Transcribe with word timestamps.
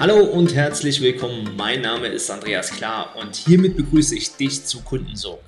Hallo 0.00 0.20
und 0.20 0.54
herzlich 0.54 1.00
willkommen. 1.00 1.56
Mein 1.56 1.80
Name 1.80 2.06
ist 2.06 2.30
Andreas 2.30 2.70
Klar 2.70 3.16
und 3.16 3.34
hiermit 3.34 3.76
begrüße 3.76 4.14
ich 4.14 4.30
dich 4.30 4.64
zu 4.64 4.80
Kundensog. 4.82 5.40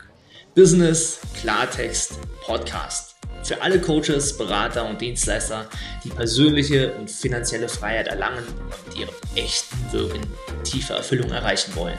Business, 0.57 1.21
Klartext, 1.41 2.19
Podcast. 2.43 3.15
Für 3.45 3.63
alle 3.63 3.81
Coaches, 3.81 4.37
Berater 4.37 4.91
und 4.91 5.01
Dienstleister, 5.01 5.71
die 6.03 6.09
persönliche 6.09 6.93
und 6.95 7.09
finanzielle 7.09 7.69
Freiheit 7.69 8.09
erlangen 8.09 8.43
und 8.89 8.99
ihrem 8.99 9.15
echten 9.37 9.77
Wirken 9.93 10.27
tiefe 10.65 10.95
Erfüllung 10.95 11.31
erreichen 11.31 11.73
wollen. 11.77 11.99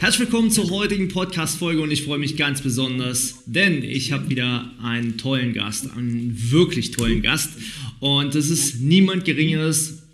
Herzlich 0.00 0.28
willkommen 0.28 0.50
zur 0.50 0.68
heutigen 0.70 1.08
Podcast-Folge 1.08 1.80
und 1.80 1.90
ich 1.90 2.04
freue 2.04 2.18
mich 2.18 2.36
ganz 2.36 2.60
besonders, 2.60 3.44
denn 3.46 3.82
ich 3.82 4.12
habe 4.12 4.28
wieder 4.28 4.70
einen 4.82 5.16
tollen 5.16 5.54
Gast, 5.54 5.90
einen 5.96 6.34
wirklich 6.52 6.90
tollen 6.90 7.22
Gast. 7.22 7.52
Und 7.98 8.34
das 8.34 8.50
ist 8.50 8.80
niemand 8.80 9.24
Geringeres 9.24 10.07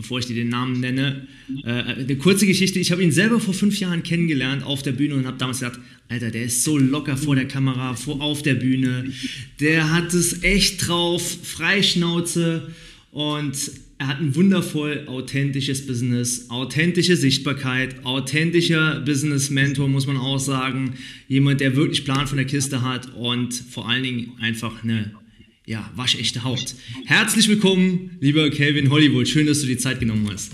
bevor 0.00 0.18
ich 0.18 0.26
dir 0.26 0.34
den 0.34 0.48
Namen 0.48 0.80
nenne, 0.80 1.26
äh, 1.62 1.70
eine 1.70 2.16
kurze 2.16 2.46
Geschichte. 2.46 2.78
Ich 2.78 2.90
habe 2.90 3.02
ihn 3.02 3.12
selber 3.12 3.38
vor 3.38 3.52
fünf 3.52 3.78
Jahren 3.78 4.02
kennengelernt 4.02 4.64
auf 4.64 4.82
der 4.82 4.92
Bühne 4.92 5.14
und 5.14 5.26
habe 5.26 5.36
damals 5.36 5.60
gedacht, 5.60 5.78
Alter, 6.08 6.30
der 6.30 6.44
ist 6.44 6.64
so 6.64 6.78
locker 6.78 7.16
vor 7.16 7.36
der 7.36 7.46
Kamera, 7.46 7.94
vor, 7.94 8.20
auf 8.20 8.42
der 8.42 8.54
Bühne. 8.54 9.12
Der 9.60 9.92
hat 9.92 10.14
es 10.14 10.42
echt 10.42 10.88
drauf, 10.88 11.22
Freischnauze 11.42 12.68
und 13.10 13.56
er 13.98 14.06
hat 14.06 14.20
ein 14.20 14.34
wundervoll 14.34 15.04
authentisches 15.06 15.86
Business, 15.86 16.48
authentische 16.48 17.16
Sichtbarkeit, 17.16 18.02
authentischer 18.06 19.00
Business-Mentor, 19.00 19.88
muss 19.88 20.06
man 20.06 20.16
auch 20.16 20.38
sagen. 20.38 20.94
Jemand, 21.28 21.60
der 21.60 21.76
wirklich 21.76 22.06
Plan 22.06 22.26
von 22.26 22.38
der 22.38 22.46
Kiste 22.46 22.80
hat 22.80 23.14
und 23.14 23.52
vor 23.52 23.90
allen 23.90 24.02
Dingen 24.02 24.32
einfach 24.40 24.82
eine 24.82 25.12
ja, 25.70 25.88
waschechte 25.94 26.42
Haut. 26.42 26.74
Herzlich 27.06 27.46
willkommen, 27.46 28.16
lieber 28.18 28.50
Calvin 28.50 28.90
Hollywood. 28.90 29.28
Schön, 29.28 29.46
dass 29.46 29.60
du 29.60 29.68
die 29.68 29.78
Zeit 29.78 30.00
genommen 30.00 30.28
hast. 30.28 30.50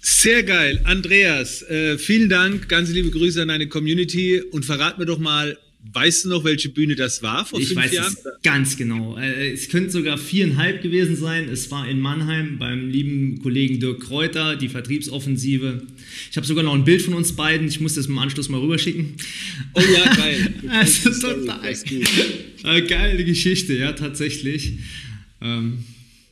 Sehr 0.00 0.42
geil. 0.42 0.80
Andreas, 0.84 1.60
äh, 1.64 1.98
vielen 1.98 2.30
Dank. 2.30 2.66
Ganz 2.70 2.88
liebe 2.88 3.10
Grüße 3.10 3.42
an 3.42 3.48
deine 3.48 3.68
Community 3.68 4.40
und 4.40 4.64
verrat 4.64 4.98
mir 4.98 5.04
doch 5.04 5.18
mal, 5.18 5.58
Weißt 5.84 6.24
du 6.24 6.28
noch, 6.28 6.44
welche 6.44 6.68
Bühne 6.68 6.94
das 6.94 7.22
war 7.22 7.44
vor 7.44 7.58
ich 7.58 7.68
fünf 7.68 7.80
weiß 7.80 7.92
Jahren? 7.92 8.12
Es 8.12 8.42
ganz 8.42 8.76
genau. 8.76 9.18
Äh, 9.18 9.52
es 9.52 9.68
könnte 9.68 9.90
sogar 9.90 10.16
viereinhalb 10.16 10.80
gewesen 10.80 11.16
sein. 11.16 11.48
Es 11.48 11.70
war 11.72 11.88
in 11.88 11.98
Mannheim 11.98 12.56
beim 12.58 12.88
lieben 12.88 13.42
Kollegen 13.42 13.80
Dirk 13.80 14.00
Kräuter, 14.00 14.54
die 14.54 14.68
Vertriebsoffensive. 14.68 15.82
Ich 16.30 16.36
habe 16.36 16.46
sogar 16.46 16.62
noch 16.62 16.74
ein 16.74 16.84
Bild 16.84 17.02
von 17.02 17.14
uns 17.14 17.34
beiden. 17.34 17.66
Ich 17.66 17.80
muss 17.80 17.94
das 17.94 18.06
im 18.06 18.16
Anschluss 18.16 18.48
mal 18.48 18.60
rüberschicken. 18.60 19.16
Oh 19.74 19.80
ja, 19.80 20.14
geil. 20.14 20.54
das 20.62 21.04
ist 21.04 21.20
total 21.20 21.74
äh, 22.64 22.82
geile 22.82 23.24
Geschichte, 23.24 23.74
ja, 23.74 23.92
tatsächlich. 23.92 24.74
Ähm, 25.40 25.78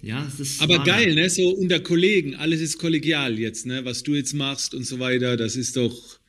ja, 0.02 0.30
das 0.38 0.60
Aber 0.60 0.84
geil, 0.84 1.14
ne? 1.14 1.28
So 1.28 1.50
unter 1.50 1.80
Kollegen, 1.80 2.36
alles 2.36 2.60
ist 2.60 2.78
kollegial 2.78 3.38
jetzt, 3.38 3.66
ne? 3.66 3.84
Was 3.84 4.02
du 4.02 4.14
jetzt 4.14 4.32
machst 4.32 4.74
und 4.74 4.86
so 4.86 4.98
weiter, 4.98 5.36
das 5.36 5.56
ist 5.56 5.76
doch 5.76 6.19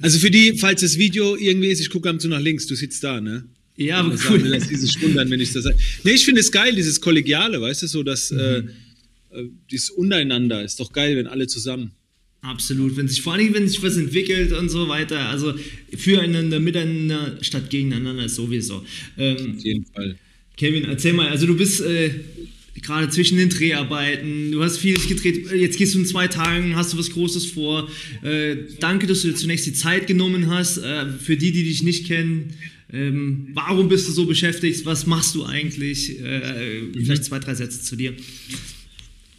also 0.00 0.18
für 0.18 0.30
die, 0.30 0.56
falls 0.58 0.80
das 0.80 0.98
Video 0.98 1.36
irgendwie 1.36 1.68
ist, 1.68 1.80
ich 1.80 1.90
gucke 1.90 2.08
ab 2.08 2.14
und 2.14 2.20
zu 2.20 2.28
nach 2.28 2.40
links, 2.40 2.66
du 2.66 2.74
sitzt 2.74 3.02
da, 3.04 3.20
ne? 3.20 3.44
Ja, 3.76 3.98
aber 3.98 4.10
cool. 4.10 4.18
Sagen, 4.18 4.44
lass 4.44 4.68
dieses 4.68 5.00
wundern, 5.02 5.30
wenn 5.30 5.40
ich 5.40 5.52
das 5.52 5.64
sage. 5.64 5.76
Nee, 6.04 6.12
ich 6.12 6.24
finde 6.24 6.40
es 6.40 6.52
geil, 6.52 6.74
dieses 6.74 7.00
Kollegiale, 7.00 7.60
weißt 7.60 7.82
du, 7.82 7.86
so 7.88 8.02
dass 8.02 8.30
mhm. 8.30 8.38
äh, 8.38 8.58
äh, 9.34 9.48
dieses 9.70 9.90
Untereinander 9.90 10.62
ist 10.62 10.78
doch 10.80 10.92
geil, 10.92 11.16
wenn 11.16 11.26
alle 11.26 11.46
zusammen. 11.46 11.92
Absolut, 12.40 12.96
wenn 12.96 13.08
sich 13.08 13.22
vor 13.22 13.32
allem, 13.32 13.54
wenn 13.54 13.66
sich 13.66 13.82
was 13.82 13.96
entwickelt 13.96 14.52
und 14.52 14.68
so 14.68 14.86
weiter, 14.86 15.18
also 15.30 15.54
füreinander, 15.96 16.60
miteinander 16.60 17.38
statt 17.40 17.70
gegeneinander 17.70 18.26
ist 18.26 18.34
sowieso. 18.34 18.84
Ähm, 19.16 19.56
Auf 19.56 19.64
jeden 19.64 19.86
Fall. 19.86 20.16
Kevin, 20.56 20.84
erzähl 20.84 21.14
mal, 21.14 21.28
also 21.28 21.46
du 21.46 21.56
bist 21.56 21.80
äh, 21.80 22.10
gerade 22.84 23.08
zwischen 23.08 23.38
den 23.38 23.48
Dreharbeiten, 23.48 24.52
du 24.52 24.62
hast 24.62 24.78
vieles 24.78 25.08
gedreht, 25.08 25.50
jetzt 25.52 25.78
gehst 25.78 25.94
du 25.94 25.98
in 25.98 26.06
zwei 26.06 26.28
Tagen, 26.28 26.76
hast 26.76 26.92
du 26.92 26.98
was 26.98 27.10
Großes 27.10 27.46
vor. 27.46 27.88
Äh, 28.22 28.56
danke, 28.78 29.06
dass 29.06 29.22
du 29.22 29.28
dir 29.28 29.34
zunächst 29.34 29.66
die 29.66 29.72
Zeit 29.72 30.06
genommen 30.06 30.50
hast. 30.50 30.78
Äh, 30.78 31.06
für 31.18 31.36
die, 31.36 31.50
die 31.50 31.64
dich 31.64 31.82
nicht 31.82 32.06
kennen, 32.06 32.54
ähm, 32.92 33.48
warum 33.54 33.88
bist 33.88 34.06
du 34.08 34.12
so 34.12 34.26
beschäftigt? 34.26 34.84
Was 34.84 35.06
machst 35.06 35.34
du 35.34 35.44
eigentlich? 35.44 36.20
Äh, 36.20 36.92
vielleicht 36.94 37.24
zwei, 37.24 37.38
drei 37.38 37.54
Sätze 37.54 37.82
zu 37.82 37.96
dir. 37.96 38.14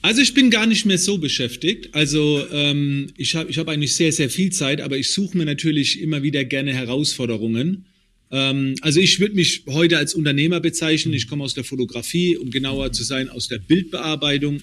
Also 0.02 0.22
ich 0.22 0.34
bin 0.34 0.52
gar 0.52 0.66
nicht 0.66 0.86
mehr 0.86 0.98
so 0.98 1.18
beschäftigt. 1.18 1.90
Also 1.94 2.46
ähm, 2.52 3.08
ich 3.18 3.36
habe 3.36 3.50
ich 3.50 3.58
hab 3.58 3.68
eigentlich 3.68 3.94
sehr, 3.94 4.12
sehr 4.12 4.30
viel 4.30 4.52
Zeit, 4.52 4.82
aber 4.82 4.98
ich 4.98 5.10
suche 5.10 5.38
mir 5.38 5.46
natürlich 5.46 6.02
immer 6.02 6.22
wieder 6.22 6.44
gerne 6.44 6.74
Herausforderungen. 6.74 7.86
Ähm, 8.32 8.76
also 8.82 9.00
ich 9.00 9.20
würde 9.20 9.36
mich 9.36 9.64
heute 9.68 9.98
als 9.98 10.14
Unternehmer 10.14 10.60
bezeichnen. 10.60 11.14
Ich 11.14 11.28
komme 11.28 11.44
aus 11.44 11.54
der 11.54 11.64
Fotografie, 11.64 12.38
um 12.38 12.50
genauer 12.50 12.92
zu 12.92 13.04
sein, 13.04 13.30
aus 13.30 13.48
der 13.48 13.60
Bildbearbeitung. 13.60 14.62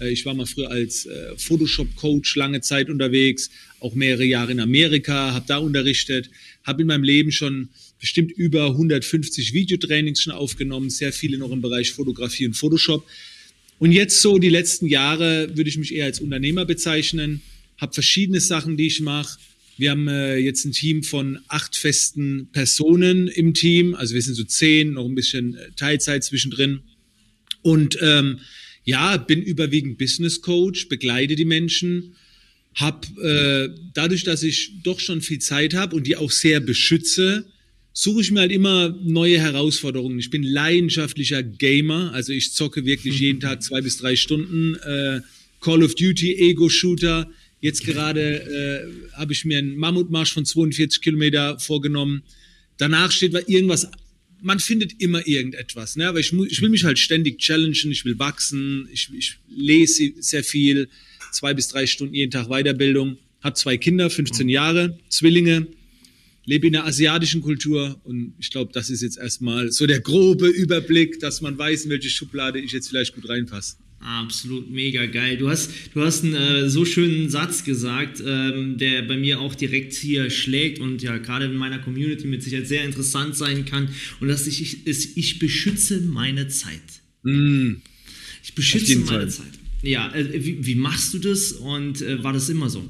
Äh, 0.00 0.10
ich 0.10 0.24
war 0.26 0.34
mal 0.34 0.46
früher 0.46 0.70
als 0.70 1.06
äh, 1.06 1.36
Photoshop-Coach 1.36 2.36
lange 2.36 2.60
Zeit 2.60 2.88
unterwegs, 2.88 3.50
auch 3.80 3.94
mehrere 3.94 4.24
Jahre 4.24 4.52
in 4.52 4.60
Amerika, 4.60 5.34
habe 5.34 5.44
da 5.48 5.58
unterrichtet, 5.58 6.30
habe 6.64 6.82
in 6.82 6.88
meinem 6.88 7.04
Leben 7.04 7.32
schon 7.32 7.70
bestimmt 7.98 8.32
über 8.32 8.66
150 8.66 9.52
Videotrainings 9.52 10.22
schon 10.22 10.32
aufgenommen, 10.32 10.90
sehr 10.90 11.12
viele 11.12 11.38
noch 11.38 11.50
im 11.50 11.60
Bereich 11.60 11.92
Fotografie 11.92 12.46
und 12.46 12.54
Photoshop. 12.54 13.06
Und 13.78 13.92
jetzt 13.92 14.20
so 14.20 14.38
die 14.38 14.48
letzten 14.48 14.86
Jahre 14.86 15.56
würde 15.56 15.70
ich 15.70 15.78
mich 15.78 15.94
eher 15.94 16.06
als 16.06 16.20
Unternehmer 16.20 16.64
bezeichnen, 16.64 17.42
habe 17.78 17.94
verschiedene 17.94 18.40
Sachen, 18.40 18.76
die 18.76 18.86
ich 18.86 19.00
mache 19.00 19.38
wir 19.80 19.90
haben 19.90 20.08
äh, 20.08 20.36
jetzt 20.36 20.64
ein 20.64 20.72
Team 20.72 21.02
von 21.02 21.38
acht 21.48 21.74
festen 21.74 22.50
Personen 22.52 23.28
im 23.28 23.54
Team. 23.54 23.94
Also 23.94 24.14
wir 24.14 24.22
sind 24.22 24.34
so 24.34 24.44
zehn, 24.44 24.92
noch 24.92 25.06
ein 25.06 25.14
bisschen 25.14 25.54
äh, 25.54 25.70
Teilzeit 25.74 26.22
zwischendrin. 26.22 26.80
Und 27.62 27.98
ähm, 28.02 28.40
ja, 28.84 29.16
bin 29.16 29.42
überwiegend 29.42 29.98
Business 29.98 30.42
Coach, 30.42 30.88
begleite 30.88 31.34
die 31.34 31.44
Menschen, 31.44 32.14
hab 32.74 33.06
äh, 33.18 33.68
dadurch, 33.94 34.24
dass 34.24 34.42
ich 34.42 34.82
doch 34.82 35.00
schon 35.00 35.22
viel 35.22 35.38
Zeit 35.38 35.74
habe 35.74 35.96
und 35.96 36.06
die 36.06 36.16
auch 36.16 36.30
sehr 36.30 36.60
beschütze, 36.60 37.46
suche 37.92 38.20
ich 38.20 38.30
mir 38.30 38.40
halt 38.40 38.52
immer 38.52 38.96
neue 39.02 39.38
Herausforderungen. 39.38 40.18
Ich 40.18 40.30
bin 40.30 40.42
leidenschaftlicher 40.42 41.42
Gamer, 41.42 42.12
also 42.12 42.32
ich 42.32 42.52
zocke 42.52 42.84
wirklich 42.84 43.18
jeden 43.18 43.40
Tag 43.46 43.62
zwei 43.62 43.80
bis 43.80 43.96
drei 43.96 44.14
Stunden. 44.14 44.74
Äh, 44.76 45.20
Call 45.60 45.82
of 45.82 45.94
Duty, 45.94 46.36
Ego-Shooter. 46.36 47.30
Jetzt 47.60 47.84
gerade 47.84 48.20
äh, 49.12 49.16
habe 49.18 49.32
ich 49.32 49.44
mir 49.44 49.58
einen 49.58 49.76
Mammutmarsch 49.76 50.32
von 50.32 50.44
42 50.44 51.02
Kilometer 51.02 51.58
vorgenommen. 51.58 52.22
Danach 52.78 53.12
steht 53.12 53.34
irgendwas. 53.48 53.88
Man 54.42 54.58
findet 54.58 55.00
immer 55.02 55.26
irgendetwas, 55.26 55.96
ne? 55.96 56.08
aber 56.08 56.18
ich, 56.18 56.32
ich 56.32 56.62
will 56.62 56.70
mich 56.70 56.84
halt 56.84 56.98
ständig 56.98 57.38
challengen, 57.38 57.90
ich 57.90 58.06
will 58.06 58.18
wachsen, 58.18 58.88
ich, 58.90 59.10
ich 59.12 59.36
lese 59.50 60.14
sehr 60.18 60.42
viel, 60.42 60.88
zwei 61.30 61.52
bis 61.52 61.68
drei 61.68 61.86
Stunden 61.86 62.14
jeden 62.14 62.30
Tag 62.30 62.48
Weiterbildung, 62.48 63.18
habe 63.42 63.54
zwei 63.54 63.76
Kinder, 63.76 64.08
15 64.08 64.48
Jahre, 64.48 64.98
Zwillinge, 65.10 65.66
lebe 66.46 66.68
in 66.68 66.72
der 66.72 66.86
asiatischen 66.86 67.42
Kultur 67.42 68.00
und 68.04 68.32
ich 68.38 68.50
glaube, 68.50 68.72
das 68.72 68.88
ist 68.88 69.02
jetzt 69.02 69.18
erstmal 69.18 69.70
so 69.70 69.86
der 69.86 70.00
grobe 70.00 70.48
Überblick, 70.48 71.20
dass 71.20 71.42
man 71.42 71.58
weiß, 71.58 71.84
in 71.84 71.90
welche 71.90 72.08
Schublade 72.08 72.60
ich 72.60 72.72
jetzt 72.72 72.88
vielleicht 72.88 73.14
gut 73.14 73.28
reinpasse. 73.28 73.76
Absolut 74.00 74.70
mega 74.70 75.04
geil. 75.04 75.36
Du 75.36 75.50
hast, 75.50 75.70
du 75.92 76.00
hast 76.00 76.24
einen 76.24 76.34
äh, 76.34 76.70
so 76.70 76.86
schönen 76.86 77.28
Satz 77.28 77.64
gesagt, 77.64 78.22
ähm, 78.24 78.78
der 78.78 79.02
bei 79.02 79.18
mir 79.18 79.40
auch 79.40 79.54
direkt 79.54 79.92
hier 79.92 80.30
schlägt 80.30 80.78
und 80.78 81.02
ja 81.02 81.18
gerade 81.18 81.44
in 81.44 81.54
meiner 81.54 81.78
Community 81.78 82.26
mit 82.26 82.42
Sicherheit 82.42 82.66
sehr 82.66 82.84
interessant 82.84 83.36
sein 83.36 83.66
kann. 83.66 83.90
Und 84.20 84.28
das 84.28 84.46
ich, 84.46 84.86
ist, 84.86 85.18
ich 85.18 85.38
beschütze 85.38 86.00
meine 86.00 86.48
Zeit. 86.48 86.80
Mm. 87.24 87.74
Ich 88.42 88.54
beschütze 88.54 88.96
meine 89.00 89.06
Fall. 89.06 89.28
Zeit. 89.28 89.52
Ja, 89.82 90.10
äh, 90.14 90.44
wie, 90.44 90.64
wie, 90.64 90.74
machst 90.76 91.12
du 91.12 91.18
das 91.18 91.52
und 91.52 92.00
äh, 92.00 92.24
war 92.24 92.32
das 92.32 92.48
immer 92.48 92.70
so? 92.70 92.88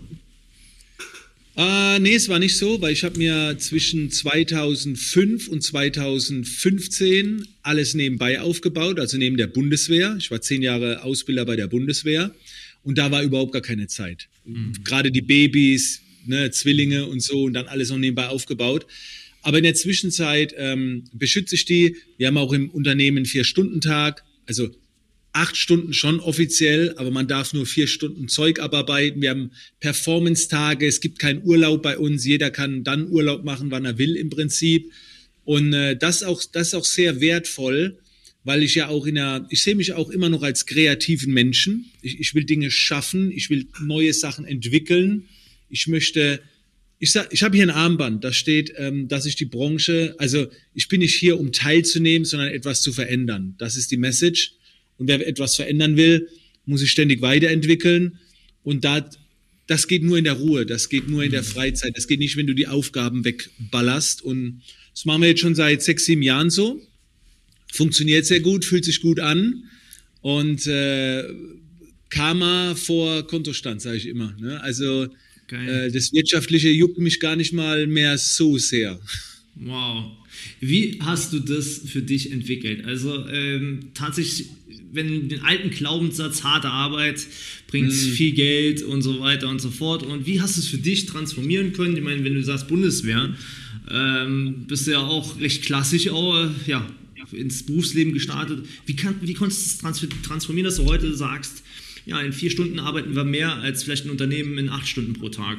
Äh, 1.57 1.99
nee, 1.99 2.15
es 2.15 2.29
war 2.29 2.39
nicht 2.39 2.57
so, 2.57 2.81
weil 2.81 2.93
ich 2.93 3.05
habe 3.05 3.19
mir 3.19 3.57
zwischen 3.59 4.11
2005 4.11 5.49
und 5.49 5.63
2015 5.63 7.47
alles 7.63 7.95
nebenbei 7.95 8.41
aufgebaut, 8.41 9.01
also 9.01 9.19
neben 9.19 9.37
der 9.37 9.49
Bundeswehr. 9.49 10.17
Ich 10.19 10.31
war 10.31 10.41
zehn 10.41 10.63
Jahre 10.63 11.03
Ausbilder 11.03 11.45
bei 11.45 11.57
der 11.57 11.67
Bundeswehr 11.67 12.35
und 12.83 12.99
da 12.99 13.11
war 13.11 13.23
überhaupt 13.23 13.53
gar 13.53 13.63
keine 13.63 13.89
Zeit. 13.89 14.29
Mhm. 14.45 14.73
Gerade 14.85 15.11
die 15.11 15.23
Babys, 15.23 16.01
ne, 16.27 16.51
Zwillinge 16.51 17.07
und 17.07 17.21
so 17.21 17.45
und 17.45 17.55
dann 17.55 17.67
alles 17.67 17.91
noch 17.91 17.99
nebenbei 17.99 18.29
aufgebaut. 18.29 18.87
Aber 19.43 19.59
in 19.59 19.65
der 19.65 19.75
Zwischenzeit 19.75 20.55
ähm, 20.57 21.05
beschütze 21.13 21.55
ich 21.55 21.65
die. 21.65 21.97
Wir 22.19 22.29
haben 22.29 22.37
auch 22.37 22.53
im 22.53 22.71
Unternehmen 22.71 23.25
Vier-Stunden-Tag. 23.25 24.23
Also 24.47 24.71
acht 25.33 25.57
Stunden 25.57 25.93
schon 25.93 26.21
offiziell, 26.21 26.95
aber 26.97 27.11
man 27.11 27.29
darf 27.29 27.53
nur 27.53 27.67
vier 27.67 27.87
Stunden 27.87 28.29
Zeug 28.29 28.61
abarbeiten. 28.61 29.23
Wir 29.23 29.31
haben 29.31 29.53
Performance-Tage, 29.79 30.87
es 30.87 31.01
gibt 31.01 31.19
keinen 31.19 31.45
Urlaub 31.45 31.83
bei 31.83 31.99
uns, 31.99 32.25
jeder 32.25 32.51
kann 32.51 32.83
dann 32.83 33.09
Urlaub 33.09 33.45
machen, 33.45 33.71
wann 33.71 33.85
er 33.85 33.99
will 33.99 34.17
im 34.17 34.31
Prinzip. 34.31 34.91
Und 35.45 35.73
äh, 35.73 35.97
das, 35.97 36.23
auch, 36.23 36.43
das 36.53 36.69
ist 36.69 36.75
auch 36.75 36.85
sehr 36.85 37.21
wertvoll, 37.21 37.99
weil 38.45 38.63
ich 38.63 38.75
ja 38.75 38.89
auch 38.89 39.07
in 39.07 39.17
der, 39.17 39.47
ich 39.51 39.63
sehe 39.63 39.75
mich 39.75 39.93
auch 39.93 40.11
immer 40.11 40.29
noch 40.29 40.43
als 40.43 40.67
kreativen 40.67 41.33
Menschen. 41.33 41.91
Ich, 42.03 42.19
ich 42.19 42.35
will 42.35 42.45
Dinge 42.45 42.71
schaffen, 42.71 43.31
ich 43.31 43.51
will 43.51 43.67
neue 43.81 44.13
Sachen 44.13 44.45
entwickeln. 44.45 45.29
Ich 45.69 45.87
möchte, 45.87 46.41
ich 46.99 47.13
sag, 47.13 47.33
ich 47.33 47.43
habe 47.43 47.57
hier 47.57 47.67
ein 47.67 47.71
Armband, 47.71 48.25
da 48.25 48.33
steht, 48.33 48.73
ähm, 48.77 49.07
dass 49.09 49.27
ich 49.27 49.37
die 49.37 49.45
Branche, 49.45 50.15
also 50.19 50.49
ich 50.75 50.89
bin 50.89 51.01
nicht 51.01 51.15
hier, 51.15 51.39
um 51.39 51.53
teilzunehmen, 51.53 52.25
sondern 52.25 52.49
etwas 52.49 52.83
zu 52.83 52.93
verändern. 52.93 53.55
Das 53.59 53.77
ist 53.77 53.91
die 53.91 53.97
Message. 53.97 54.55
Und 55.01 55.09
wer 55.09 55.27
etwas 55.27 55.57
verändern 55.57 55.97
will, 55.97 56.29
muss 56.67 56.83
ich 56.83 56.91
ständig 56.91 57.23
weiterentwickeln. 57.23 58.19
Und 58.63 58.85
da, 58.85 59.09
das 59.67 59.89
geht 59.89 60.05
nur 60.05 60.19
in 60.19 60.25
der 60.25 60.35
Ruhe, 60.35 60.67
das 60.67 60.91
geht 60.91 61.09
nur 61.09 61.25
in 61.25 61.31
der 61.31 61.43
Freizeit, 61.43 61.97
das 61.97 62.07
geht 62.07 62.21
nicht, 62.21 62.37
wenn 62.37 62.47
du 62.47 62.55
die 62.55 62.67
Aufgaben 62.67 63.25
wegballerst. 63.25 64.21
Und 64.21 64.61
das 64.93 65.07
machen 65.07 65.23
wir 65.23 65.31
jetzt 65.31 65.41
schon 65.41 65.55
seit 65.55 65.83
sechs, 65.83 66.05
sieben 66.05 66.23
Jahren 66.23 66.51
so. 66.51 66.81
Funktioniert 67.73 68.27
sehr 68.27 68.41
gut, 68.41 68.65
fühlt 68.65 68.85
sich 68.85 69.01
gut 69.01 69.21
an. 69.21 69.65
Und 70.21 70.67
äh, 70.67 71.25
Karma 72.11 72.75
vor 72.75 73.27
Kontostand, 73.27 73.81
sage 73.81 73.97
ich 73.97 74.07
immer. 74.07 74.37
Ne? 74.39 74.61
Also 74.61 75.05
äh, 75.51 75.91
das 75.91 76.13
Wirtschaftliche 76.13 76.69
juckt 76.69 76.99
mich 76.99 77.21
gar 77.21 77.37
nicht 77.37 77.55
mal 77.55 77.87
mehr 77.87 78.19
so 78.19 78.59
sehr. 78.59 79.01
Wow. 79.55 80.13
Wie 80.61 80.99
hast 81.01 81.33
du 81.33 81.41
das 81.41 81.81
für 81.87 82.03
dich 82.03 82.33
entwickelt? 82.33 82.85
Also 82.85 83.27
ähm, 83.29 83.91
tatsächlich, 83.95 84.49
wenn 84.93 85.29
den 85.29 85.43
alten 85.43 85.71
Glaubenssatz 85.71 86.43
harte 86.43 86.69
Arbeit 86.69 87.27
bringt 87.69 87.91
mm. 87.91 88.13
viel 88.13 88.33
Geld 88.33 88.83
und 88.83 89.03
so 89.03 89.21
weiter 89.21 89.49
und 89.49 89.61
so 89.61 89.71
fort. 89.71 90.03
Und 90.03 90.27
wie 90.27 90.41
hast 90.41 90.57
du 90.57 90.61
es 90.61 90.67
für 90.67 90.79
dich 90.79 91.07
transformieren 91.07 91.73
können? 91.73 91.97
Ich 91.97 92.03
meine, 92.03 92.25
wenn 92.25 92.35
du 92.35 92.43
sagst 92.43 92.69
Bundeswehr, 92.69 93.35
ähm, 93.91 94.65
bist 94.67 94.87
du 94.87 94.93
ja 94.93 95.01
auch 95.01 95.39
recht 95.41 95.63
klassisch 95.63 96.09
auch, 96.09 96.45
äh, 96.45 96.49
ja, 96.67 96.87
ins 97.33 97.65
Berufsleben 97.65 98.13
gestartet. 98.13 98.67
Wie, 98.87 98.97
kann, 98.97 99.17
wie 99.23 99.35
konntest 99.35 99.83
du 99.83 99.89
es 99.89 100.23
transformieren, 100.23 100.65
dass 100.65 100.77
du 100.77 100.87
heute 100.87 101.15
sagst, 101.15 101.63
ja, 102.07 102.21
in 102.21 102.33
vier 102.33 102.51
Stunden 102.51 102.79
arbeiten 102.79 103.15
wir 103.15 103.25
mehr 103.25 103.57
als 103.57 103.85
vielleicht 103.85 104.07
ein 104.07 104.11
Unternehmen 104.11 104.59
in 104.59 104.69
acht 104.69 104.89
Stunden 104.89 105.13
pro 105.13 105.29
Tag? 105.29 105.59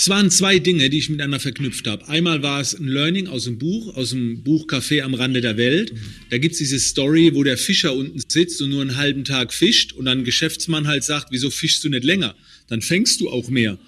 Es 0.00 0.08
waren 0.08 0.30
zwei 0.30 0.58
Dinge, 0.58 0.88
die 0.88 0.96
ich 0.96 1.10
miteinander 1.10 1.40
verknüpft 1.40 1.86
habe. 1.86 2.08
Einmal 2.08 2.42
war 2.42 2.58
es 2.58 2.72
ein 2.72 2.88
Learning 2.88 3.26
aus 3.26 3.44
dem 3.44 3.58
Buch, 3.58 3.94
aus 3.96 4.12
dem 4.12 4.42
Buch 4.42 4.66
Café 4.66 5.02
am 5.02 5.12
Rande 5.12 5.42
der 5.42 5.58
Welt. 5.58 5.92
Da 6.30 6.38
gibt 6.38 6.52
es 6.52 6.58
diese 6.58 6.78
Story, 6.78 7.34
wo 7.34 7.44
der 7.44 7.58
Fischer 7.58 7.94
unten 7.94 8.18
sitzt 8.26 8.62
und 8.62 8.70
nur 8.70 8.80
einen 8.80 8.96
halben 8.96 9.24
Tag 9.24 9.52
fischt 9.52 9.92
und 9.92 10.06
dann 10.06 10.20
ein 10.20 10.24
Geschäftsmann 10.24 10.86
halt 10.86 11.04
sagt, 11.04 11.26
wieso 11.32 11.50
fischst 11.50 11.84
du 11.84 11.90
nicht 11.90 12.04
länger? 12.04 12.34
Dann 12.68 12.80
fängst 12.80 13.20
du 13.20 13.28
auch 13.28 13.50
mehr. 13.50 13.78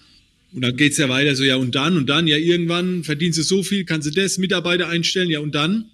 Und 0.52 0.60
dann 0.60 0.76
geht 0.76 0.92
es 0.92 0.98
ja 0.98 1.08
weiter 1.08 1.34
so, 1.34 1.44
ja 1.44 1.56
und 1.56 1.74
dann 1.74 1.96
und 1.96 2.10
dann, 2.10 2.26
ja 2.26 2.36
irgendwann 2.36 3.04
verdienst 3.04 3.38
du 3.38 3.42
so 3.42 3.62
viel, 3.62 3.86
kannst 3.86 4.06
du 4.06 4.10
das, 4.10 4.36
Mitarbeiter 4.36 4.90
einstellen, 4.90 5.30
ja 5.30 5.40
und 5.40 5.54
dann, 5.54 5.86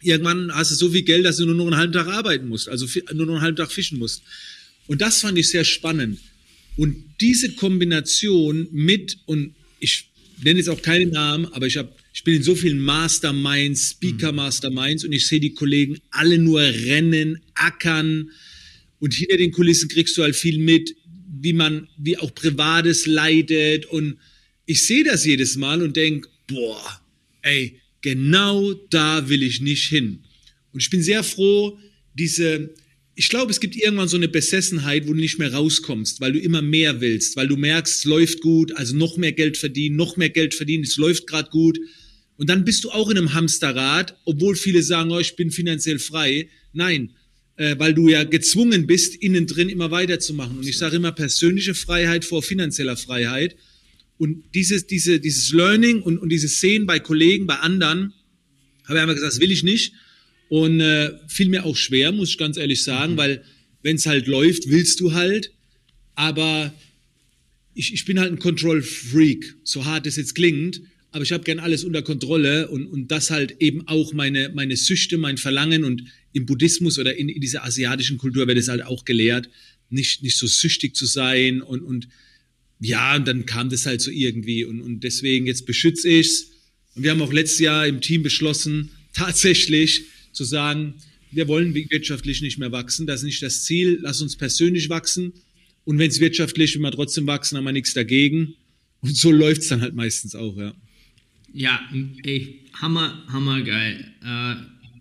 irgendwann 0.00 0.54
hast 0.54 0.70
du 0.70 0.76
so 0.76 0.90
viel 0.90 1.02
Geld, 1.02 1.24
dass 1.24 1.38
du 1.38 1.44
nur 1.44 1.56
noch 1.56 1.66
einen 1.66 1.76
halben 1.76 1.92
Tag 1.92 2.06
arbeiten 2.06 2.46
musst, 2.46 2.68
also 2.68 2.86
nur 3.12 3.26
noch 3.26 3.34
einen 3.34 3.42
halben 3.42 3.56
Tag 3.56 3.72
fischen 3.72 3.98
musst. 3.98 4.22
Und 4.86 5.00
das 5.00 5.22
fand 5.22 5.36
ich 5.36 5.48
sehr 5.48 5.64
spannend. 5.64 6.20
Und 6.76 6.96
diese 7.20 7.54
Kombination 7.54 8.68
mit, 8.70 9.18
und 9.26 9.54
ich 9.80 10.10
nenne 10.42 10.58
jetzt 10.58 10.68
auch 10.68 10.82
keinen 10.82 11.10
Namen, 11.10 11.46
aber 11.46 11.66
ich, 11.66 11.76
hab, 11.76 11.96
ich 12.12 12.22
bin 12.24 12.34
in 12.34 12.42
so 12.42 12.54
vielen 12.54 12.78
Masterminds, 12.78 13.90
Speaker-Masterminds 13.92 15.04
und 15.04 15.12
ich 15.12 15.26
sehe 15.26 15.40
die 15.40 15.54
Kollegen 15.54 15.98
alle 16.10 16.38
nur 16.38 16.60
rennen, 16.60 17.40
ackern. 17.54 18.30
Und 18.98 19.14
hinter 19.14 19.38
den 19.38 19.52
Kulissen 19.52 19.88
kriegst 19.88 20.16
du 20.16 20.22
halt 20.22 20.36
viel 20.36 20.58
mit, 20.58 20.94
wie 21.40 21.52
man, 21.52 21.88
wie 21.96 22.18
auch 22.18 22.34
Privates 22.34 23.06
leidet. 23.06 23.86
Und 23.86 24.18
ich 24.66 24.84
sehe 24.84 25.04
das 25.04 25.24
jedes 25.24 25.56
Mal 25.56 25.82
und 25.82 25.96
denke, 25.96 26.28
boah, 26.46 27.00
ey, 27.42 27.80
genau 28.02 28.74
da 28.90 29.28
will 29.28 29.42
ich 29.42 29.60
nicht 29.60 29.84
hin. 29.86 30.20
Und 30.72 30.82
ich 30.82 30.90
bin 30.90 31.02
sehr 31.02 31.24
froh, 31.24 31.78
diese, 32.14 32.74
ich 33.18 33.30
glaube, 33.30 33.50
es 33.50 33.60
gibt 33.60 33.76
irgendwann 33.76 34.08
so 34.08 34.18
eine 34.18 34.28
Besessenheit, 34.28 35.08
wo 35.08 35.14
du 35.14 35.18
nicht 35.18 35.38
mehr 35.38 35.54
rauskommst, 35.54 36.20
weil 36.20 36.34
du 36.34 36.38
immer 36.38 36.60
mehr 36.60 37.00
willst, 37.00 37.34
weil 37.34 37.48
du 37.48 37.56
merkst, 37.56 37.96
es 37.96 38.04
läuft 38.04 38.42
gut, 38.42 38.76
also 38.76 38.94
noch 38.94 39.16
mehr 39.16 39.32
Geld 39.32 39.56
verdienen, 39.56 39.96
noch 39.96 40.18
mehr 40.18 40.28
Geld 40.28 40.54
verdienen, 40.54 40.84
es 40.84 40.98
läuft 40.98 41.26
gerade 41.26 41.48
gut. 41.48 41.78
Und 42.36 42.50
dann 42.50 42.66
bist 42.66 42.84
du 42.84 42.90
auch 42.90 43.08
in 43.08 43.16
einem 43.16 43.32
Hamsterrad, 43.32 44.18
obwohl 44.26 44.54
viele 44.54 44.82
sagen, 44.82 45.10
oh, 45.10 45.18
ich 45.18 45.34
bin 45.34 45.50
finanziell 45.50 45.98
frei. 45.98 46.50
Nein, 46.74 47.14
äh, 47.56 47.76
weil 47.78 47.94
du 47.94 48.08
ja 48.08 48.22
gezwungen 48.24 48.86
bist, 48.86 49.16
innen 49.16 49.46
drin 49.46 49.70
immer 49.70 49.90
weiterzumachen. 49.90 50.58
Und 50.58 50.68
ich 50.68 50.76
sage 50.76 50.96
immer 50.96 51.12
persönliche 51.12 51.74
Freiheit 51.74 52.26
vor 52.26 52.42
finanzieller 52.42 52.98
Freiheit. 52.98 53.56
Und 54.18 54.44
dieses, 54.54 54.86
diese, 54.86 55.20
dieses 55.20 55.52
Learning 55.52 56.02
und, 56.02 56.18
und 56.18 56.28
dieses 56.28 56.60
Sehen 56.60 56.84
bei 56.84 56.98
Kollegen, 56.98 57.46
bei 57.46 57.56
anderen, 57.56 58.12
habe 58.84 58.98
ich 58.98 59.02
einfach 59.02 59.14
gesagt, 59.14 59.32
das 59.32 59.40
will 59.40 59.50
ich 59.50 59.62
nicht. 59.62 59.94
Und 60.48 60.80
äh, 60.80 61.12
fiel 61.28 61.48
mir 61.48 61.64
auch 61.64 61.76
schwer, 61.76 62.12
muss 62.12 62.30
ich 62.30 62.38
ganz 62.38 62.56
ehrlich 62.56 62.82
sagen, 62.84 63.14
mhm. 63.14 63.16
weil 63.16 63.44
wenn 63.82 63.96
es 63.96 64.06
halt 64.06 64.26
läuft, 64.26 64.68
willst 64.68 65.00
du 65.00 65.12
halt. 65.12 65.52
Aber 66.14 66.72
ich, 67.74 67.92
ich 67.92 68.04
bin 68.04 68.18
halt 68.18 68.32
ein 68.32 68.38
Control-Freak, 68.38 69.56
so 69.64 69.84
hart 69.84 70.06
es 70.06 70.16
jetzt 70.16 70.34
klingt. 70.34 70.80
Aber 71.12 71.22
ich 71.22 71.32
habe 71.32 71.44
gern 71.44 71.60
alles 71.60 71.84
unter 71.84 72.02
Kontrolle 72.02 72.68
und, 72.68 72.86
und 72.86 73.10
das 73.10 73.30
halt 73.30 73.56
eben 73.60 73.86
auch 73.88 74.12
meine, 74.12 74.50
meine 74.50 74.76
Süchte, 74.76 75.18
mein 75.18 75.38
Verlangen. 75.38 75.84
Und 75.84 76.04
im 76.32 76.46
Buddhismus 76.46 76.98
oder 76.98 77.16
in, 77.16 77.28
in 77.28 77.40
dieser 77.40 77.64
asiatischen 77.64 78.18
Kultur 78.18 78.46
wird 78.46 78.58
es 78.58 78.68
halt 78.68 78.82
auch 78.82 79.04
gelehrt, 79.04 79.48
nicht, 79.88 80.22
nicht 80.22 80.36
so 80.36 80.46
süchtig 80.46 80.94
zu 80.94 81.06
sein. 81.06 81.62
Und, 81.62 81.82
und 81.82 82.08
ja, 82.80 83.16
und 83.16 83.26
dann 83.26 83.46
kam 83.46 83.70
das 83.70 83.86
halt 83.86 84.00
so 84.00 84.10
irgendwie. 84.10 84.64
Und, 84.64 84.80
und 84.80 85.04
deswegen, 85.04 85.46
jetzt 85.46 85.64
beschütze 85.64 86.08
ich 86.08 86.26
es. 86.26 86.50
Und 86.94 87.02
wir 87.02 87.10
haben 87.10 87.22
auch 87.22 87.32
letztes 87.32 87.60
Jahr 87.60 87.86
im 87.86 88.00
Team 88.00 88.22
beschlossen, 88.22 88.90
tatsächlich 89.12 90.04
zu 90.36 90.44
sagen, 90.44 90.94
wir 91.32 91.48
wollen 91.48 91.74
wirtschaftlich 91.74 92.40
nicht 92.42 92.58
mehr 92.58 92.72
wachsen, 92.72 93.06
das 93.06 93.20
ist 93.20 93.26
nicht 93.26 93.42
das 93.42 93.64
Ziel, 93.64 93.98
lass 94.02 94.20
uns 94.20 94.36
persönlich 94.36 94.88
wachsen 94.88 95.32
und 95.84 95.98
wenn 95.98 96.10
es 96.10 96.20
wirtschaftlich, 96.20 96.74
wenn 96.74 96.82
wir 96.82 96.92
trotzdem 96.92 97.26
wachsen, 97.26 97.56
haben 97.56 97.64
wir 97.64 97.72
nichts 97.72 97.94
dagegen 97.94 98.54
und 99.00 99.16
so 99.16 99.30
läuft 99.30 99.62
es 99.62 99.68
dann 99.68 99.80
halt 99.80 99.94
meistens 99.94 100.34
auch, 100.34 100.56
ja. 100.56 100.74
Ja, 101.52 101.80
ey, 102.22 102.60
hammer, 102.74 103.24
hammer 103.28 103.62
geil. 103.62 104.12
Äh, 104.22 104.56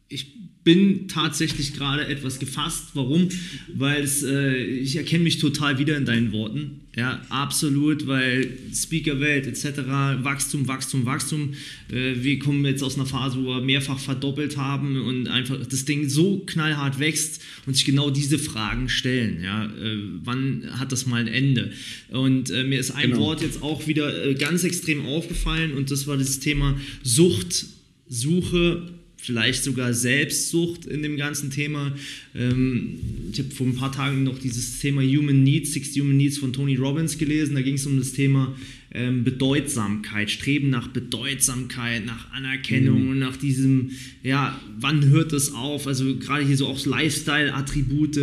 ich 0.07 0.27
bin 0.63 1.07
tatsächlich 1.07 1.73
gerade 1.73 2.07
etwas 2.07 2.39
gefasst. 2.39 2.91
Warum? 2.93 3.29
Weil 3.73 4.09
äh, 4.23 4.63
ich 4.63 4.95
erkenne 4.95 5.23
mich 5.23 5.37
total 5.37 5.77
wieder 5.79 5.97
in 5.97 6.05
deinen 6.05 6.31
Worten. 6.31 6.84
Ja, 6.95 7.21
absolut, 7.27 8.07
weil 8.07 8.57
Speakerwelt 8.73 9.47
etc., 9.47 9.79
Wachstum, 10.23 10.65
Wachstum, 10.67 11.05
Wachstum. 11.05 11.53
Äh, 11.91 12.15
wir 12.23 12.39
kommen 12.39 12.63
jetzt 12.63 12.83
aus 12.83 12.95
einer 12.95 13.05
Phase, 13.05 13.37
wo 13.37 13.47
wir 13.47 13.61
mehrfach 13.61 13.99
verdoppelt 13.99 14.55
haben 14.55 15.01
und 15.01 15.27
einfach 15.27 15.57
das 15.65 15.83
Ding 15.83 16.07
so 16.07 16.39
knallhart 16.45 16.99
wächst 16.99 17.41
und 17.65 17.73
sich 17.75 17.83
genau 17.83 18.09
diese 18.11 18.39
Fragen 18.39 18.87
stellen. 18.87 19.43
Ja, 19.43 19.65
äh, 19.65 19.97
wann 20.23 20.69
hat 20.79 20.93
das 20.93 21.05
mal 21.05 21.19
ein 21.19 21.27
Ende? 21.27 21.73
Und 22.11 22.49
äh, 22.49 22.63
mir 22.63 22.79
ist 22.79 22.91
ein 22.91 23.11
genau. 23.11 23.23
Wort 23.23 23.41
jetzt 23.41 23.61
auch 23.61 23.87
wieder 23.87 24.33
ganz 24.35 24.63
extrem 24.63 25.05
aufgefallen 25.05 25.73
und 25.73 25.91
das 25.91 26.07
war 26.07 26.15
das 26.15 26.39
Thema 26.39 26.79
Sucht, 27.03 27.65
Suche 28.07 28.94
vielleicht 29.25 29.63
sogar 29.63 29.93
Selbstsucht 29.93 30.85
in 30.85 31.01
dem 31.01 31.17
ganzen 31.17 31.49
Thema. 31.49 31.93
Ähm, 32.35 32.99
ich 33.31 33.39
habe 33.39 33.51
vor 33.51 33.67
ein 33.67 33.75
paar 33.75 33.91
Tagen 33.91 34.23
noch 34.23 34.39
dieses 34.39 34.79
Thema 34.79 35.01
Human 35.01 35.43
Needs, 35.43 35.73
Six 35.73 35.95
Human 35.97 36.17
Needs 36.17 36.37
von 36.37 36.53
Tony 36.53 36.75
Robbins 36.75 37.17
gelesen. 37.17 37.55
Da 37.55 37.61
ging 37.61 37.75
es 37.75 37.85
um 37.85 37.97
das 37.97 38.13
Thema 38.13 38.55
ähm, 38.91 39.23
Bedeutsamkeit, 39.23 40.31
Streben 40.31 40.69
nach 40.69 40.87
Bedeutsamkeit, 40.87 42.05
nach 42.05 42.31
Anerkennung, 42.31 43.13
mhm. 43.13 43.19
nach 43.19 43.35
diesem, 43.35 43.91
ja, 44.23 44.59
wann 44.79 45.05
hört 45.09 45.33
das 45.33 45.53
auf? 45.53 45.87
Also 45.87 46.15
gerade 46.17 46.45
hier 46.45 46.57
so 46.57 46.67
auch 46.67 46.83
Lifestyle-Attribute, 46.85 48.17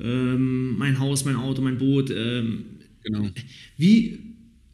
ähm, 0.00 0.78
mein 0.78 0.98
Haus, 0.98 1.24
mein 1.24 1.36
Auto, 1.36 1.62
mein 1.62 1.78
Boot. 1.78 2.10
Ähm, 2.10 2.64
genau. 3.02 3.28
Wie, 3.76 4.18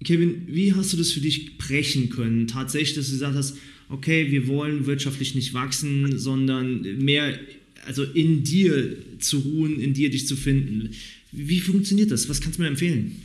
Kevin, 0.04 0.42
wie 0.46 0.74
hast 0.74 0.92
du 0.92 0.96
das 0.96 1.10
für 1.10 1.20
dich 1.20 1.58
brechen 1.58 2.10
können? 2.10 2.46
Tatsächlich, 2.46 2.94
dass 2.94 3.06
du 3.06 3.12
gesagt 3.12 3.34
hast, 3.34 3.56
okay, 3.88 4.30
wir 4.30 4.48
wollen 4.48 4.86
wirtschaftlich 4.86 5.34
nicht 5.34 5.54
wachsen, 5.54 6.18
sondern 6.18 6.82
mehr, 7.02 7.38
also 7.86 8.04
in 8.04 8.44
dir 8.44 8.96
zu 9.18 9.38
ruhen, 9.38 9.80
in 9.80 9.94
dir 9.94 10.10
dich 10.10 10.26
zu 10.26 10.36
finden. 10.36 10.90
Wie 11.32 11.60
funktioniert 11.60 12.10
das? 12.10 12.28
Was 12.28 12.40
kannst 12.40 12.58
du 12.58 12.62
mir 12.62 12.68
empfehlen? 12.68 13.22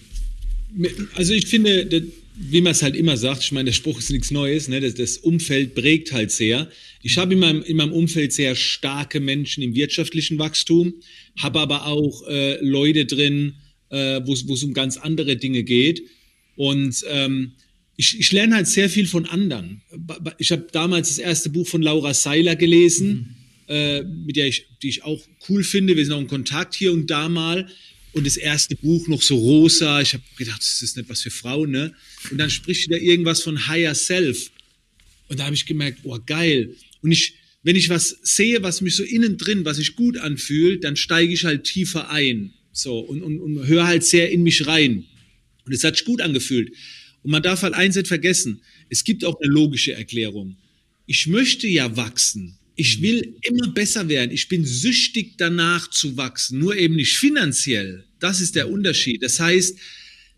Also 1.16 1.34
ich 1.34 1.48
finde, 1.48 2.04
wie 2.36 2.62
man 2.62 2.72
es 2.72 2.82
halt 2.82 2.96
immer 2.96 3.16
sagt, 3.16 3.44
ich 3.44 3.52
meine, 3.52 3.66
der 3.66 3.74
Spruch 3.74 4.00
ist 4.00 4.10
nichts 4.10 4.32
Neues, 4.32 4.68
ne? 4.68 4.82
das, 4.82 4.96
das 4.96 5.18
Umfeld 5.18 5.76
prägt 5.76 6.12
halt 6.12 6.32
sehr. 6.32 6.70
Ich 7.04 7.18
habe 7.18 7.34
in 7.34 7.40
meinem, 7.40 7.62
in 7.64 7.78
meinem 7.78 7.92
Umfeld 7.92 8.34
sehr 8.34 8.56
starke 8.56 9.20
Menschen 9.20 9.64
im 9.64 9.76
wirtschaftlichen 9.76 10.40
Wachstum, 10.40 10.94
habe 11.38 11.60
aber 11.60 11.86
auch 11.86 12.28
äh, 12.28 12.64
Leute 12.64 13.06
drin, 13.06 13.54
äh, 13.90 14.22
wo 14.26 14.34
es 14.34 14.64
um 14.64 14.74
ganz 14.74 14.98
andere 14.98 15.36
Dinge 15.38 15.64
geht. 15.64 16.02
Und 16.56 17.04
ähm, 17.10 17.52
ich, 17.96 18.20
ich 18.20 18.32
lerne 18.32 18.56
halt 18.56 18.68
sehr 18.68 18.90
viel 18.90 19.08
von 19.08 19.26
anderen. 19.26 19.82
Ich 20.38 20.52
habe 20.52 20.68
damals 20.72 21.10
das 21.10 21.20
erste 21.20 21.50
Buch 21.50 21.68
von 21.68 21.82
Laura 21.82 22.14
Seiler 22.14 22.56
gelesen, 22.56 23.36
mhm. 23.68 23.74
äh, 23.74 24.04
mit 24.04 24.36
der 24.36 24.48
ich, 24.48 24.66
die 24.82 24.90
ich 24.90 25.04
auch 25.04 25.24
cool 25.50 25.64
finde. 25.64 25.96
Wir 25.96 26.06
sind 26.06 26.14
auch 26.14 26.22
in 26.22 26.28
Kontakt 26.28 26.74
hier 26.74 26.92
und 26.92 27.10
da 27.10 27.30
mal. 27.30 27.70
Und 28.14 28.28
das 28.28 28.38
erste 28.38 28.76
Buch 28.76 29.08
noch 29.08 29.22
so 29.22 29.36
rosa. 29.36 30.02
Ich 30.02 30.14
habe 30.14 30.24
gedacht, 30.38 30.62
das 30.62 30.82
ist 30.82 30.98
nicht 30.98 31.10
was 31.10 31.22
für 31.22 31.32
Frauen, 31.32 31.72
ne? 31.72 31.94
Und 32.30 32.38
dann 32.38 32.50
spricht 32.50 32.84
sie 32.84 32.90
da 32.92 32.98
irgendwas 32.98 33.42
von 33.42 33.68
Higher 33.68 33.96
Self. 33.96 34.52
Und 35.30 35.40
da 35.40 35.46
habe 35.46 35.56
ich 35.56 35.66
gemerkt, 35.66 36.00
oh 36.04 36.20
geil. 36.24 36.76
Und 37.02 37.12
ich, 37.12 37.36
wenn 37.64 37.76
ich 37.76 37.90
was 37.90 38.18
sehe, 38.22 38.62
was 38.62 38.82
mich 38.82 38.96
so 38.96 39.04
innen 39.04 39.38
drin, 39.38 39.66
was 39.66 39.78
sich 39.78 39.96
gut 39.96 40.18
anfühlt, 40.18 40.84
dann 40.84 40.96
steige 40.96 41.34
ich 41.34 41.44
halt 41.46 41.64
tiefer 41.64 42.12
ein. 42.12 42.54
So, 42.72 43.00
und, 43.00 43.24
und, 43.24 43.40
und 43.40 43.68
höre 43.68 43.88
halt 43.88 44.04
sehr 44.04 44.32
in 44.32 44.44
mich 44.44 44.68
rein. 44.68 45.06
Und 45.66 45.74
es 45.74 45.84
hat 45.84 45.96
sich 45.96 46.06
gut 46.06 46.22
angefühlt. 46.22 46.72
Und 47.24 47.32
man 47.32 47.42
darf 47.42 47.62
halt 47.64 47.74
eins 47.74 47.96
nicht 47.96 48.08
vergessen, 48.08 48.62
es 48.90 49.04
gibt 49.04 49.26
auch 49.26 49.40
eine 49.42 49.52
logische 49.52 49.94
Erklärung. 49.94 50.58
Ich 51.06 51.28
möchte 51.28 51.68
ja 51.68 51.96
wachsen. 51.96 52.58
Ich 52.76 53.02
will 53.02 53.36
immer 53.42 53.68
besser 53.70 54.10
werden. 54.10 54.32
Ich 54.32 54.48
bin 54.48 54.66
süchtig 54.66 55.34
danach 55.38 55.90
zu 55.90 56.18
wachsen, 56.18 56.60
nur 56.60 56.76
eben 56.76 56.96
nicht 56.96 57.18
finanziell. 57.18 58.04
Das 58.20 58.42
ist 58.42 58.56
der 58.56 58.70
Unterschied. 58.70 59.22
Das 59.22 59.40
heißt, 59.40 59.78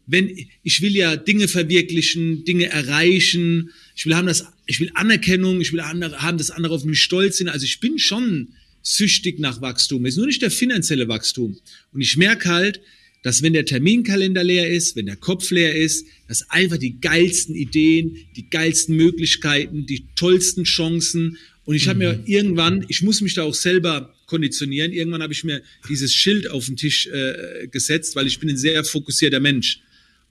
wenn 0.07 0.47
ich 0.61 0.81
will 0.81 0.95
ja 0.95 1.15
Dinge 1.15 1.47
verwirklichen, 1.47 2.43
Dinge 2.43 2.65
erreichen, 2.65 3.71
ich 3.95 4.05
will 4.05 4.15
haben 4.15 4.27
das, 4.27 4.45
ich 4.65 4.79
will 4.79 4.91
Anerkennung, 4.93 5.61
ich 5.61 5.71
will 5.73 5.79
andere, 5.79 6.21
haben, 6.21 6.37
dass 6.37 6.51
andere 6.51 6.75
auf 6.75 6.83
mich 6.83 7.01
stolz 7.01 7.37
sind. 7.37 7.49
Also 7.49 7.65
ich 7.65 7.79
bin 7.79 7.97
schon 7.97 8.49
süchtig 8.81 9.39
nach 9.39 9.61
Wachstum. 9.61 10.05
Es 10.05 10.13
ist 10.13 10.17
nur 10.17 10.27
nicht 10.27 10.41
der 10.41 10.51
finanzielle 10.51 11.07
Wachstum. 11.07 11.57
Und 11.91 12.01
ich 12.01 12.17
merke 12.17 12.49
halt, 12.49 12.81
dass 13.25 13.41
wenn 13.41 13.53
der 13.53 13.65
Terminkalender 13.65 14.43
leer 14.43 14.69
ist, 14.69 14.95
wenn 14.95 15.07
der 15.07 15.15
Kopf 15.15 15.49
leer 15.49 15.73
ist, 15.73 16.05
dass 16.27 16.47
einfach 16.51 16.77
die 16.77 17.01
geilsten 17.01 17.55
Ideen, 17.55 18.17
die 18.35 18.51
geilsten 18.51 18.95
Möglichkeiten, 18.95 19.87
die 19.87 20.05
tollsten 20.15 20.63
Chancen 20.63 21.39
und 21.63 21.73
ich 21.73 21.87
habe 21.87 21.97
mir 21.97 22.13
mhm. 22.13 22.23
irgendwann, 22.27 22.85
ich 22.87 23.01
muss 23.01 23.21
mich 23.21 23.33
da 23.33 23.41
auch 23.41 23.55
selber 23.55 24.13
konditionieren, 24.27 24.93
irgendwann 24.93 25.23
habe 25.23 25.33
ich 25.33 25.43
mir 25.43 25.63
dieses 25.89 26.13
Schild 26.13 26.51
auf 26.51 26.67
den 26.67 26.75
Tisch 26.75 27.07
äh, 27.07 27.67
gesetzt, 27.71 28.15
weil 28.15 28.27
ich 28.27 28.37
bin 28.37 28.47
ein 28.47 28.57
sehr 28.57 28.83
fokussierter 28.83 29.39
Mensch. 29.39 29.79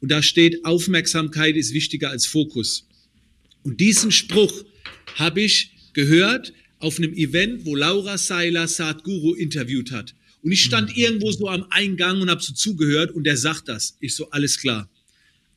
Und 0.00 0.12
da 0.12 0.22
steht, 0.22 0.64
Aufmerksamkeit 0.64 1.56
ist 1.56 1.74
wichtiger 1.74 2.10
als 2.10 2.26
Fokus. 2.26 2.86
Und 3.64 3.80
diesen 3.80 4.12
Spruch 4.12 4.64
habe 5.16 5.40
ich 5.40 5.72
gehört 5.94 6.52
auf 6.78 6.98
einem 6.98 7.12
Event, 7.14 7.66
wo 7.66 7.74
Laura 7.74 8.18
Seiler 8.18 8.68
Sadhguru 8.68 9.34
interviewt 9.34 9.90
hat. 9.90 10.14
Und 10.44 10.52
ich 10.52 10.62
stand 10.62 10.90
mhm. 10.90 11.02
irgendwo 11.02 11.32
so 11.32 11.48
am 11.48 11.64
Eingang 11.70 12.20
und 12.20 12.30
habe 12.30 12.42
so 12.42 12.52
zugehört 12.52 13.10
und 13.10 13.24
der 13.24 13.38
sagt 13.38 13.68
das. 13.68 13.96
Ich 14.00 14.14
so, 14.14 14.30
alles 14.30 14.58
klar. 14.58 14.90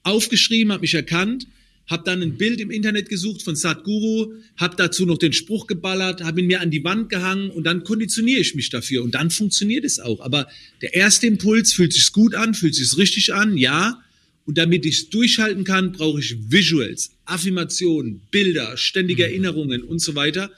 Aufgeschrieben, 0.04 0.72
habe 0.72 0.82
mich 0.82 0.94
erkannt, 0.94 1.46
habe 1.88 2.04
dann 2.06 2.22
ein 2.22 2.38
Bild 2.38 2.62
im 2.62 2.72
Internet 2.72 3.10
gesucht 3.10 3.42
von 3.42 3.58
Sadhguru, 3.58 4.32
habe 4.56 4.78
dazu 4.78 5.06
noch 5.06 5.18
den 5.18 5.34
Spruch 5.34 5.68
geballert, 5.68 6.24
habe 6.24 6.40
ihn 6.40 6.48
mir 6.48 6.62
an 6.62 6.72
die 6.72 6.86
Wand 6.86 7.10
gehangen 7.10 7.50
und 7.50 7.66
dann 7.66 7.84
konditioniere 7.84 8.40
ich 8.40 8.56
mich 8.56 8.70
dafür 8.70 9.04
und 9.04 9.14
dann 9.14 9.30
funktioniert 9.30 9.84
es 9.84 10.00
auch. 10.00 10.22
Aber 10.22 10.48
der 10.82 10.94
erste 10.94 11.28
Impuls 11.28 11.74
fühlt 11.74 11.92
sich 11.92 12.14
gut 12.14 12.34
an, 12.34 12.54
fühlt 12.54 12.76
sich 12.76 12.98
richtig 12.98 13.34
an, 13.34 13.58
ja. 13.58 14.02
Und 14.46 14.58
damit 14.58 14.86
ich 14.86 15.00
es 15.00 15.10
durchhalten 15.10 15.66
kann, 15.66 15.92
brauche 15.92 16.22
ich 16.22 16.38
Visuals, 16.50 17.12
Affirmationen, 17.26 18.22
Bilder, 18.32 18.78
ständige 18.78 19.24
mhm. 19.24 19.30
Erinnerungen 19.30 19.84
und 19.84 20.00
so 20.00 20.16
weiter. 20.16 20.50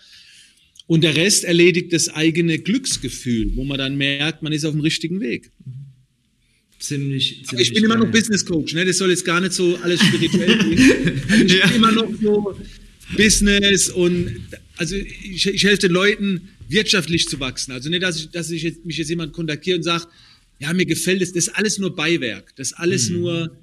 Und 0.90 1.04
der 1.04 1.16
Rest 1.16 1.44
erledigt 1.44 1.94
das 1.94 2.10
eigene 2.10 2.58
Glücksgefühl, 2.58 3.52
wo 3.54 3.64
man 3.64 3.78
dann 3.78 3.96
merkt, 3.96 4.42
man 4.42 4.52
ist 4.52 4.66
auf 4.66 4.72
dem 4.72 4.82
richtigen 4.82 5.20
Weg. 5.20 5.52
Ziemlich, 6.80 7.46
ziemlich 7.46 7.68
ich 7.68 7.76
bin 7.76 7.84
immer 7.84 7.96
noch 7.96 8.10
Business 8.10 8.44
Coach, 8.44 8.74
ne? 8.74 8.86
Das 8.86 8.98
soll 8.98 9.12
jetzt 9.12 9.24
gar 9.24 9.40
nicht 9.40 9.54
so 9.54 9.78
alles 9.84 10.02
spirituell 10.02 10.58
gehen. 10.64 11.22
Also 11.30 11.46
ich 11.46 11.54
ja. 11.54 11.68
bin 11.68 11.76
immer 11.76 11.92
noch 11.92 12.10
so 12.20 12.58
Business 13.16 13.90
und 13.90 14.36
also 14.78 14.96
ich, 14.96 15.46
ich 15.46 15.64
helfe 15.64 15.82
den 15.82 15.92
Leuten, 15.92 16.50
wirtschaftlich 16.70 17.28
zu 17.28 17.40
wachsen. 17.40 17.72
Also 17.72 17.88
nicht, 17.92 18.02
dass 18.02 18.18
ich, 18.18 18.30
dass 18.32 18.50
ich 18.50 18.64
jetzt, 18.64 18.84
mich 18.84 18.98
jetzt 18.98 19.10
jemand 19.10 19.32
kontaktiert 19.32 19.78
und 19.78 19.84
sagt, 19.84 20.08
ja, 20.58 20.74
mir 20.74 20.88
gefällt 20.88 21.22
es, 21.22 21.34
das 21.34 21.50
ist 21.50 21.56
alles 21.56 21.78
nur 21.78 21.96
Beiwerk, 21.96 22.56
das 22.56 22.72
ist 22.72 22.78
alles 22.80 23.12
mhm. 23.12 23.20
nur 23.20 23.56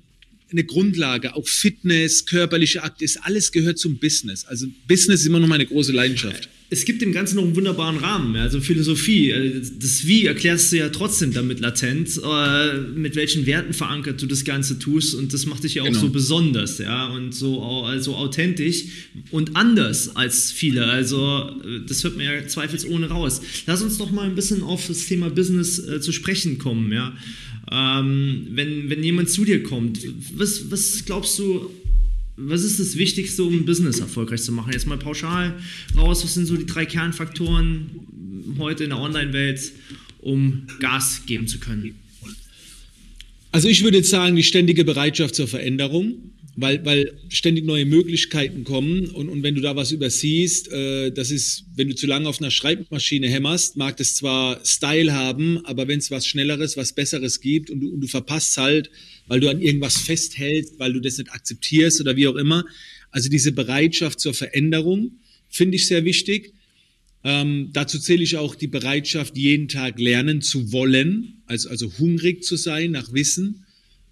eine 0.53 0.63
Grundlage, 0.63 1.35
auch 1.35 1.49
Fitness, 1.49 2.25
körperliche 2.25 2.85
Akte, 2.85 3.05
ist 3.05 3.17
alles 3.25 3.51
gehört 3.51 3.81
zum 3.81 3.99
Business. 3.99 4.45
Also 4.45 4.69
Business 4.87 5.23
ist 5.23 5.27
immer 5.27 5.41
noch 5.41 5.49
meine 5.49 5.67
große 5.67 5.91
Leidenschaft 5.91 6.51
es 6.69 6.85
gibt 6.85 7.01
dem 7.01 7.13
Ganzen 7.13 7.37
noch 7.37 7.45
einen 7.45 7.55
wunderbaren 7.55 7.99
Rahmen, 7.99 8.35
also 8.37 8.61
Philosophie. 8.61 9.31
Äh, 9.31 9.63
das 9.79 10.07
Wie 10.07 10.27
erklärst 10.27 10.73
du 10.73 10.79
ja 10.79 10.89
trotzdem 10.89 11.33
damit 11.33 11.61
latent, 11.61 12.21
äh, 12.23 12.79
mit 12.95 13.15
welchen 13.15 13.47
Werten 13.47 13.73
verankert 13.73 14.21
du 14.21 14.27
das 14.27 14.45
Ganze 14.45 14.79
tust 14.79 15.15
und 15.15 15.33
das 15.33 15.47
macht 15.47 15.63
dich 15.63 15.77
ja 15.77 15.83
auch 15.83 15.87
genau. 15.87 16.01
so 16.01 16.11
besonders, 16.11 16.79
ja, 16.79 17.07
und 17.07 17.35
so 17.35 17.63
also 17.85 18.17
authentisch 18.17 18.85
und 19.31 19.57
anders 19.57 20.17
als 20.17 20.51
viele. 20.51 20.87
Also 20.87 21.51
äh, 21.65 21.81
das 21.87 22.03
hört 22.03 22.17
man 22.17 22.27
ja 22.27 22.47
zweifelsohne 22.47 23.09
raus. 23.09 23.43
Lass 23.67 23.83
uns 23.83 23.99
doch 23.99 24.11
mal 24.11 24.29
ein 24.29 24.35
bisschen 24.35 24.63
auf 24.63 24.87
das 24.89 25.07
Thema 25.07 25.31
Business 25.31 25.79
äh, 25.79 26.01
zu 26.01 26.13
sprechen 26.13 26.59
kommen, 26.59 26.93
ja. 26.93 27.17
Ähm, 27.71 28.47
wenn, 28.51 28.91
wenn 28.91 29.03
jemand 29.03 29.29
zu 29.29 29.45
dir 29.45 29.63
kommt, 29.63 30.01
was, 30.35 30.71
was 30.71 31.05
glaubst 31.05 31.37
du, 31.39 31.71
was 32.37 32.63
ist 32.63 32.79
das 32.79 32.97
Wichtigste, 32.97 33.43
um 33.45 33.55
ein 33.55 33.65
Business 33.65 34.01
erfolgreich 34.01 34.43
zu 34.43 34.53
machen? 34.53 34.73
Jetzt 34.73 34.87
mal 34.87 34.99
pauschal 34.99 35.55
raus, 35.97 36.23
was 36.23 36.35
sind 36.35 36.47
so 36.47 36.57
die 36.57 36.67
drei 36.67 36.85
Kernfaktoren 36.85 37.91
heute 38.59 38.85
in 38.85 38.91
der 38.91 38.99
Online-Welt, 38.99 39.73
um 40.19 40.67
Gas 40.81 41.23
geben 41.27 41.47
zu 41.47 41.59
können? 41.59 41.95
Also 43.53 43.69
ich 43.69 43.83
würde 43.85 43.99
jetzt 43.99 44.11
sagen, 44.11 44.37
die 44.37 44.43
ständige 44.43 44.85
Bereitschaft 44.85 45.35
zur 45.35 45.49
Veränderung, 45.49 46.31
weil, 46.57 46.85
weil 46.87 47.13
ständig 47.29 47.67
neue 47.67 47.85
Möglichkeiten 47.85 48.65
kommen 48.65 49.11
und, 49.11 49.29
und 49.29 49.43
wenn 49.43 49.55
du 49.55 49.61
da 49.61 49.77
was 49.77 49.93
übersiehst, 49.93 50.73
äh, 50.73 51.11
das 51.11 51.31
ist, 51.31 51.67
wenn 51.75 51.89
du 51.89 51.95
zu 51.95 52.07
lange 52.07 52.29
auf 52.29 52.41
einer 52.41 52.51
Schreibmaschine 52.51 53.29
hämmerst, 53.29 53.77
mag 53.77 53.99
das 53.99 54.15
zwar 54.15 54.65
Style 54.65 55.13
haben, 55.13 55.65
aber 55.67 55.87
wenn 55.87 55.99
es 55.99 56.11
was 56.11 56.27
Schnelleres, 56.27 56.79
was 56.79 56.95
Besseres 56.95 57.43
gibt 57.43 57.69
und 57.69 57.81
du, 57.81 57.91
und 57.91 58.01
du 58.01 58.07
verpasst 58.07 58.57
halt, 58.57 58.91
weil 59.27 59.41
du 59.41 59.51
an 59.51 59.61
irgendwas 59.61 59.99
festhältst, 59.99 60.79
weil 60.79 60.95
du 60.95 61.01
das 61.01 61.19
nicht 61.19 61.31
akzeptierst 61.31 62.01
oder 62.01 62.17
wie 62.17 62.27
auch 62.27 62.37
immer. 62.37 62.65
Also 63.11 63.29
diese 63.29 63.53
Bereitschaft 63.53 64.19
zur 64.19 64.33
Veränderung 64.33 65.13
finde 65.51 65.77
ich 65.77 65.87
sehr 65.87 66.07
wichtig. 66.07 66.55
Ähm, 67.23 67.69
dazu 67.75 67.99
zähle 67.99 68.23
ich 68.23 68.39
auch 68.39 68.55
die 68.55 68.67
Bereitschaft, 68.67 69.37
jeden 69.37 69.69
Tag 69.69 69.99
lernen 69.99 70.41
zu 70.41 70.73
wollen, 70.73 71.43
also, 71.45 71.69
also 71.69 71.93
hungrig 71.99 72.45
zu 72.45 72.57
sein 72.57 72.93
nach 72.93 73.13
Wissen. 73.13 73.67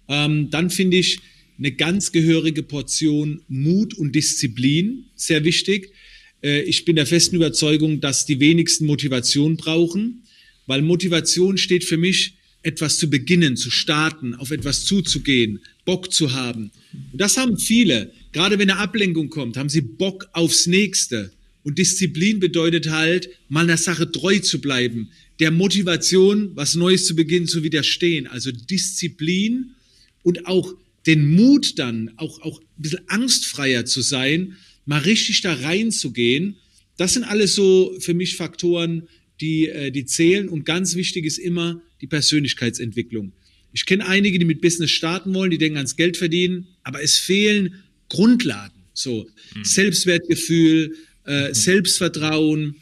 Ähm, 0.07 0.49
dann 0.51 0.69
finde 0.69 0.97
ich 0.97 1.19
eine 1.57 1.71
ganz 1.71 2.11
gehörige 2.11 2.63
Portion 2.63 3.41
Mut 3.47 3.93
und 3.93 4.13
Disziplin 4.13 5.05
sehr 5.15 5.43
wichtig. 5.43 5.91
Äh, 6.41 6.61
ich 6.63 6.85
bin 6.85 6.95
der 6.95 7.05
festen 7.05 7.35
Überzeugung, 7.37 8.01
dass 8.01 8.25
die 8.25 8.39
wenigsten 8.39 8.85
Motivation 8.85 9.57
brauchen, 9.57 10.23
weil 10.67 10.81
Motivation 10.81 11.57
steht 11.57 11.83
für 11.83 11.97
mich 11.97 12.33
etwas 12.63 12.97
zu 12.97 13.09
beginnen, 13.09 13.55
zu 13.55 13.69
starten, 13.69 14.33
auf 14.33 14.49
etwas 14.51 14.85
zuzugehen, 14.85 15.59
Bock 15.85 16.11
zu 16.11 16.33
haben. 16.33 16.71
Und 17.11 17.21
das 17.21 17.37
haben 17.37 17.57
viele. 17.57 18.11
Gerade 18.31 18.57
wenn 18.57 18.69
eine 18.69 18.79
Ablenkung 18.79 19.29
kommt, 19.29 19.55
haben 19.55 19.69
sie 19.69 19.81
Bock 19.81 20.27
aufs 20.33 20.65
Nächste. 20.65 21.31
Und 21.63 21.77
Disziplin 21.77 22.39
bedeutet 22.39 22.89
halt, 22.89 23.29
mal 23.49 23.67
der 23.67 23.77
Sache 23.77 24.11
treu 24.11 24.39
zu 24.39 24.61
bleiben, 24.61 25.09
der 25.39 25.51
Motivation, 25.51 26.51
was 26.55 26.75
Neues 26.75 27.05
zu 27.05 27.15
beginnen, 27.15 27.47
zu 27.47 27.63
widerstehen. 27.63 28.25
Also 28.27 28.51
Disziplin 28.51 29.71
und 30.23 30.47
auch 30.47 30.73
den 31.05 31.35
Mut 31.35 31.77
dann, 31.77 32.11
auch, 32.17 32.41
auch 32.41 32.59
ein 32.59 32.81
bisschen 32.81 33.07
angstfreier 33.07 33.85
zu 33.85 34.01
sein, 34.01 34.57
mal 34.85 35.01
richtig 35.01 35.41
da 35.41 35.53
reinzugehen. 35.53 36.57
Das 36.97 37.13
sind 37.13 37.23
alles 37.23 37.55
so 37.55 37.95
für 37.99 38.13
mich 38.13 38.35
Faktoren, 38.35 39.07
die, 39.41 39.67
äh, 39.67 39.91
die 39.91 40.05
zählen. 40.05 40.47
Und 40.49 40.65
ganz 40.65 40.95
wichtig 40.95 41.25
ist 41.25 41.37
immer 41.37 41.81
die 42.01 42.07
Persönlichkeitsentwicklung. 42.07 43.33
Ich 43.73 43.85
kenne 43.85 44.07
einige, 44.07 44.39
die 44.39 44.45
mit 44.45 44.61
Business 44.61 44.91
starten 44.91 45.33
wollen, 45.33 45.51
die 45.51 45.57
denken 45.57 45.77
ans 45.77 45.97
Geld 45.97 46.15
verdienen, 46.17 46.67
aber 46.83 47.03
es 47.03 47.17
fehlen 47.17 47.83
Grundlagen. 48.07 48.73
So 48.93 49.27
mhm. 49.53 49.63
Selbstwertgefühl, 49.65 50.95
äh, 51.25 51.49
mhm. 51.49 51.53
Selbstvertrauen, 51.53 52.75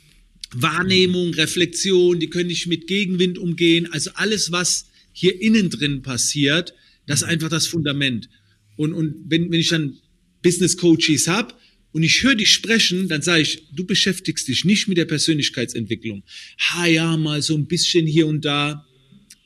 Wahrnehmung, 0.53 1.33
Reflexion, 1.33 2.19
die 2.19 2.29
können 2.29 2.47
nicht 2.47 2.67
mit 2.67 2.85
Gegenwind 2.85 3.39
umgehen. 3.39 3.91
Also 3.91 4.11
alles, 4.13 4.51
was 4.51 4.85
hier 5.11 5.41
innen 5.41 5.71
drin 5.71 6.03
passiert, 6.03 6.75
das 7.05 7.21
ist 7.21 7.25
mhm. 7.25 7.33
einfach 7.33 7.49
das 7.49 7.67
Fundament. 7.67 8.29
Und, 8.75 8.93
und 8.93 9.15
wenn, 9.27 9.51
wenn 9.51 9.59
ich 9.59 9.69
dann 9.69 9.97
Business 10.41 10.77
Coaches 10.77 11.27
habe, 11.27 11.53
und 11.93 12.01
ich 12.01 12.23
höre 12.23 12.35
dich 12.35 12.51
sprechen, 12.51 13.07
dann 13.07 13.21
sage 13.21 13.43
ich, 13.43 13.67
du 13.71 13.85
beschäftigst 13.85 14.47
dich 14.47 14.65
nicht 14.65 14.87
mit 14.87 14.97
der 14.97 15.05
Persönlichkeitsentwicklung. 15.05 16.23
Ha 16.57 16.87
ja, 16.87 17.15
mal 17.17 17.41
so 17.41 17.55
ein 17.55 17.67
bisschen 17.67 18.07
hier 18.07 18.27
und 18.27 18.43
da. 18.43 18.85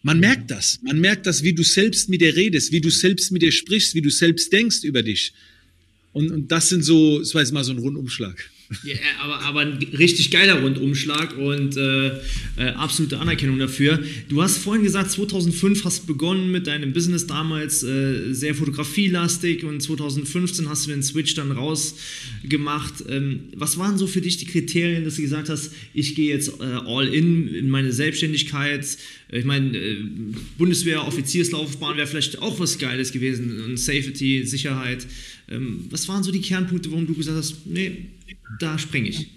Man 0.02 0.22
merkt 0.22 0.50
das. 0.50 0.80
Man 0.82 1.00
merkt 1.02 1.26
das, 1.26 1.44
wie 1.44 1.54
du 1.54 1.64
selbst 1.64 2.08
mit 2.08 2.22
dir 2.22 2.36
redest, 2.36 2.72
wie 2.72 2.80
du 2.80 2.90
selbst 2.90 3.32
mit 3.34 3.42
dir 3.42 3.52
sprichst, 3.52 3.96
wie 3.96 4.02
du 4.02 4.10
selbst 4.10 4.52
denkst 4.54 4.84
über 4.84 5.04
dich. 5.04 5.34
Und, 6.14 6.32
und 6.32 6.50
das 6.50 6.70
sind 6.70 6.84
so, 6.84 7.20
das 7.20 7.34
war 7.36 7.42
jetzt 7.42 7.52
mal 7.52 7.66
so 7.66 7.74
ein 7.74 7.80
Rundumschlag. 7.80 8.50
Ja, 8.84 8.96
aber, 9.22 9.40
aber 9.42 9.60
ein 9.62 9.78
richtig 9.98 10.30
geiler 10.30 10.62
Rundumschlag 10.62 11.38
und 11.38 11.78
äh, 11.78 12.08
äh, 12.58 12.70
absolute 12.76 13.18
Anerkennung 13.18 13.60
dafür. 13.60 14.04
Du 14.28 14.42
hast 14.42 14.58
vorhin 14.58 14.84
gesagt, 14.84 15.10
2005 15.12 15.86
hast 15.86 16.06
begonnen 16.06 16.52
mit 16.52 16.68
deinem 16.68 16.92
Business 16.92 17.28
damals 17.28 17.84
äh, 17.84 18.34
sehr 18.34 18.56
fotografielastig 18.56 19.64
und 19.64 19.82
2015 19.82 20.68
hast 20.68 20.86
du 20.86 20.92
den 20.92 21.02
Switch 21.02 21.34
dann 21.36 21.52
rausgemacht. 21.52 23.06
Ähm, 23.08 23.40
was 23.56 23.78
waren 23.78 23.98
so 23.98 24.06
für 24.06 24.20
dich 24.20 24.36
die 24.36 24.46
Kriterien, 24.46 25.06
dass 25.06 25.16
du 25.16 25.22
gesagt 25.22 25.48
hast, 25.48 25.72
ich 25.94 26.16
gehe 26.16 26.34
jetzt 26.34 26.60
äh, 26.60 26.64
all 26.64 27.08
in 27.08 27.48
in 27.48 27.70
meine 27.70 27.94
Selbstständigkeit? 27.94 28.86
Ich 29.30 29.46
meine, 29.46 29.78
äh, 29.78 29.98
Bundeswehr-Offizierslaufbahn 30.58 31.98
wäre 31.98 32.08
vielleicht 32.08 32.42
auch 32.42 32.60
was 32.60 32.78
Geiles 32.78 33.12
gewesen 33.12 33.62
und 33.64 33.78
Safety, 33.78 34.46
Sicherheit. 34.46 35.06
Ähm, 35.50 35.86
was 35.90 36.08
waren 36.08 36.24
so 36.24 36.32
die 36.32 36.42
Kernpunkte, 36.42 36.92
warum 36.92 37.08
du 37.08 37.14
gesagt 37.14 37.38
hast, 37.38 37.66
nee, 37.66 38.06
da 38.60 38.80
springe 38.80 39.10
ich. 39.10 39.28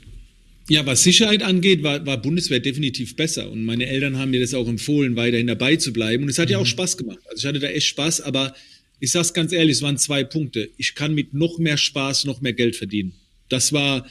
Ja, 0.68 0.86
was 0.86 1.02
Sicherheit 1.02 1.42
angeht, 1.42 1.82
war, 1.82 2.06
war 2.06 2.22
Bundeswehr 2.22 2.60
definitiv 2.60 3.16
besser. 3.16 3.50
Und 3.50 3.64
meine 3.64 3.86
Eltern 3.86 4.16
haben 4.16 4.30
mir 4.30 4.38
das 4.38 4.54
auch 4.54 4.68
empfohlen, 4.68 5.16
weiterhin 5.16 5.48
dabei 5.48 5.74
zu 5.74 5.92
bleiben. 5.92 6.22
Und 6.22 6.28
es 6.28 6.38
hat 6.38 6.46
mhm. 6.48 6.52
ja 6.52 6.58
auch 6.58 6.62
mhm. 6.62 6.68
Spaß 6.68 6.96
gemacht. 6.96 7.18
Also 7.28 7.38
ich 7.38 7.46
hatte 7.46 7.58
da 7.58 7.66
echt 7.66 7.88
Spaß, 7.88 8.20
aber 8.20 8.54
ich 9.00 9.10
sag's 9.10 9.34
ganz 9.34 9.52
ehrlich, 9.52 9.78
es 9.78 9.82
waren 9.82 9.98
zwei 9.98 10.22
Punkte. 10.22 10.70
Ich 10.76 10.94
kann 10.94 11.14
mit 11.14 11.34
noch 11.34 11.58
mehr 11.58 11.76
Spaß 11.76 12.24
noch 12.26 12.40
mehr 12.40 12.52
Geld 12.52 12.76
verdienen. 12.76 13.14
Das 13.48 13.72
war, 13.72 14.06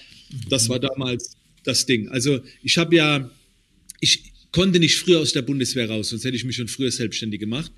das 0.49 0.67
war 0.67 0.79
damals 0.79 1.37
das 1.63 1.85
Ding. 1.85 2.09
Also 2.09 2.41
ich 2.61 2.77
habe 2.77 2.95
ja, 2.95 3.31
ich 4.01 4.28
konnte 4.51 4.79
nicht 4.79 4.97
früher 4.97 5.19
aus 5.19 5.33
der 5.33 5.41
Bundeswehr 5.41 5.89
raus, 5.89 6.09
sonst 6.09 6.23
hätte 6.23 6.35
ich 6.35 6.45
mich 6.45 6.55
schon 6.55 6.67
früher 6.67 6.91
selbstständig 6.91 7.39
gemacht. 7.39 7.71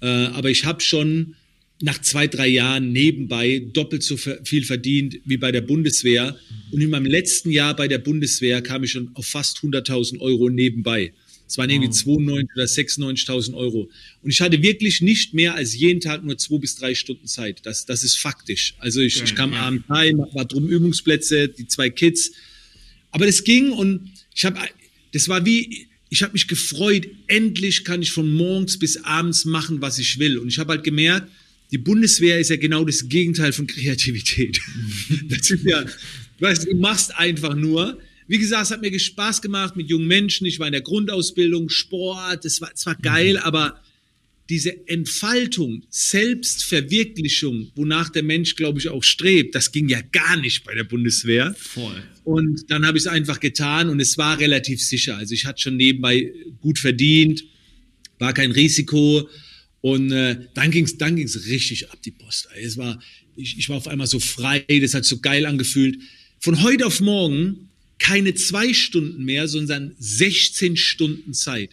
Äh, 0.00 0.06
aber 0.06 0.50
ich 0.50 0.64
habe 0.64 0.80
schon 0.80 1.36
nach 1.80 2.00
zwei, 2.00 2.26
drei 2.26 2.46
Jahren 2.46 2.92
nebenbei 2.92 3.58
doppelt 3.72 4.02
so 4.02 4.16
viel 4.16 4.64
verdient 4.64 5.20
wie 5.24 5.36
bei 5.36 5.52
der 5.52 5.60
Bundeswehr. 5.60 6.36
Und 6.70 6.80
in 6.80 6.90
meinem 6.90 7.06
letzten 7.06 7.50
Jahr 7.50 7.74
bei 7.74 7.88
der 7.88 7.98
Bundeswehr 7.98 8.62
kam 8.62 8.84
ich 8.84 8.92
schon 8.92 9.10
auf 9.14 9.26
fast 9.26 9.58
100.000 9.58 10.20
Euro 10.20 10.48
nebenbei. 10.48 11.12
Es 11.46 11.58
waren 11.58 11.68
irgendwie 11.68 11.90
92 11.90 12.48
oder 12.54 12.64
96.000 12.64 13.54
Euro. 13.54 13.90
Und 14.22 14.30
ich 14.30 14.40
hatte 14.40 14.62
wirklich 14.62 15.02
nicht 15.02 15.34
mehr 15.34 15.54
als 15.54 15.74
jeden 15.76 16.00
Tag 16.00 16.24
nur 16.24 16.38
zwei 16.38 16.58
bis 16.58 16.76
drei 16.76 16.94
Stunden 16.94 17.26
Zeit. 17.26 17.60
Das, 17.64 17.84
das 17.84 18.02
ist 18.02 18.16
faktisch. 18.18 18.74
Also 18.78 19.00
ich, 19.00 19.16
okay, 19.16 19.24
ich 19.26 19.34
kam 19.34 19.52
ja. 19.52 19.60
abends 19.60 19.88
heim, 19.88 20.24
war 20.32 20.46
drum 20.46 20.68
Übungsplätze, 20.68 21.48
die 21.48 21.66
zwei 21.66 21.90
Kids. 21.90 22.32
Aber 23.10 23.26
das 23.26 23.44
ging 23.44 23.72
und 23.72 24.10
ich 24.34 24.44
habe, 24.44 24.58
das 25.12 25.28
war 25.28 25.44
wie, 25.44 25.86
ich 26.14 26.22
habe 26.22 26.34
mich 26.34 26.46
gefreut, 26.46 27.08
endlich 27.26 27.84
kann 27.84 28.00
ich 28.00 28.12
von 28.12 28.32
morgens 28.32 28.78
bis 28.78 28.98
abends 28.98 29.44
machen, 29.44 29.82
was 29.82 29.98
ich 29.98 30.20
will. 30.20 30.38
Und 30.38 30.46
ich 30.46 30.60
habe 30.60 30.70
halt 30.70 30.84
gemerkt, 30.84 31.28
die 31.72 31.78
Bundeswehr 31.78 32.38
ist 32.38 32.50
ja 32.50 32.56
genau 32.56 32.84
das 32.84 33.08
Gegenteil 33.08 33.52
von 33.52 33.66
Kreativität. 33.66 34.60
das 35.28 35.50
ist 35.50 35.64
ja, 35.64 35.82
du, 35.82 35.90
weißt, 36.38 36.68
du 36.68 36.76
machst 36.76 37.18
einfach 37.18 37.56
nur. 37.56 37.98
Wie 38.28 38.38
gesagt, 38.38 38.66
es 38.66 38.70
hat 38.70 38.80
mir 38.80 38.96
Spaß 38.96 39.42
gemacht 39.42 39.74
mit 39.74 39.90
jungen 39.90 40.06
Menschen. 40.06 40.46
Ich 40.46 40.60
war 40.60 40.68
in 40.68 40.72
der 40.72 40.82
Grundausbildung, 40.82 41.68
Sport, 41.68 42.44
es 42.44 42.60
war, 42.60 42.70
es 42.72 42.86
war 42.86 42.94
geil, 42.94 43.36
aber 43.36 43.82
diese 44.50 44.86
Entfaltung, 44.88 45.84
Selbstverwirklichung, 45.88 47.72
wonach 47.74 48.10
der 48.10 48.22
Mensch, 48.22 48.56
glaube 48.56 48.78
ich, 48.78 48.88
auch 48.88 49.02
strebt, 49.02 49.54
das 49.54 49.72
ging 49.72 49.88
ja 49.88 50.00
gar 50.12 50.36
nicht 50.36 50.64
bei 50.64 50.74
der 50.74 50.84
Bundeswehr. 50.84 51.54
Voll. 51.58 52.02
Und 52.24 52.70
dann 52.70 52.86
habe 52.86 52.98
ich 52.98 53.04
es 53.04 53.06
einfach 53.06 53.40
getan 53.40 53.88
und 53.88 54.00
es 54.00 54.18
war 54.18 54.38
relativ 54.38 54.82
sicher. 54.82 55.16
Also 55.16 55.34
ich 55.34 55.46
hatte 55.46 55.62
schon 55.62 55.76
nebenbei 55.76 56.32
gut 56.60 56.78
verdient, 56.78 57.44
war 58.18 58.34
kein 58.34 58.50
Risiko. 58.50 59.28
Und 59.80 60.12
äh, 60.12 60.46
dann 60.54 60.70
ging 60.70 60.84
es 60.84 60.96
dann 60.96 61.16
ging's 61.16 61.46
richtig 61.46 61.90
ab 61.90 61.98
die 62.02 62.10
Post. 62.10 62.48
Es 62.62 62.76
war, 62.76 63.02
ich, 63.36 63.58
ich 63.58 63.68
war 63.68 63.76
auf 63.76 63.88
einmal 63.88 64.06
so 64.06 64.18
frei, 64.18 64.64
das 64.80 64.94
hat 64.94 65.04
so 65.04 65.20
geil 65.20 65.46
angefühlt. 65.46 65.98
Von 66.38 66.62
heute 66.62 66.86
auf 66.86 67.00
morgen 67.00 67.68
keine 67.98 68.34
zwei 68.34 68.74
Stunden 68.74 69.24
mehr, 69.24 69.48
sondern 69.48 69.94
16 69.98 70.76
Stunden 70.76 71.32
Zeit 71.32 71.70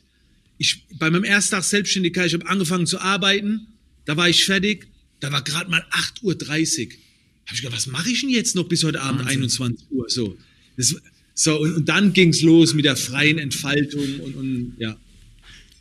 ich, 0.61 0.85
bei 0.99 1.09
meinem 1.09 1.23
ersten 1.23 1.55
Tag 1.55 1.63
Selbstständigkeit, 1.63 2.27
ich 2.27 2.35
habe 2.35 2.47
angefangen 2.47 2.85
zu 2.85 2.99
arbeiten, 2.99 3.67
da 4.05 4.15
war 4.15 4.29
ich 4.29 4.45
fertig, 4.45 4.87
da 5.19 5.31
war 5.31 5.43
gerade 5.43 5.71
mal 5.71 5.83
8.30 5.91 6.21
Uhr. 6.21 6.33
Habe 6.33 7.55
ich 7.55 7.61
gedacht, 7.61 7.75
was 7.75 7.87
mache 7.87 8.11
ich 8.11 8.21
denn 8.21 8.29
jetzt 8.29 8.55
noch 8.55 8.69
bis 8.69 8.83
heute 8.83 9.01
Abend 9.01 9.21
Wahnsinn. 9.21 9.41
21 9.41 9.87
Uhr? 9.89 10.07
So, 10.07 10.37
das, 10.77 10.95
so 11.33 11.59
und, 11.59 11.73
und 11.77 11.89
dann 11.89 12.13
ging 12.13 12.29
es 12.29 12.43
los 12.43 12.75
mit 12.75 12.85
der 12.85 12.95
freien 12.95 13.39
Entfaltung 13.39 14.19
und, 14.19 14.35
und 14.35 14.75
ja. 14.77 14.95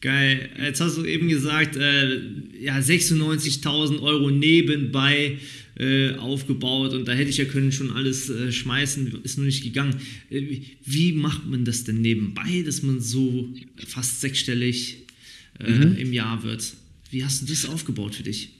Geil. 0.00 0.48
Jetzt 0.58 0.80
hast 0.80 0.96
du 0.96 1.04
eben 1.04 1.28
gesagt, 1.28 1.76
äh, 1.76 2.20
ja, 2.58 2.78
96.000 2.78 4.00
Euro 4.00 4.30
nebenbei 4.30 5.38
äh, 5.78 6.14
aufgebaut 6.14 6.94
und 6.94 7.06
da 7.06 7.12
hätte 7.12 7.28
ich 7.28 7.36
ja 7.36 7.44
können 7.44 7.70
schon 7.70 7.90
alles 7.90 8.30
äh, 8.30 8.50
schmeißen, 8.50 9.20
ist 9.22 9.36
nur 9.36 9.46
nicht 9.46 9.62
gegangen. 9.62 9.96
Äh, 10.30 10.60
wie 10.84 11.12
macht 11.12 11.46
man 11.46 11.66
das 11.66 11.84
denn 11.84 12.00
nebenbei, 12.00 12.62
dass 12.64 12.82
man 12.82 13.00
so 13.00 13.52
fast 13.86 14.22
sechsstellig 14.22 15.04
äh, 15.58 15.70
mhm. 15.70 15.96
im 15.96 16.12
Jahr 16.14 16.42
wird? 16.44 16.64
Wie 17.10 17.22
hast 17.22 17.42
du 17.42 17.46
das 17.46 17.66
aufgebaut 17.66 18.14
für 18.14 18.22
dich? 18.22 18.50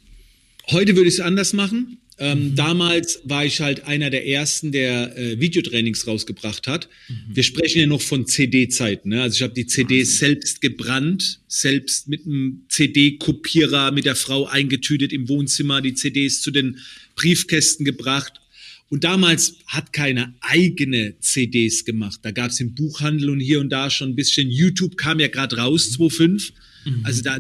Heute 0.68 0.94
würde 0.94 1.09
ich 1.09 1.14
es 1.14 1.20
anders 1.20 1.52
machen. 1.54 1.99
Ähm, 2.21 2.50
mhm. 2.50 2.55
Damals 2.55 3.23
war 3.25 3.47
ich 3.47 3.61
halt 3.61 3.85
einer 3.85 4.11
der 4.11 4.27
ersten, 4.27 4.73
der 4.73 5.17
äh, 5.17 5.41
Videotrainings 5.41 6.07
rausgebracht 6.07 6.69
hat. 6.69 6.91
Mhm. 7.09 7.15
Wir 7.35 7.43
sprechen 7.43 7.79
ja 7.81 7.87
noch 7.87 8.03
von 8.03 8.27
CD-Zeiten. 8.27 9.09
Ne? 9.09 9.23
Also 9.23 9.37
ich 9.37 9.43
habe 9.43 9.55
die 9.55 9.67
CDs 9.67 10.19
selbst 10.19 10.61
gebrannt, 10.61 11.41
selbst 11.49 12.09
mit 12.09 12.27
einem 12.27 12.67
CD-Kopierer 12.69 13.91
mit 13.91 14.05
der 14.05 14.17
Frau 14.17 14.47
eingetütet 14.47 15.15
im 15.15 15.31
Wohnzimmer, 15.31 15.81
die 15.81 15.95
CDs 15.95 16.43
zu 16.43 16.50
den 16.50 16.79
Briefkästen 17.16 17.87
gebracht. 17.87 18.35
Und 18.90 19.05
damals 19.05 19.55
hat 19.66 19.94
keiner 19.94 20.35
eigene 20.40 21.14
CDs 21.21 21.87
gemacht. 21.87 22.21
Da 22.23 22.33
gab 22.33 22.51
es 22.51 22.61
im 22.61 22.75
Buchhandel 22.75 23.31
und 23.31 23.40
hier 23.40 23.61
und 23.61 23.71
da 23.71 23.88
schon 23.88 24.11
ein 24.11 24.16
bisschen. 24.16 24.51
YouTube 24.51 24.99
kam 24.99 25.21
ja 25.21 25.29
gerade 25.29 25.57
raus, 25.57 25.92
2005. 25.92 26.53
Mhm. 26.85 27.01
Also 27.05 27.23
da, 27.23 27.38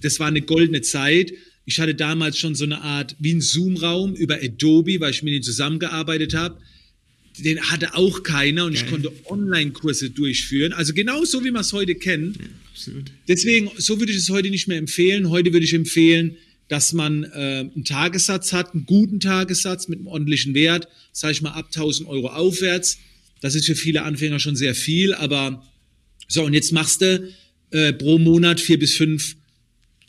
das 0.00 0.18
war 0.18 0.26
eine 0.26 0.42
goldene 0.42 0.80
Zeit. 0.80 1.32
Ich 1.66 1.80
hatte 1.80 1.94
damals 1.94 2.38
schon 2.38 2.54
so 2.54 2.64
eine 2.64 2.82
Art 2.82 3.16
wie 3.18 3.32
ein 3.32 3.40
Zoom-Raum 3.40 4.14
über 4.14 4.36
Adobe, 4.42 5.00
weil 5.00 5.10
ich 5.10 5.22
mit 5.22 5.32
denen 5.32 5.42
zusammengearbeitet 5.42 6.34
habe. 6.34 6.58
Den 7.38 7.60
hatte 7.60 7.94
auch 7.94 8.22
keiner 8.22 8.66
und 8.66 8.74
Geil. 8.74 8.84
ich 8.84 8.90
konnte 8.90 9.12
Online-Kurse 9.24 10.10
durchführen. 10.10 10.72
Also 10.72 10.92
genau 10.92 11.24
so, 11.24 11.42
wie 11.44 11.50
man 11.50 11.62
es 11.62 11.72
heute 11.72 11.94
kennt. 11.94 12.36
Ja, 12.36 12.44
absolut. 12.70 13.10
Deswegen, 13.26 13.70
so 13.76 13.98
würde 13.98 14.12
ich 14.12 14.18
es 14.18 14.30
heute 14.30 14.50
nicht 14.50 14.68
mehr 14.68 14.78
empfehlen. 14.78 15.30
Heute 15.30 15.52
würde 15.52 15.64
ich 15.64 15.72
empfehlen, 15.72 16.36
dass 16.68 16.92
man 16.92 17.24
äh, 17.24 17.68
einen 17.74 17.84
Tagessatz 17.84 18.52
hat, 18.52 18.74
einen 18.74 18.86
guten 18.86 19.20
Tagessatz 19.20 19.88
mit 19.88 19.98
einem 19.98 20.06
ordentlichen 20.06 20.54
Wert, 20.54 20.88
sage 21.12 21.32
ich 21.32 21.42
mal 21.42 21.52
ab 21.52 21.66
1000 21.66 22.08
Euro 22.08 22.28
aufwärts. 22.28 22.98
Das 23.40 23.54
ist 23.54 23.66
für 23.66 23.74
viele 23.74 24.02
Anfänger 24.02 24.38
schon 24.38 24.56
sehr 24.56 24.74
viel, 24.74 25.12
aber 25.12 25.66
so, 26.28 26.44
und 26.44 26.54
jetzt 26.54 26.72
machst 26.72 27.02
du 27.02 27.32
äh, 27.70 27.92
pro 27.92 28.18
Monat 28.18 28.60
vier 28.60 28.78
bis 28.78 28.94
fünf 28.94 29.36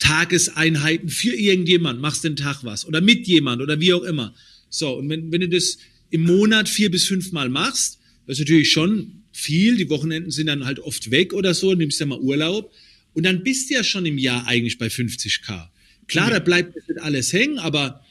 Tageseinheiten 0.06 1.10
für 1.10 1.34
irgendjemand, 1.34 2.00
machst 2.00 2.24
den 2.24 2.36
Tag 2.36 2.64
was 2.64 2.86
oder 2.86 3.02
mit 3.02 3.26
jemand 3.26 3.60
oder 3.60 3.80
wie 3.80 3.92
auch 3.92 4.04
immer. 4.04 4.36
So, 4.70 4.98
und 4.98 5.10
wenn, 5.10 5.32
wenn 5.32 5.42
du 5.42 5.50
das 5.50 5.80
im 6.12 6.22
Monat 6.22 6.70
vier 6.70 6.92
bis 6.92 7.06
fünf 7.06 7.32
Mal 7.32 7.50
machst, 7.50 7.98
das 8.28 8.38
ist 8.38 8.42
natürlich 8.42 8.72
schon 8.72 9.24
viel, 9.32 9.78
die 9.78 9.90
Wochenenden 9.90 10.30
sind 10.30 10.46
dann 10.46 10.66
halt 10.66 10.80
oft 10.80 11.10
weg 11.10 11.34
oder 11.34 11.56
so, 11.56 11.74
nimmst 11.74 12.00
ja 12.00 12.06
mal 12.06 12.20
Urlaub 12.20 12.72
und 13.16 13.24
dann 13.24 13.44
bist 13.44 13.70
du 13.70 13.74
ja 13.74 13.84
schon 13.84 14.06
im 14.06 14.20
Jahr 14.20 14.46
eigentlich 14.46 14.78
bei 14.78 14.88
50k. 14.88 15.70
Klar, 16.08 16.30
da 16.30 16.38
bleibt 16.38 16.76
nicht 16.76 17.02
alles 17.02 17.34
hängen, 17.34 17.58
aber 17.58 18.06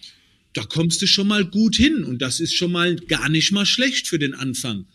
da 0.52 0.64
kommst 0.64 1.00
du 1.00 1.07
schon 1.07 1.28
mal 1.28 1.44
gut 1.44 1.76
hin 1.76 2.02
und 2.02 2.20
das 2.20 2.40
ist 2.40 2.54
schon 2.54 2.72
mal 2.72 2.96
gar 2.96 3.28
nicht 3.28 3.52
mal 3.52 3.66
schlecht 3.66 4.09
für 4.09 4.18
den 4.18 4.35
Anfang. 4.35 4.87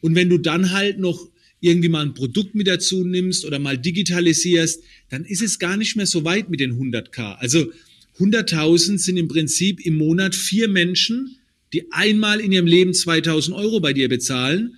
Und 0.00 0.14
wenn 0.14 0.30
du 0.30 0.38
dann 0.38 0.70
halt 0.70 0.98
noch 0.98 1.28
irgendwie 1.60 1.88
mal 1.88 2.04
ein 2.04 2.14
Produkt 2.14 2.54
mit 2.54 2.66
dazu 2.66 3.04
nimmst 3.04 3.44
oder 3.44 3.58
mal 3.58 3.78
digitalisierst, 3.78 4.82
dann 5.08 5.24
ist 5.24 5.42
es 5.42 5.58
gar 5.58 5.76
nicht 5.76 5.96
mehr 5.96 6.06
so 6.06 6.24
weit 6.24 6.50
mit 6.50 6.60
den 6.60 6.78
100k. 6.78 7.36
Also 7.36 7.72
100.000 8.18 8.98
sind 8.98 9.16
im 9.16 9.28
Prinzip 9.28 9.84
im 9.84 9.96
Monat 9.96 10.34
vier 10.34 10.68
Menschen, 10.68 11.38
die 11.72 11.90
einmal 11.92 12.40
in 12.40 12.52
ihrem 12.52 12.66
Leben 12.66 12.94
2000 12.94 13.56
Euro 13.56 13.80
bei 13.80 13.92
dir 13.92 14.08
bezahlen 14.08 14.76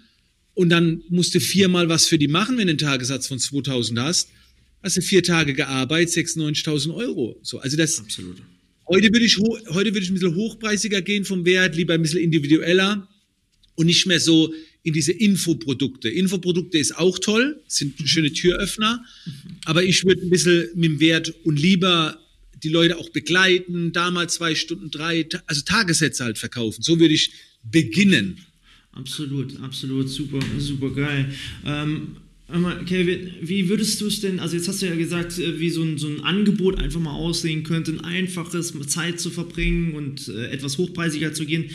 und 0.54 0.70
dann 0.70 1.04
musst 1.08 1.34
du 1.34 1.40
viermal 1.40 1.88
was 1.88 2.08
für 2.08 2.18
die 2.18 2.26
machen, 2.26 2.58
wenn 2.58 2.66
du 2.66 2.72
einen 2.72 2.78
Tagessatz 2.78 3.28
von 3.28 3.38
2000 3.38 4.00
hast. 4.00 4.28
Hast 4.82 4.96
du 4.96 5.02
vier 5.02 5.22
Tage 5.22 5.54
gearbeitet, 5.54 6.14
96.000 6.14 6.94
Euro. 6.94 7.38
So, 7.42 7.58
also 7.58 7.76
das. 7.76 8.00
Absolut. 8.00 8.38
Heute 8.88 9.12
würde 9.12 9.24
ich, 9.24 9.36
heute 9.38 9.92
würde 9.92 10.00
ich 10.00 10.10
ein 10.10 10.14
bisschen 10.14 10.34
hochpreisiger 10.34 11.02
gehen 11.02 11.24
vom 11.24 11.44
Wert, 11.44 11.76
lieber 11.76 11.94
ein 11.94 12.02
bisschen 12.02 12.20
individueller 12.20 13.08
und 13.76 13.86
nicht 13.86 14.06
mehr 14.06 14.18
so 14.18 14.52
in 14.82 14.92
diese 14.92 15.12
Infoprodukte. 15.12 16.08
Infoprodukte 16.08 16.78
ist 16.78 16.96
auch 16.96 17.18
toll, 17.18 17.60
sind 17.66 17.94
schöne 18.08 18.32
Türöffner, 18.32 19.04
aber 19.64 19.82
ich 19.82 20.04
würde 20.04 20.22
ein 20.22 20.30
bisschen 20.30 20.68
mit 20.74 20.90
dem 20.92 21.00
Wert 21.00 21.34
und 21.44 21.58
lieber 21.58 22.18
die 22.62 22.68
Leute 22.68 22.98
auch 22.98 23.08
begleiten, 23.10 23.92
da 23.92 24.10
mal 24.10 24.28
zwei 24.28 24.54
Stunden, 24.54 24.90
drei, 24.90 25.28
also 25.46 25.62
Tagessätze 25.62 26.24
halt 26.24 26.38
verkaufen. 26.38 26.82
So 26.82 26.98
würde 26.98 27.14
ich 27.14 27.32
beginnen. 27.62 28.44
Absolut, 28.92 29.60
absolut, 29.60 30.08
super, 30.08 30.40
super 30.58 30.90
geil. 30.90 31.32
Ähm, 31.64 32.16
Kevin, 32.86 33.30
wie 33.42 33.68
würdest 33.68 34.00
du 34.00 34.06
es 34.06 34.20
denn, 34.20 34.40
also 34.40 34.56
jetzt 34.56 34.68
hast 34.68 34.80
du 34.80 34.86
ja 34.86 34.94
gesagt, 34.94 35.38
äh, 35.38 35.60
wie 35.60 35.68
so 35.68 35.82
ein, 35.82 35.98
so 35.98 36.08
ein 36.08 36.22
Angebot 36.22 36.78
einfach 36.78 36.98
mal 36.98 37.12
aussehen 37.12 37.62
könnte, 37.62 37.92
ein 37.92 38.00
einfaches 38.00 38.72
Zeit 38.86 39.20
zu 39.20 39.28
verbringen 39.28 39.92
und 39.92 40.28
äh, 40.28 40.46
etwas 40.46 40.78
hochpreisiger 40.78 41.34
zu 41.34 41.44
gehen. 41.44 41.66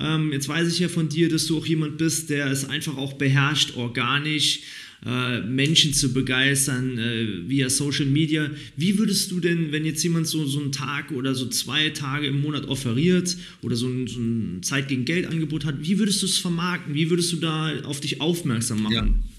Ähm, 0.00 0.32
jetzt 0.32 0.48
weiß 0.48 0.72
ich 0.72 0.78
ja 0.78 0.88
von 0.88 1.10
dir, 1.10 1.28
dass 1.28 1.46
du 1.46 1.58
auch 1.58 1.66
jemand 1.66 1.98
bist, 1.98 2.30
der 2.30 2.46
es 2.46 2.64
einfach 2.64 2.96
auch 2.96 3.12
beherrscht, 3.12 3.76
organisch 3.76 4.60
äh, 5.04 5.40
Menschen 5.42 5.92
zu 5.92 6.14
begeistern 6.14 6.96
äh, 6.96 7.50
via 7.50 7.68
Social 7.68 8.06
Media. 8.06 8.50
Wie 8.74 8.98
würdest 8.98 9.32
du 9.32 9.38
denn, 9.38 9.70
wenn 9.70 9.84
jetzt 9.84 10.02
jemand 10.02 10.28
so, 10.28 10.46
so 10.46 10.60
einen 10.60 10.72
Tag 10.72 11.10
oder 11.10 11.34
so 11.34 11.46
zwei 11.48 11.90
Tage 11.90 12.28
im 12.28 12.40
Monat 12.40 12.68
offeriert 12.68 13.36
oder 13.60 13.76
so 13.76 13.86
ein, 13.86 14.06
so 14.06 14.18
ein 14.18 14.62
Zeit 14.62 14.88
gegen 14.88 15.04
Geld 15.04 15.26
Angebot 15.26 15.66
hat, 15.66 15.74
wie 15.82 15.98
würdest 15.98 16.22
du 16.22 16.26
es 16.26 16.38
vermarkten? 16.38 16.94
Wie 16.94 17.10
würdest 17.10 17.32
du 17.32 17.36
da 17.36 17.80
auf 17.82 18.00
dich 18.00 18.22
aufmerksam 18.22 18.82
machen? 18.82 18.94
Ja. 18.94 19.31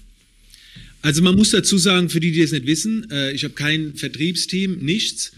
Also 1.04 1.20
man 1.20 1.34
muss 1.34 1.50
dazu 1.50 1.76
sagen, 1.76 2.08
für 2.08 2.18
die, 2.18 2.32
die 2.32 2.40
es 2.40 2.52
nicht 2.52 2.66
wissen, 2.66 3.06
äh, 3.10 3.32
ich 3.32 3.44
habe 3.44 3.52
kein 3.52 3.94
Vertriebsteam, 3.94 4.78
nichts. 4.78 5.32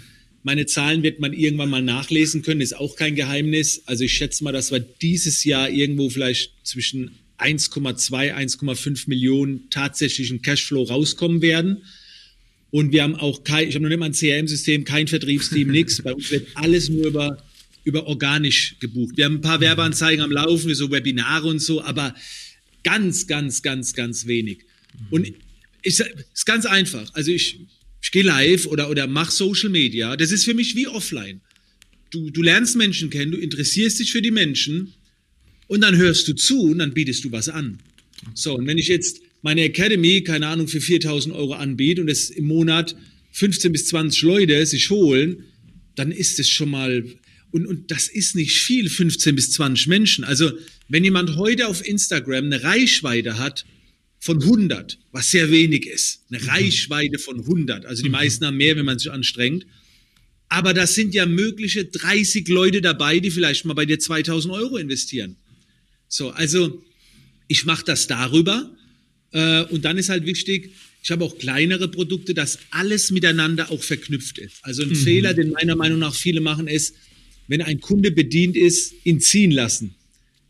Meine 0.44 0.66
Zahlen 0.66 1.02
wird 1.02 1.18
man 1.18 1.32
irgendwann 1.32 1.70
mal 1.70 1.82
nachlesen 1.82 2.42
können, 2.42 2.60
ist 2.60 2.76
auch 2.76 2.94
kein 2.94 3.16
Geheimnis. 3.16 3.82
Also 3.86 4.04
ich 4.04 4.12
schätze 4.12 4.44
mal, 4.44 4.52
dass 4.52 4.70
wir 4.70 4.78
dieses 4.78 5.42
Jahr 5.42 5.68
irgendwo 5.68 6.08
vielleicht 6.08 6.52
zwischen 6.62 7.10
1,2, 7.38 8.32
1,5 8.32 9.08
Millionen 9.08 9.68
tatsächlichen 9.68 10.40
Cashflow 10.40 10.84
rauskommen 10.84 11.42
werden. 11.42 11.78
Und 12.70 12.92
wir 12.92 13.02
haben 13.02 13.16
auch 13.16 13.42
kein, 13.42 13.68
ich 13.68 13.74
habe 13.74 13.82
noch 13.82 13.88
nicht 13.88 13.98
mal 13.98 14.06
ein 14.06 14.12
CRM-System, 14.12 14.84
kein 14.84 15.08
Vertriebsteam, 15.08 15.68
nichts. 15.72 16.00
Bei 16.00 16.14
uns 16.14 16.30
wird 16.30 16.46
alles 16.54 16.88
nur 16.90 17.08
über, 17.08 17.42
über 17.82 18.06
organisch 18.06 18.76
gebucht. 18.78 19.16
Wir 19.16 19.24
haben 19.24 19.38
ein 19.38 19.40
paar 19.40 19.60
Werbeanzeigen 19.60 20.22
am 20.22 20.30
Laufen, 20.30 20.72
so 20.76 20.92
Webinare 20.92 21.48
und 21.48 21.58
so, 21.58 21.82
aber 21.82 22.14
Ganz, 22.86 23.26
ganz, 23.26 23.62
ganz, 23.62 23.94
ganz 23.94 24.28
wenig. 24.28 24.58
Und 25.10 25.26
ich, 25.86 26.00
ist 26.00 26.46
ganz 26.46 26.66
einfach. 26.66 27.14
Also 27.14 27.30
ich, 27.30 27.60
ich 28.02 28.10
gehe 28.10 28.22
live 28.22 28.66
oder, 28.66 28.90
oder 28.90 29.06
mache 29.06 29.32
Social 29.32 29.70
Media. 29.70 30.16
Das 30.16 30.32
ist 30.32 30.44
für 30.44 30.54
mich 30.54 30.74
wie 30.74 30.88
offline. 30.88 31.40
Du, 32.10 32.30
du 32.30 32.42
lernst 32.42 32.76
Menschen 32.76 33.10
kennen, 33.10 33.32
du 33.32 33.38
interessierst 33.38 33.98
dich 34.00 34.12
für 34.12 34.22
die 34.22 34.30
Menschen 34.30 34.94
und 35.68 35.80
dann 35.80 35.96
hörst 35.96 36.28
du 36.28 36.34
zu 36.34 36.62
und 36.62 36.78
dann 36.78 36.94
bietest 36.94 37.24
du 37.24 37.32
was 37.32 37.48
an. 37.48 37.78
So, 38.34 38.56
und 38.56 38.66
wenn 38.66 38.78
ich 38.78 38.88
jetzt 38.88 39.20
meine 39.42 39.62
Academy, 39.62 40.22
keine 40.22 40.48
Ahnung, 40.48 40.68
für 40.68 40.80
4000 40.80 41.34
Euro 41.34 41.54
anbiete 41.54 42.00
und 42.00 42.08
es 42.08 42.30
im 42.30 42.46
Monat 42.46 42.96
15 43.32 43.72
bis 43.72 43.86
20 43.86 44.22
Leute 44.22 44.64
sich 44.66 44.90
holen, 44.90 45.44
dann 45.94 46.10
ist 46.10 46.38
es 46.40 46.48
schon 46.48 46.70
mal, 46.70 47.04
und, 47.50 47.66
und 47.66 47.90
das 47.90 48.08
ist 48.08 48.34
nicht 48.34 48.58
viel, 48.58 48.88
15 48.88 49.34
bis 49.34 49.50
20 49.52 49.86
Menschen. 49.88 50.24
Also, 50.24 50.52
wenn 50.88 51.04
jemand 51.04 51.36
heute 51.36 51.68
auf 51.68 51.86
Instagram 51.86 52.46
eine 52.46 52.62
Reichweite 52.62 53.38
hat 53.38 53.64
von 54.26 54.42
100, 54.42 54.98
was 55.12 55.30
sehr 55.30 55.52
wenig 55.52 55.86
ist, 55.86 56.24
eine 56.30 56.42
mhm. 56.42 56.48
Reichweite 56.48 57.18
von 57.18 57.38
100, 57.38 57.86
also 57.86 58.02
die 58.02 58.08
mhm. 58.08 58.14
meisten 58.14 58.44
haben 58.44 58.56
mehr, 58.56 58.76
wenn 58.76 58.84
man 58.84 58.98
sich 58.98 59.10
anstrengt, 59.10 59.64
aber 60.48 60.74
das 60.74 60.96
sind 60.96 61.14
ja 61.14 61.26
mögliche 61.26 61.84
30 61.84 62.48
Leute 62.48 62.80
dabei, 62.80 63.20
die 63.20 63.30
vielleicht 63.30 63.64
mal 63.64 63.74
bei 63.74 63.86
dir 63.86 63.98
2000 64.00 64.52
Euro 64.52 64.76
investieren. 64.78 65.36
So, 66.08 66.30
also 66.30 66.82
ich 67.46 67.64
mache 67.64 67.84
das 67.84 68.08
darüber 68.08 68.76
äh, 69.30 69.62
und 69.62 69.84
dann 69.84 69.96
ist 69.96 70.08
halt 70.08 70.26
wichtig, 70.26 70.72
ich 71.04 71.10
habe 71.12 71.24
auch 71.24 71.38
kleinere 71.38 71.86
Produkte, 71.88 72.34
dass 72.34 72.58
alles 72.70 73.12
miteinander 73.12 73.70
auch 73.70 73.82
verknüpft 73.82 74.38
ist. 74.38 74.56
Also 74.62 74.82
ein 74.82 74.88
mhm. 74.88 74.96
Fehler, 74.96 75.34
den 75.34 75.50
meiner 75.50 75.76
Meinung 75.76 76.00
nach 76.00 76.14
viele 76.14 76.40
machen, 76.40 76.66
ist, 76.66 76.96
wenn 77.46 77.62
ein 77.62 77.80
Kunde 77.80 78.10
bedient 78.10 78.56
ist, 78.56 78.92
ihn 79.04 79.20
ziehen 79.20 79.52
lassen. 79.52 79.94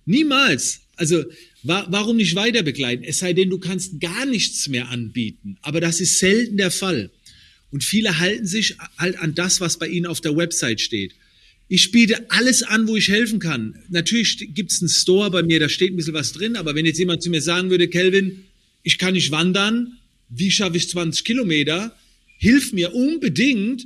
Niemals. 0.07 0.81
Also 0.97 1.25
warum 1.66 2.16
nicht 2.16 2.35
weiter 2.35 2.62
begleiten? 2.62 3.05
Es 3.05 3.18
sei 3.18 3.33
denn, 3.33 3.50
du 3.50 3.59
kannst 3.59 4.00
gar 4.00 4.26
nichts 4.26 4.68
mehr 4.68 4.88
anbieten. 4.88 5.59
Aber 5.62 5.81
das 5.81 6.00
ist 6.00 6.18
selten 6.18 6.57
der 6.57 6.70
Fall. 6.70 7.11
Und 7.70 7.85
viele 7.85 8.18
halten 8.18 8.46
sich 8.46 8.76
halt 8.98 9.18
an 9.18 9.35
das, 9.35 9.61
was 9.61 9.79
bei 9.79 9.88
ihnen 9.88 10.07
auf 10.07 10.20
der 10.20 10.37
Website 10.37 10.81
steht. 10.81 11.14
Ich 11.68 11.90
biete 11.90 12.31
alles 12.31 12.62
an, 12.62 12.87
wo 12.87 12.96
ich 12.96 13.09
helfen 13.09 13.40
kann. 13.40 13.76
Natürlich 13.88 14.55
gibt 14.55 14.70
es 14.70 14.81
einen 14.81 14.88
Store 14.88 15.31
bei 15.31 15.42
mir, 15.42 15.59
da 15.59 15.68
steht 15.68 15.92
ein 15.92 15.96
bisschen 15.96 16.14
was 16.14 16.33
drin, 16.33 16.55
aber 16.57 16.76
wenn 16.76 16.87
jetzt 16.87 16.98
jemand 16.98 17.22
zu 17.22 17.31
mir 17.31 17.42
sagen 17.42 17.70
würde, 17.70 17.88
Kelvin, 17.88 18.44
ich 18.85 18.98
kann 18.98 19.14
nicht 19.14 19.33
wandern, 19.33 19.98
wie 20.29 20.50
schaffe 20.50 20.76
ich 20.76 20.88
20 20.88 21.24
Kilometer? 21.24 21.96
Hilf 22.38 22.72
mir 22.72 22.94
unbedingt. 22.94 23.83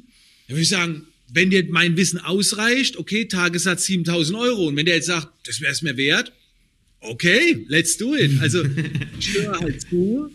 Dann 0.47 0.57
würde 0.57 0.63
ich 0.63 0.69
sagen, 0.69 1.07
wenn 1.33 1.51
dir 1.51 1.65
mein 1.71 1.97
Wissen 1.97 2.19
ausreicht, 2.19 2.97
okay, 2.97 3.27
Tagessatz 3.27 3.87
7000 3.87 4.39
Euro. 4.39 4.67
Und 4.67 4.77
wenn 4.77 4.87
der 4.87 4.97
jetzt 4.97 5.07
sagt, 5.07 5.29
das 5.47 5.61
wäre 5.61 5.73
es 5.73 5.83
mir 5.83 5.97
wert, 5.97 6.33
okay, 7.01 7.65
let's 7.69 7.97
do 7.97 8.15
it. 8.15 8.41
Also 8.41 8.65
ich 9.19 9.35
höre 9.35 9.59
halt 9.59 9.81
zu 9.83 10.31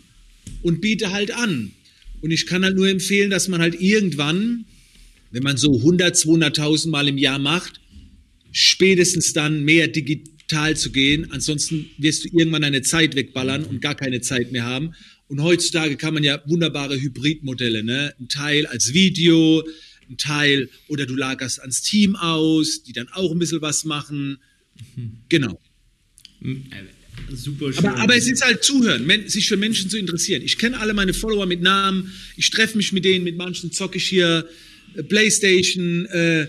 und 0.62 0.80
biete 0.80 1.12
halt 1.12 1.30
an. 1.32 1.72
Und 2.22 2.30
ich 2.30 2.46
kann 2.46 2.64
halt 2.64 2.76
nur 2.76 2.88
empfehlen, 2.88 3.30
dass 3.30 3.48
man 3.48 3.60
halt 3.60 3.80
irgendwann 3.80 4.64
wenn 5.36 5.42
man 5.42 5.56
so 5.56 5.76
100, 5.76 6.16
200.000 6.16 6.88
Mal 6.88 7.08
im 7.08 7.18
Jahr 7.18 7.38
macht, 7.38 7.80
spätestens 8.52 9.32
dann 9.32 9.64
mehr 9.64 9.88
digital 9.88 10.76
zu 10.76 10.90
gehen. 10.90 11.30
Ansonsten 11.30 11.90
wirst 11.98 12.24
du 12.24 12.28
irgendwann 12.32 12.64
eine 12.64 12.82
Zeit 12.82 13.16
wegballern 13.16 13.64
und 13.64 13.80
gar 13.82 13.94
keine 13.94 14.20
Zeit 14.20 14.52
mehr 14.52 14.64
haben. 14.64 14.94
Und 15.28 15.42
heutzutage 15.42 15.96
kann 15.96 16.14
man 16.14 16.24
ja 16.24 16.40
wunderbare 16.46 16.98
Hybridmodelle, 16.98 17.82
ne? 17.82 18.14
Ein 18.20 18.28
Teil 18.28 18.64
als 18.66 18.94
Video, 18.94 19.62
ein 20.08 20.16
Teil 20.16 20.70
oder 20.88 21.04
du 21.04 21.16
lagerst 21.16 21.60
ans 21.60 21.82
Team 21.82 22.14
aus, 22.16 22.84
die 22.84 22.92
dann 22.92 23.08
auch 23.08 23.32
ein 23.32 23.38
bisschen 23.38 23.60
was 23.60 23.84
machen. 23.84 24.38
Genau. 25.28 25.58
Hm, 26.40 26.64
äh, 26.70 27.34
super 27.34 27.72
schön. 27.72 27.86
Aber, 27.86 27.98
aber, 27.98 28.16
es 28.16 28.26
ist 28.28 28.44
halt 28.44 28.62
zuhören, 28.62 29.08
sich 29.28 29.48
für 29.48 29.56
Menschen 29.56 29.90
zu 29.90 29.98
interessieren. 29.98 30.42
Ich 30.42 30.58
kenne 30.58 30.78
alle 30.78 30.94
meine 30.94 31.14
Follower 31.14 31.46
mit 31.46 31.62
Namen, 31.62 32.12
ich 32.36 32.50
treffe 32.50 32.76
mich 32.76 32.92
mit 32.92 33.04
denen, 33.04 33.24
mit 33.24 33.36
manchen 33.36 33.72
zocke 33.72 33.98
ich 33.98 34.06
hier 34.06 34.48
Playstation. 35.08 36.06
Äh, 36.06 36.48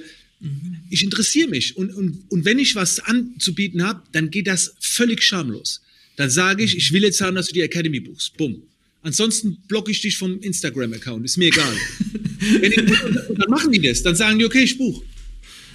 ich 0.89 1.03
interessiere 1.03 1.49
mich. 1.49 1.75
Und, 1.77 1.93
und, 1.93 2.23
und 2.29 2.45
wenn 2.45 2.59
ich 2.59 2.75
was 2.75 2.99
anzubieten 2.99 3.83
habe, 3.83 4.01
dann 4.11 4.29
geht 4.29 4.47
das 4.47 4.75
völlig 4.79 5.23
schamlos. 5.23 5.81
Dann 6.15 6.29
sage 6.29 6.63
ich, 6.63 6.77
ich 6.77 6.91
will 6.91 7.03
jetzt 7.03 7.21
haben, 7.21 7.35
dass 7.35 7.47
du 7.47 7.53
die 7.53 7.61
Academy 7.61 7.99
buchst. 7.99 8.37
Bumm. 8.37 8.61
Ansonsten 9.01 9.57
blocke 9.67 9.91
ich 9.91 10.01
dich 10.01 10.17
vom 10.17 10.39
Instagram-Account. 10.41 11.25
Ist 11.25 11.37
mir 11.37 11.47
egal. 11.47 11.73
ich, 12.61 12.75
dann 12.75 13.49
machen 13.49 13.71
die 13.71 13.81
das. 13.81 14.03
Dann 14.03 14.15
sagen 14.15 14.37
die, 14.37 14.45
okay, 14.45 14.63
ich 14.63 14.77
buche. 14.77 15.03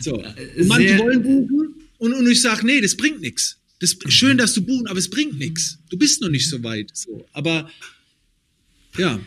So. 0.00 0.14
Und 0.16 0.66
manche 0.66 0.98
wollen 0.98 1.22
buchen 1.22 1.74
und, 1.98 2.12
und 2.12 2.30
ich 2.30 2.40
sage, 2.40 2.66
nee, 2.66 2.80
das 2.80 2.96
bringt 2.96 3.20
nichts. 3.20 3.56
Das 3.82 3.96
schön, 4.10 4.38
dass 4.38 4.54
du 4.54 4.62
buchen, 4.62 4.86
aber 4.86 5.00
es 5.00 5.10
bringt 5.10 5.40
nichts. 5.40 5.80
Du 5.90 5.98
bist 5.98 6.20
noch 6.20 6.28
nicht 6.28 6.48
so 6.48 6.62
weit. 6.62 6.90
So. 6.94 7.26
Aber 7.32 7.68
ja. 8.96 9.20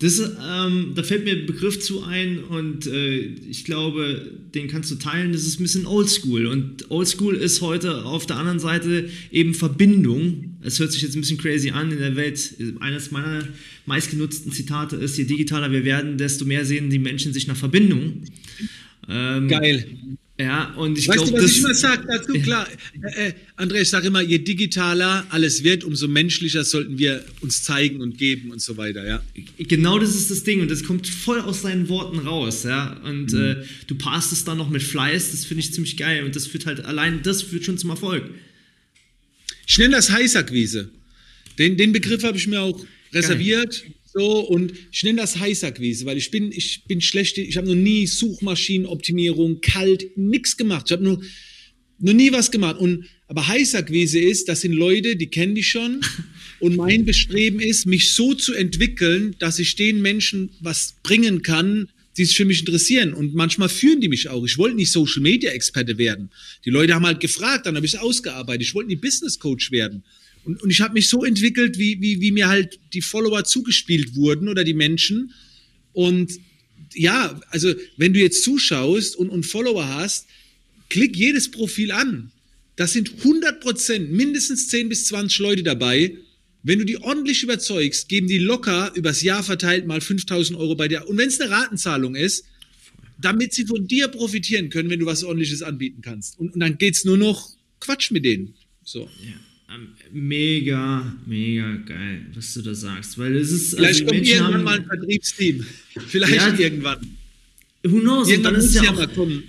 Das, 0.00 0.18
ähm, 0.18 0.92
da 0.96 1.04
fällt 1.04 1.24
mir 1.24 1.36
ein 1.36 1.46
Begriff 1.46 1.78
zu 1.78 2.02
ein 2.02 2.42
und 2.42 2.86
äh, 2.86 3.18
ich 3.18 3.64
glaube, 3.64 4.32
den 4.54 4.66
kannst 4.66 4.90
du 4.90 4.96
teilen. 4.96 5.32
Das 5.32 5.42
ist 5.42 5.60
ein 5.60 5.62
bisschen 5.62 5.86
Oldschool. 5.86 6.46
Und 6.46 6.90
Oldschool 6.90 7.36
ist 7.36 7.60
heute 7.60 8.04
auf 8.04 8.26
der 8.26 8.38
anderen 8.38 8.58
Seite 8.58 9.08
eben 9.30 9.54
Verbindung. 9.54 10.56
Es 10.62 10.80
hört 10.80 10.90
sich 10.90 11.02
jetzt 11.02 11.14
ein 11.14 11.20
bisschen 11.20 11.38
crazy 11.38 11.70
an 11.70 11.92
in 11.92 11.98
der 11.98 12.16
Welt. 12.16 12.54
Eines 12.80 13.12
meiner 13.12 13.46
meistgenutzten 13.86 14.50
Zitate 14.50 14.96
ist, 14.96 15.16
je 15.16 15.24
digitaler 15.24 15.70
wir 15.70 15.84
werden, 15.84 16.18
desto 16.18 16.44
mehr 16.44 16.64
sehen 16.64 16.90
die 16.90 16.98
Menschen 16.98 17.32
sich 17.32 17.46
nach 17.46 17.56
Verbindung. 17.56 18.24
Ähm, 19.06 19.46
Geil. 19.46 20.18
Ja, 20.40 20.72
und 20.74 20.96
ich 20.96 21.04
glaube, 21.04 21.20
weißt 21.20 21.28
glaub, 21.32 21.40
du, 21.40 21.44
was 21.44 21.50
ich 21.50 21.58
immer 21.58 21.74
sage 21.74 22.06
dazu? 22.06 22.34
Ja. 22.34 22.42
Klar, 22.42 22.68
äh, 23.02 23.28
äh, 23.28 23.32
André, 23.58 23.82
ich 23.82 23.90
sage 23.90 24.06
immer, 24.06 24.22
je 24.22 24.38
digitaler 24.38 25.26
alles 25.28 25.64
wird, 25.64 25.84
umso 25.84 26.08
menschlicher 26.08 26.64
sollten 26.64 26.98
wir 26.98 27.22
uns 27.42 27.62
zeigen 27.62 28.00
und 28.00 28.16
geben 28.16 28.50
und 28.50 28.62
so 28.62 28.78
weiter, 28.78 29.06
ja. 29.06 29.22
Genau 29.58 29.98
das 29.98 30.14
ist 30.14 30.30
das 30.30 30.42
Ding 30.42 30.62
und 30.62 30.70
das 30.70 30.82
kommt 30.82 31.06
voll 31.06 31.40
aus 31.40 31.60
deinen 31.60 31.90
Worten 31.90 32.20
raus, 32.20 32.62
ja. 32.64 32.98
Und 33.04 33.34
mhm. 33.34 33.38
äh, 33.38 33.56
du 33.86 33.96
passt 33.96 34.32
es 34.32 34.44
dann 34.44 34.56
noch 34.56 34.70
mit 34.70 34.82
Fleiß, 34.82 35.32
das 35.32 35.44
finde 35.44 35.62
ich 35.62 35.74
ziemlich 35.74 35.98
geil 35.98 36.24
und 36.24 36.34
das 36.34 36.46
führt 36.46 36.64
halt, 36.64 36.86
allein 36.86 37.22
das 37.22 37.42
führt 37.42 37.66
schon 37.66 37.76
zum 37.76 37.90
Erfolg. 37.90 38.24
Ich 39.66 39.76
nenne 39.76 39.96
das 39.96 40.10
Heißakquise. 40.10 40.88
Den, 41.58 41.76
den 41.76 41.92
Begriff 41.92 42.24
habe 42.24 42.38
ich 42.38 42.46
mir 42.46 42.62
auch 42.62 42.82
reserviert. 43.12 43.82
Geil. 43.82 43.94
So, 44.12 44.40
und 44.40 44.72
ich 44.90 45.04
nenne 45.04 45.20
das 45.20 45.38
Heißakquise, 45.38 46.04
weil 46.04 46.16
ich 46.16 46.30
bin, 46.30 46.50
ich 46.50 46.84
bin 46.84 47.00
schlecht, 47.00 47.38
ich 47.38 47.56
habe 47.56 47.68
noch 47.68 47.76
nie 47.76 48.06
Suchmaschinenoptimierung, 48.06 49.60
kalt, 49.60 50.16
nix 50.16 50.56
gemacht. 50.56 50.86
Ich 50.86 50.92
habe 50.92 51.04
nur, 51.04 51.22
noch 52.00 52.12
nie 52.12 52.32
was 52.32 52.50
gemacht. 52.50 52.78
Und, 52.78 53.06
aber 53.28 53.46
Heißakquise 53.46 54.18
ist, 54.18 54.48
das 54.48 54.62
sind 54.62 54.72
Leute, 54.72 55.16
die 55.16 55.28
kennen 55.28 55.54
die 55.54 55.62
schon. 55.62 56.00
Und 56.60 56.76
mein 56.76 57.04
Bestreben 57.04 57.60
ist, 57.60 57.86
mich 57.86 58.12
so 58.12 58.34
zu 58.34 58.52
entwickeln, 58.52 59.36
dass 59.38 59.58
ich 59.58 59.76
den 59.76 60.02
Menschen 60.02 60.50
was 60.60 60.96
bringen 61.02 61.40
kann, 61.42 61.88
die 62.16 62.24
sich 62.24 62.36
für 62.36 62.44
mich 62.44 62.60
interessieren. 62.60 63.14
Und 63.14 63.34
manchmal 63.34 63.68
führen 63.68 64.00
die 64.00 64.08
mich 64.08 64.28
auch. 64.28 64.44
Ich 64.44 64.58
wollte 64.58 64.76
nicht 64.76 64.90
Social 64.90 65.22
Media 65.22 65.52
Experte 65.52 65.96
werden. 65.96 66.30
Die 66.64 66.70
Leute 66.70 66.94
haben 66.94 67.06
halt 67.06 67.20
gefragt, 67.20 67.66
dann 67.66 67.76
habe 67.76 67.86
ich 67.86 67.94
es 67.94 68.00
ausgearbeitet. 68.00 68.62
Ich 68.62 68.74
wollte 68.74 68.88
nicht 68.88 69.00
Business 69.00 69.38
Coach 69.38 69.70
werden. 69.70 70.02
Und, 70.44 70.62
und 70.62 70.70
ich 70.70 70.80
habe 70.80 70.94
mich 70.94 71.08
so 71.08 71.24
entwickelt, 71.24 71.78
wie, 71.78 72.00
wie, 72.00 72.20
wie 72.20 72.32
mir 72.32 72.48
halt 72.48 72.78
die 72.92 73.02
Follower 73.02 73.44
zugespielt 73.44 74.14
wurden 74.14 74.48
oder 74.48 74.64
die 74.64 74.74
Menschen. 74.74 75.32
Und 75.92 76.32
ja, 76.94 77.40
also 77.50 77.74
wenn 77.96 78.12
du 78.12 78.20
jetzt 78.20 78.42
zuschaust 78.42 79.16
und, 79.16 79.30
und 79.30 79.44
Follower 79.44 79.86
hast, 79.86 80.26
klick 80.88 81.16
jedes 81.16 81.50
Profil 81.50 81.92
an. 81.92 82.32
Das 82.76 82.92
sind 82.92 83.12
100 83.18 83.60
Prozent, 83.60 84.12
mindestens 84.12 84.68
10 84.68 84.88
bis 84.88 85.06
20 85.06 85.38
Leute 85.38 85.62
dabei. 85.62 86.16
Wenn 86.62 86.78
du 86.78 86.84
die 86.84 86.98
ordentlich 86.98 87.42
überzeugst, 87.42 88.08
geben 88.08 88.26
die 88.26 88.38
locker 88.38 88.92
übers 88.94 89.22
Jahr 89.22 89.42
verteilt 89.42 89.86
mal 89.86 90.00
5000 90.00 90.58
Euro 90.58 90.74
bei 90.74 90.88
dir. 90.88 91.06
Und 91.08 91.16
wenn 91.16 91.28
es 91.28 91.40
eine 91.40 91.50
Ratenzahlung 91.50 92.14
ist, 92.14 92.44
damit 93.18 93.52
sie 93.52 93.66
von 93.66 93.86
dir 93.86 94.08
profitieren 94.08 94.70
können, 94.70 94.88
wenn 94.90 95.00
du 95.00 95.06
was 95.06 95.24
ordentliches 95.24 95.62
anbieten 95.62 96.00
kannst. 96.02 96.38
Und, 96.38 96.54
und 96.54 96.60
dann 96.60 96.78
geht's 96.78 97.04
nur 97.04 97.18
noch 97.18 97.50
Quatsch 97.80 98.10
mit 98.10 98.24
denen. 98.24 98.54
So. 98.82 99.10
Ja. 99.22 99.34
Mega, 100.12 101.16
mega 101.26 101.76
geil, 101.86 102.26
was 102.34 102.54
du 102.54 102.62
da 102.62 102.74
sagst. 102.74 103.18
Weil 103.18 103.36
es 103.36 103.52
ist. 103.52 103.74
Vielleicht 103.74 104.02
also 104.02 104.04
kommt 104.06 104.16
Menschen 104.16 104.32
irgendwann 104.34 104.54
haben, 104.54 104.64
mal 104.64 104.78
ein 104.78 104.84
Vertriebsteam. 104.84 105.66
Vielleicht 106.08 106.34
ja, 106.34 106.58
irgendwann. 106.58 106.98
Who 107.84 108.00
knows? 108.00 108.28
Irgendwann 108.28 108.54
und 108.54 108.60
dann 108.60 108.68
ist 108.68 108.74
ja, 108.74 108.90
auch, 108.90 109.14
kommen. 109.14 109.44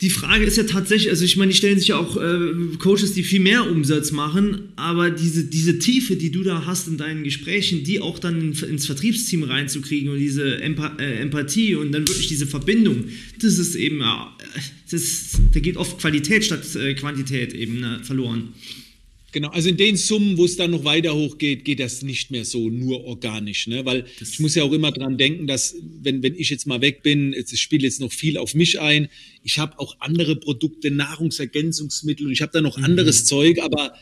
Die 0.00 0.10
Frage 0.10 0.44
ist 0.44 0.56
ja 0.56 0.64
tatsächlich, 0.64 1.10
also 1.10 1.24
ich 1.24 1.36
meine, 1.36 1.52
die 1.52 1.56
stellen 1.56 1.78
sich 1.78 1.88
ja 1.88 1.96
auch 1.96 2.16
äh, 2.16 2.76
Coaches, 2.78 3.14
die 3.14 3.22
viel 3.22 3.40
mehr 3.40 3.70
Umsatz 3.70 4.12
machen, 4.12 4.72
aber 4.76 5.10
diese, 5.10 5.44
diese 5.44 5.78
Tiefe, 5.78 6.16
die 6.16 6.30
du 6.30 6.42
da 6.42 6.66
hast 6.66 6.88
in 6.88 6.98
deinen 6.98 7.24
Gesprächen, 7.24 7.84
die 7.84 8.00
auch 8.00 8.18
dann 8.18 8.40
in, 8.40 8.68
ins 8.68 8.86
Vertriebsteam 8.86 9.44
reinzukriegen 9.44 10.10
und 10.10 10.18
diese 10.18 10.60
Empa 10.60 10.96
äh, 10.98 11.20
Empathie 11.20 11.76
und 11.76 11.92
dann 11.92 12.06
wirklich 12.06 12.26
diese 12.26 12.46
Verbindung, 12.46 13.04
das 13.40 13.58
ist 13.58 13.76
eben, 13.76 14.00
äh, 14.00 14.04
das, 14.90 15.40
da 15.52 15.60
geht 15.60 15.76
oft 15.76 15.98
Qualität 15.98 16.44
statt 16.44 16.74
äh, 16.74 16.94
Quantität 16.94 17.54
eben 17.54 17.80
ne, 17.80 18.00
verloren. 18.02 18.52
Genau, 19.34 19.48
also 19.48 19.68
in 19.68 19.76
den 19.76 19.96
Summen, 19.96 20.38
wo 20.38 20.44
es 20.44 20.54
dann 20.54 20.70
noch 20.70 20.84
weiter 20.84 21.12
hochgeht, 21.12 21.64
geht 21.64 21.80
das 21.80 22.02
nicht 22.02 22.30
mehr 22.30 22.44
so 22.44 22.70
nur 22.70 23.02
organisch, 23.02 23.66
ne? 23.66 23.84
Weil 23.84 24.04
das 24.20 24.34
ich 24.34 24.38
muss 24.38 24.54
ja 24.54 24.62
auch 24.62 24.72
immer 24.72 24.92
dran 24.92 25.18
denken, 25.18 25.48
dass 25.48 25.74
wenn, 26.02 26.22
wenn 26.22 26.36
ich 26.36 26.50
jetzt 26.50 26.68
mal 26.68 26.80
weg 26.80 27.02
bin, 27.02 27.32
es 27.34 27.58
spielt 27.58 27.82
jetzt 27.82 28.00
noch 28.00 28.12
viel 28.12 28.38
auf 28.38 28.54
mich 28.54 28.78
ein. 28.78 29.08
Ich 29.42 29.58
habe 29.58 29.80
auch 29.80 29.96
andere 29.98 30.36
Produkte, 30.36 30.92
Nahrungsergänzungsmittel 30.92 32.26
und 32.26 32.32
ich 32.32 32.42
habe 32.42 32.52
da 32.52 32.60
noch 32.60 32.78
mhm. 32.78 32.84
anderes 32.84 33.24
Zeug, 33.24 33.58
aber 33.58 33.94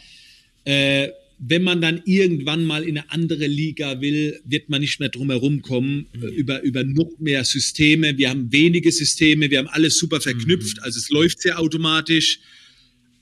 äh, 0.66 1.08
wenn 1.38 1.62
man 1.62 1.80
dann 1.80 2.02
irgendwann 2.04 2.66
mal 2.66 2.82
in 2.82 2.98
eine 2.98 3.10
andere 3.10 3.46
Liga 3.46 4.02
will, 4.02 4.38
wird 4.44 4.68
man 4.68 4.82
nicht 4.82 5.00
mehr 5.00 5.08
drum 5.08 5.30
herum 5.30 5.62
kommen 5.62 6.08
mhm. 6.12 6.28
über, 6.28 6.60
über 6.60 6.84
noch 6.84 7.18
mehr 7.18 7.42
Systeme. 7.44 8.18
Wir 8.18 8.28
haben 8.28 8.52
wenige 8.52 8.92
Systeme, 8.92 9.50
wir 9.50 9.60
haben 9.60 9.68
alles 9.68 9.96
super 9.96 10.20
verknüpft, 10.20 10.76
mhm. 10.76 10.82
also 10.82 10.98
es 10.98 11.08
läuft 11.08 11.40
sehr 11.40 11.58
automatisch, 11.58 12.38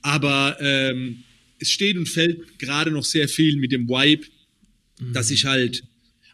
aber 0.01 0.57
ähm, 0.59 1.23
es 1.61 1.69
steht 1.69 1.97
und 1.97 2.09
fällt 2.09 2.59
gerade 2.59 2.91
noch 2.91 3.05
sehr 3.05 3.27
viel 3.27 3.57
mit 3.57 3.71
dem 3.71 3.87
Vibe, 3.87 4.25
mhm. 4.99 5.13
dass 5.13 5.31
ich 5.31 5.45
halt, 5.45 5.83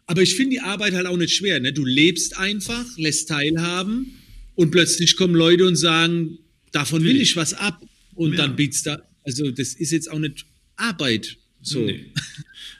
aber 0.06 0.22
ich 0.22 0.34
finde 0.34 0.52
die 0.52 0.60
Arbeit 0.60 0.94
halt 0.94 1.06
auch 1.06 1.16
nicht 1.16 1.34
schwer. 1.34 1.60
Ne? 1.60 1.72
Du 1.72 1.84
lebst 1.84 2.36
einfach, 2.36 2.86
lässt 2.96 3.28
teilhaben 3.28 4.14
und 4.54 4.70
plötzlich 4.70 5.16
kommen 5.16 5.34
Leute 5.34 5.66
und 5.66 5.76
sagen, 5.76 6.38
davon 6.72 7.04
will 7.04 7.20
ich 7.20 7.36
was 7.36 7.54
ab 7.54 7.82
und 8.14 8.32
ja. 8.32 8.38
dann 8.38 8.56
bietst 8.56 8.86
da, 8.86 9.02
also 9.22 9.50
das 9.50 9.74
ist 9.74 9.92
jetzt 9.92 10.10
auch 10.10 10.18
nicht 10.18 10.46
Arbeit. 10.76 11.36
So. 11.62 11.80
Nee. 11.80 12.06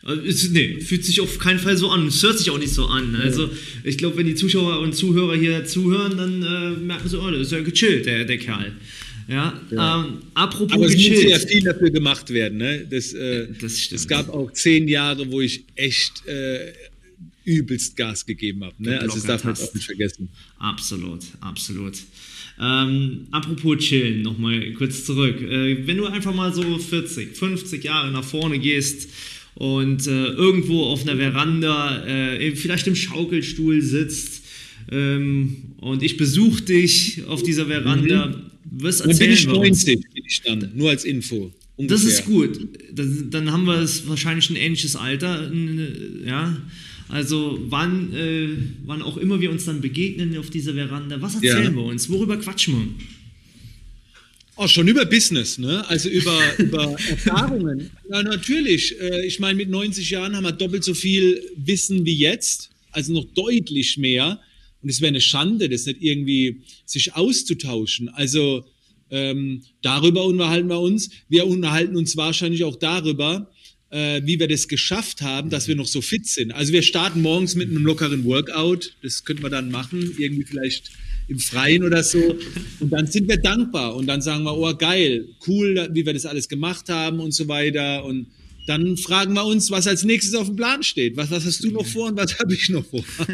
Also, 0.03 0.49
nee, 0.53 0.81
fühlt 0.81 1.05
sich 1.05 1.21
auf 1.21 1.39
keinen 1.39 1.59
Fall 1.59 1.77
so 1.77 1.91
an. 1.91 2.07
Es 2.07 2.23
hört 2.23 2.39
sich 2.39 2.51
auch 2.51 2.59
nicht 2.59 2.73
so 2.73 2.87
an. 2.87 3.17
Also, 3.17 3.51
ich 3.85 3.99
glaube, 3.99 4.17
wenn 4.17 4.27
die 4.27 4.37
Zuschauer 4.37 4.81
und 4.81 4.95
Zuhörer 4.95 5.37
hier 5.37 5.65
zuhören, 5.65 6.17
dann 6.17 6.43
äh, 6.43 6.71
merken 6.79 7.09
sie, 7.09 7.21
oh, 7.21 7.31
das 7.31 7.49
ist 7.49 7.53
ja 7.53 7.61
gechillt, 7.61 8.07
der, 8.07 8.25
der 8.25 8.39
Kerl. 8.39 8.73
Ja, 9.29 9.61
ja. 9.71 10.05
Ähm, 10.05 10.23
apropos 10.33 10.73
Aber 10.73 10.87
es 10.87 10.93
gechillt. 10.93 11.25
muss 11.25 11.33
ja 11.33 11.39
viel 11.39 11.63
dafür 11.63 11.91
gemacht 11.91 12.31
werden. 12.31 12.59
Ne? 12.59 12.87
Das, 12.91 13.13
äh, 13.13 13.47
das 13.61 13.79
stimmt. 13.79 14.01
Es 14.01 14.09
gab 14.09 14.31
auch 14.31 14.51
zehn 14.53 14.89
Jahre, 14.89 15.31
wo 15.31 15.43
ich 15.43 15.65
echt 15.75 16.27
äh, 16.27 16.73
übelst 17.45 17.97
Gas 17.97 18.25
gegeben 18.25 18.65
habe. 18.65 18.75
Ne? 18.79 18.99
Also, 18.99 19.17
das 19.17 19.25
darf 19.25 19.45
man 19.45 19.55
auch 19.55 19.75
nicht 19.75 19.85
vergessen. 19.85 20.31
Absolut, 20.59 21.21
absolut. 21.41 21.95
Ähm, 22.61 23.27
apropos 23.31 23.79
chillen, 23.79 24.23
nochmal 24.23 24.73
kurz 24.73 25.05
zurück. 25.05 25.41
Äh, 25.43 25.87
wenn 25.87 25.99
du 25.99 26.07
einfach 26.07 26.35
mal 26.35 26.53
so 26.53 26.79
40, 26.79 27.37
50 27.37 27.85
Jahre 27.85 28.11
nach 28.11 28.25
vorne 28.25 28.59
gehst 28.59 29.11
und 29.55 30.07
äh, 30.07 30.27
irgendwo 30.29 30.85
auf 30.85 31.03
einer 31.03 31.17
Veranda, 31.17 32.05
äh, 32.07 32.57
vielleicht 32.57 32.87
im 32.87 32.97
Schaukelstuhl 32.97 33.83
sitzt 33.83 34.43
ähm, 34.91 35.75
und 35.79 36.03
ich 36.03 36.17
besuche 36.17 36.63
dich 36.63 37.23
auf 37.27 37.43
dieser 37.43 37.67
Veranda, 37.67 38.27
mhm. 38.27 38.48
Wirst 38.65 39.01
erzählen, 39.01 39.19
Dann 39.19 39.29
bin 39.29 39.33
ich 39.33 39.47
90, 39.47 40.01
bin 40.15 40.25
ich 40.27 40.43
dann, 40.43 40.73
nur 40.75 40.91
als 40.91 41.05
Info. 41.05 41.53
Ungefähr. 41.77 41.97
Das 41.97 42.05
ist 42.05 42.25
gut. 42.25 42.59
Dann, 42.93 43.31
dann 43.31 43.53
haben 43.53 43.65
wir 43.65 43.79
es 43.79 44.09
wahrscheinlich 44.09 44.51
ein 44.51 44.57
ähnliches 44.57 44.97
Alter, 44.97 45.51
ja. 46.25 46.57
Also 47.09 47.59
wann, 47.69 48.13
äh, 48.13 48.49
wann 48.85 49.01
auch 49.01 49.17
immer 49.17 49.41
wir 49.41 49.51
uns 49.51 49.65
dann 49.65 49.81
begegnen 49.81 50.37
auf 50.37 50.51
dieser 50.51 50.75
Veranda, 50.75 51.23
was 51.23 51.37
erzählen 51.37 51.65
ja. 51.65 51.75
wir 51.75 51.85
uns? 51.85 52.11
Worüber 52.11 52.37
quatschen 52.37 52.75
wir? 52.75 53.07
Oh, 54.57 54.67
schon 54.67 54.89
über 54.89 55.07
Business, 55.07 55.57
ne? 55.57 55.89
Also 55.89 56.09
über, 56.09 56.37
über 56.59 56.97
Erfahrungen. 57.09 57.91
Ja, 58.11 58.23
natürlich. 58.25 59.01
Äh, 59.01 59.25
ich 59.25 59.39
meine, 59.39 59.55
mit 59.55 59.71
90 59.71 60.11
Jahren 60.11 60.37
haben 60.37 60.45
wir 60.45 60.53
doppelt 60.53 60.83
so 60.83 60.95
viel 60.95 61.41
Wissen 61.57 62.05
wie 62.05 62.17
jetzt, 62.17 62.71
also 62.91 63.13
noch 63.13 63.25
deutlich 63.35 63.97
mehr. 63.97 64.41
Und 64.83 64.89
es 64.89 65.01
wäre 65.01 65.09
eine 65.09 65.21
Schande, 65.21 65.69
das 65.69 65.87
nicht 65.87 66.03
irgendwie 66.03 66.63
sich 66.85 67.15
auszutauschen. 67.15 68.09
Also 68.09 68.65
ähm, 69.11 69.63
darüber 69.83 70.25
unterhalten 70.25 70.69
wir 70.69 70.81
uns. 70.81 71.11
Wir 71.29 71.47
unterhalten 71.47 71.97
uns 71.97 72.17
wahrscheinlich 72.17 72.65
auch 72.65 72.77
darüber, 72.77 73.51
äh, 73.91 74.21
wie 74.25 74.39
wir 74.39 74.49
das 74.49 74.69
geschafft 74.69 75.23
haben, 75.23 75.51
dass 75.51 75.69
wir 75.69 75.77
noch 75.77 75.87
so 75.87 76.01
fit 76.01 76.27
sind. 76.27 76.53
Also 76.53 76.73
wir 76.73 76.83
starten 76.83 77.23
morgens 77.23 77.55
mit 77.55 77.69
einem 77.69 77.85
lockeren 77.85 78.25
Workout, 78.25 78.95
das 79.03 79.25
könnten 79.25 79.43
wir 79.43 79.51
dann 79.51 79.71
machen, 79.71 80.15
irgendwie 80.19 80.45
vielleicht 80.45 80.91
im 81.29 81.39
Freien 81.39 81.85
oder 81.85 82.03
so. 82.03 82.37
Und 82.81 82.91
dann 82.91 83.07
sind 83.07 83.29
wir 83.29 83.39
dankbar 83.39 83.97
und 83.97 84.07
dann 84.07 84.23
sagen 84.23 84.45
wir, 84.45 84.57
oh 84.57 84.75
geil, 84.75 85.29
cool, 85.47 85.89
wie 85.93 86.05
wir 86.05 86.15
das 86.15 86.27
alles 86.27 86.49
gemacht 86.49 86.89
haben 86.89 87.21
und 87.21 87.33
so 87.33 87.49
weiter. 87.49 88.05
Und 88.05 88.29
dann 88.69 88.99
fragen 88.99 89.33
wir 89.33 89.47
uns, 89.47 89.71
was 89.71 89.87
als 89.87 90.05
nächstes 90.05 90.35
auf 90.35 90.47
dem 90.47 90.57
Plan 90.57 90.83
steht. 90.83 91.17
Was, 91.17 91.31
was 91.31 91.47
hast 91.47 91.65
du 91.65 91.71
noch 91.71 91.87
vor 91.87 92.09
und 92.09 92.19
was 92.19 92.39
habe 92.39 92.53
ich 92.53 92.69
noch 92.69 92.85
vor? 92.85 93.03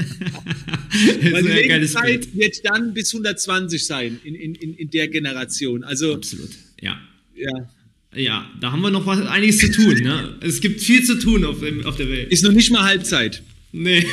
Weil 1.22 1.42
die 1.42 1.48
Lebenszeit 1.48 2.32
wird 2.36 2.64
dann 2.64 2.94
bis 2.94 3.12
120 3.12 3.84
sein 3.84 4.20
in, 4.22 4.36
in, 4.36 4.54
in 4.54 4.90
der 4.90 5.08
Generation. 5.08 5.82
Also, 5.82 6.14
Absolut, 6.14 6.50
ja. 6.80 7.00
Ja, 7.34 7.68
ja, 8.14 8.48
da 8.60 8.70
haben 8.70 8.80
wir 8.80 8.90
noch 8.90 9.06
was, 9.06 9.26
einiges 9.26 9.58
zu 9.58 9.72
tun. 9.72 9.94
Ne? 9.94 10.36
Es 10.40 10.60
gibt 10.60 10.80
viel 10.80 11.02
zu 11.02 11.18
tun 11.18 11.44
auf, 11.44 11.56
auf 11.84 11.96
der 11.96 12.08
Welt. 12.08 12.30
Ist 12.30 12.44
noch 12.44 12.52
nicht 12.52 12.70
mal 12.70 12.84
Halbzeit. 12.84 13.42
Nee. 13.72 14.06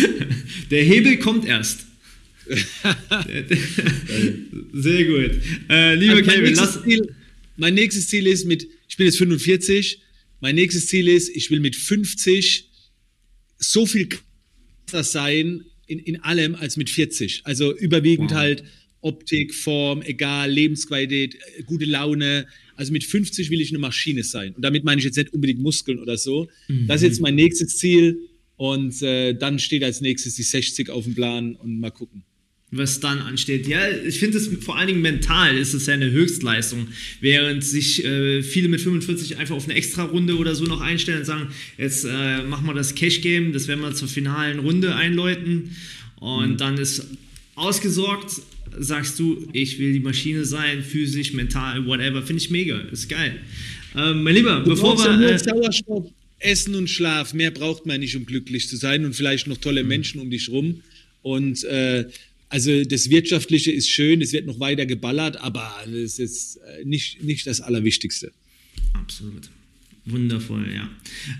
Der 0.72 0.82
Hebel 0.82 1.18
kommt 1.18 1.46
erst. 1.46 1.86
Sehr 4.72 5.04
gut. 5.04 5.30
Äh, 5.70 5.94
lieber 5.94 6.14
also 6.14 6.30
Kevin, 6.30 6.54
lass. 6.54 6.82
Ziel, 6.82 7.14
mein 7.56 7.74
nächstes 7.74 8.08
Ziel 8.08 8.26
ist 8.26 8.44
mit, 8.44 8.66
ich 8.88 8.96
bin 8.96 9.06
jetzt 9.06 9.18
45, 9.18 10.00
mein 10.40 10.54
nächstes 10.54 10.86
Ziel 10.86 11.08
ist, 11.08 11.28
ich 11.34 11.50
will 11.50 11.60
mit 11.60 11.76
50 11.76 12.68
so 13.58 13.86
viel 13.86 14.08
krasser 14.86 15.04
sein 15.04 15.64
in, 15.86 15.98
in 15.98 16.20
allem 16.22 16.54
als 16.54 16.76
mit 16.76 16.90
40. 16.90 17.42
Also 17.44 17.76
überwiegend 17.76 18.30
wow. 18.30 18.38
halt 18.38 18.64
Optik, 19.00 19.54
Form, 19.54 20.02
egal, 20.02 20.50
Lebensqualität, 20.50 21.34
äh, 21.34 21.62
gute 21.62 21.84
Laune. 21.84 22.46
Also 22.74 22.92
mit 22.92 23.04
50 23.04 23.50
will 23.50 23.60
ich 23.60 23.70
eine 23.70 23.78
Maschine 23.78 24.22
sein. 24.24 24.54
Und 24.54 24.62
damit 24.62 24.84
meine 24.84 24.98
ich 24.98 25.04
jetzt 25.04 25.16
nicht 25.16 25.32
unbedingt 25.32 25.60
Muskeln 25.60 25.98
oder 25.98 26.16
so. 26.16 26.48
Mhm. 26.68 26.86
Das 26.86 27.02
ist 27.02 27.08
jetzt 27.08 27.20
mein 27.20 27.34
nächstes 27.34 27.76
Ziel. 27.76 28.28
Und 28.56 29.02
äh, 29.02 29.34
dann 29.34 29.58
steht 29.58 29.84
als 29.84 30.00
nächstes 30.00 30.34
die 30.34 30.42
60 30.42 30.90
auf 30.90 31.04
dem 31.04 31.14
Plan 31.14 31.54
und 31.54 31.78
mal 31.78 31.90
gucken 31.90 32.24
was 32.70 33.00
dann 33.00 33.20
ansteht. 33.20 33.66
Ja, 33.66 33.80
ich 33.88 34.18
finde 34.18 34.36
es 34.36 34.48
vor 34.60 34.76
allen 34.76 34.88
Dingen 34.88 35.00
mental 35.00 35.56
ist 35.56 35.72
es 35.72 35.86
ja 35.86 35.94
eine 35.94 36.10
Höchstleistung, 36.10 36.88
während 37.20 37.64
sich 37.64 38.04
äh, 38.04 38.42
viele 38.42 38.68
mit 38.68 38.80
45 38.80 39.38
einfach 39.38 39.56
auf 39.56 39.64
eine 39.64 39.74
Extra-Runde 39.74 40.36
oder 40.36 40.54
so 40.54 40.64
noch 40.64 40.82
einstellen 40.82 41.20
und 41.20 41.24
sagen, 41.24 41.48
jetzt 41.78 42.04
äh, 42.04 42.42
machen 42.42 42.66
wir 42.66 42.74
das 42.74 42.94
Cash-Game, 42.94 43.52
das 43.52 43.68
werden 43.68 43.80
wir 43.80 43.94
zur 43.94 44.08
finalen 44.08 44.58
Runde 44.58 44.94
einläuten 44.94 45.76
und 46.16 46.52
mhm. 46.52 46.56
dann 46.58 46.76
ist 46.76 47.06
ausgesorgt, 47.54 48.42
sagst 48.78 49.18
du, 49.18 49.48
ich 49.52 49.78
will 49.78 49.92
die 49.94 50.00
Maschine 50.00 50.44
sein, 50.44 50.82
physisch, 50.82 51.32
mental, 51.32 51.86
whatever. 51.86 52.22
Finde 52.22 52.42
ich 52.42 52.50
mega, 52.50 52.78
ist 52.92 53.08
geil. 53.08 53.40
Ähm, 53.96 54.22
mein 54.22 54.34
Lieber, 54.34 54.60
du 54.60 54.70
bevor 54.70 54.98
wir. 54.98 55.28
Ja 55.28 55.34
äh, 55.34 55.38
Sauerstoff, 55.38 56.10
Essen 56.38 56.74
und 56.74 56.88
Schlaf, 56.88 57.34
mehr 57.34 57.50
braucht 57.50 57.86
man 57.86 58.00
nicht, 58.00 58.14
um 58.14 58.26
glücklich 58.26 58.68
zu 58.68 58.76
sein 58.76 59.04
und 59.04 59.14
vielleicht 59.14 59.46
noch 59.46 59.56
tolle 59.56 59.82
mhm. 59.82 59.88
Menschen 59.88 60.20
um 60.20 60.30
dich 60.30 60.50
rum. 60.50 60.82
Und 61.22 61.64
äh, 61.64 62.04
also 62.48 62.84
das 62.84 63.10
Wirtschaftliche 63.10 63.70
ist 63.70 63.88
schön, 63.88 64.22
es 64.22 64.32
wird 64.32 64.46
noch 64.46 64.60
weiter 64.60 64.86
geballert, 64.86 65.36
aber 65.40 65.72
das 65.86 66.18
ist 66.18 66.56
äh, 66.56 66.84
nicht, 66.84 67.22
nicht 67.22 67.46
das 67.46 67.60
Allerwichtigste. 67.60 68.32
Absolut. 68.94 69.50
Wundervoll, 70.10 70.64
ja. 70.74 70.88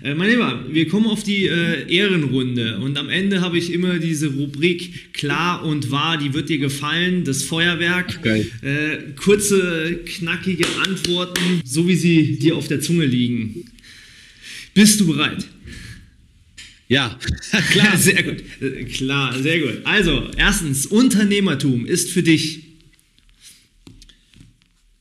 Äh, 0.03 0.13
mein 0.13 0.29
Lieber, 0.29 0.65
wir 0.71 0.87
kommen 0.87 1.07
auf 1.07 1.23
die 1.23 1.47
äh, 1.47 1.91
Ehrenrunde 1.91 2.77
und 2.79 2.97
am 2.97 3.09
Ende 3.09 3.41
habe 3.41 3.57
ich 3.57 3.73
immer 3.73 3.97
diese 3.97 4.27
Rubrik 4.27 5.13
klar 5.13 5.65
und 5.65 5.89
wahr, 5.89 6.17
die 6.17 6.33
wird 6.35 6.49
dir 6.49 6.59
gefallen, 6.59 7.23
das 7.23 7.41
Feuerwerk. 7.41 8.21
Geil. 8.21 8.45
Äh, 8.61 9.13
kurze, 9.15 9.99
knackige 10.05 10.67
Antworten, 10.85 11.61
so 11.63 11.87
wie 11.87 11.95
sie 11.95 12.37
dir 12.37 12.55
auf 12.55 12.67
der 12.67 12.79
Zunge 12.79 13.05
liegen. 13.05 13.65
Bist 14.75 14.99
du 14.99 15.07
bereit? 15.07 15.47
Ja, 16.89 17.19
klar. 17.71 17.97
sehr 17.97 18.23
gut. 18.23 18.43
Klar, 18.93 19.41
sehr 19.41 19.59
gut. 19.59 19.85
Also, 19.85 20.29
erstens, 20.35 20.87
Unternehmertum 20.87 21.85
ist 21.85 22.09
für 22.09 22.23
dich 22.23 22.63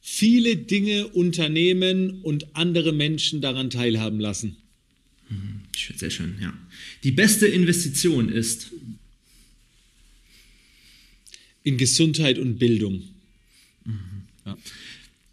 viele 0.00 0.56
Dinge 0.56 1.08
unternehmen 1.08 2.20
und 2.22 2.54
andere 2.54 2.92
Menschen 2.92 3.40
daran 3.40 3.70
teilhaben 3.70 4.20
lassen. 4.20 4.56
Mhm, 5.30 5.62
sehr 5.96 6.10
schön, 6.10 6.36
ja. 6.42 6.52
Die 7.04 7.10
beste 7.10 7.46
Investition 7.46 8.28
ist 8.28 8.70
in 11.62 11.78
Gesundheit 11.78 12.38
und 12.38 12.58
Bildung. 12.58 13.02
Mhm. 13.86 13.94
Ja. 14.44 14.58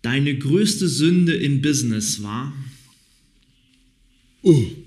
Deine 0.03 0.37
größte 0.37 0.87
Sünde 0.87 1.35
im 1.35 1.61
Business 1.61 2.23
war? 2.23 2.55
Uh. 4.41 4.84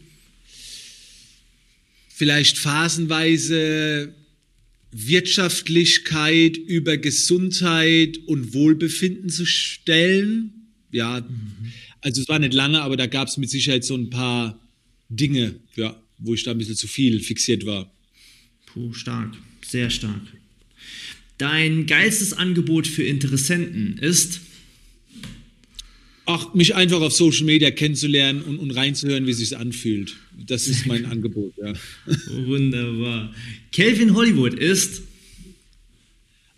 Vielleicht 2.19 2.59
phasenweise 2.59 4.13
Wirtschaftlichkeit 4.91 6.57
über 6.57 6.97
Gesundheit 6.97 8.19
und 8.27 8.55
Wohlbefinden 8.55 9.31
zu 9.31 9.47
stellen. 9.47 10.51
Ja, 10.91 11.21
mhm. 11.21 11.73
also 12.01 12.21
es 12.21 12.29
war 12.29 12.41
nicht 12.41 12.55
lange, 12.55 12.83
aber 12.83 12.97
da 12.97 13.07
gab 13.07 13.29
es 13.29 13.37
mit 13.37 13.51
Sicherheit 13.51 13.85
so 13.85 13.95
ein 13.95 14.11
paar 14.11 14.59
Dinge, 15.09 15.61
ja, 15.77 15.95
wo 16.19 16.35
ich 16.35 16.43
da 16.43 16.51
ein 16.51 16.59
bisschen 16.59 16.75
zu 16.75 16.89
viel 16.89 17.21
fixiert 17.21 17.65
war. 17.67 17.89
Puh, 18.67 18.93
stark, 18.95 19.37
sehr 19.65 19.89
stark. 19.89 20.23
Dein 21.39 21.87
geilstes 21.87 22.33
Angebot 22.33 22.89
für 22.89 23.05
Interessenten 23.05 23.97
ist? 23.97 24.41
Ach, 26.31 26.53
mich 26.53 26.75
einfach 26.75 27.01
auf 27.01 27.15
Social 27.15 27.47
Media 27.47 27.71
kennenzulernen 27.71 28.43
und, 28.43 28.59
und 28.59 28.71
reinzuhören, 28.73 29.27
wie 29.27 29.31
es 29.31 29.39
sich 29.39 29.57
anfühlt. 29.57 30.15
Das 30.37 30.69
ist 30.69 30.85
mein 30.85 31.07
Angebot, 31.11 31.55
ja. 31.57 31.73
Wunderbar. 32.47 33.35
Kelvin 33.73 34.15
Hollywood 34.15 34.53
ist 34.53 35.05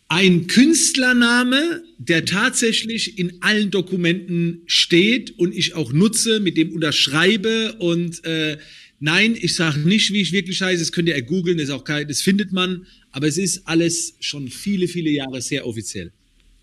Ein 0.09 0.49
Künstlername, 0.49 1.85
der 1.99 2.25
tatsächlich 2.25 3.17
in 3.17 3.41
allen 3.43 3.71
Dokumenten 3.71 4.63
steht 4.67 5.39
und 5.39 5.55
ich 5.55 5.75
auch 5.75 5.93
nutze, 5.93 6.41
mit 6.41 6.57
dem 6.57 6.73
unterschreibe 6.73 7.77
und 7.79 8.25
äh, 8.25 8.59
nein, 8.99 9.37
ich 9.41 9.55
sage 9.55 9.79
nicht, 9.89 10.13
wie 10.13 10.21
ich 10.21 10.33
wirklich 10.33 10.61
heiße, 10.61 10.81
das 10.81 10.91
könnt 10.91 11.09
ihr 11.09 11.23
googeln, 11.23 11.59
das, 11.59 11.71
auch 11.71 11.85
kein, 11.85 12.09
das 12.09 12.23
findet 12.23 12.51
man, 12.51 12.89
aber 13.13 13.29
es 13.29 13.39
ist 13.39 13.69
alles 13.69 14.17
schon 14.19 14.49
viele, 14.49 14.89
viele 14.89 15.11
Jahre 15.11 15.41
sehr 15.41 15.65
offiziell. 15.65 16.11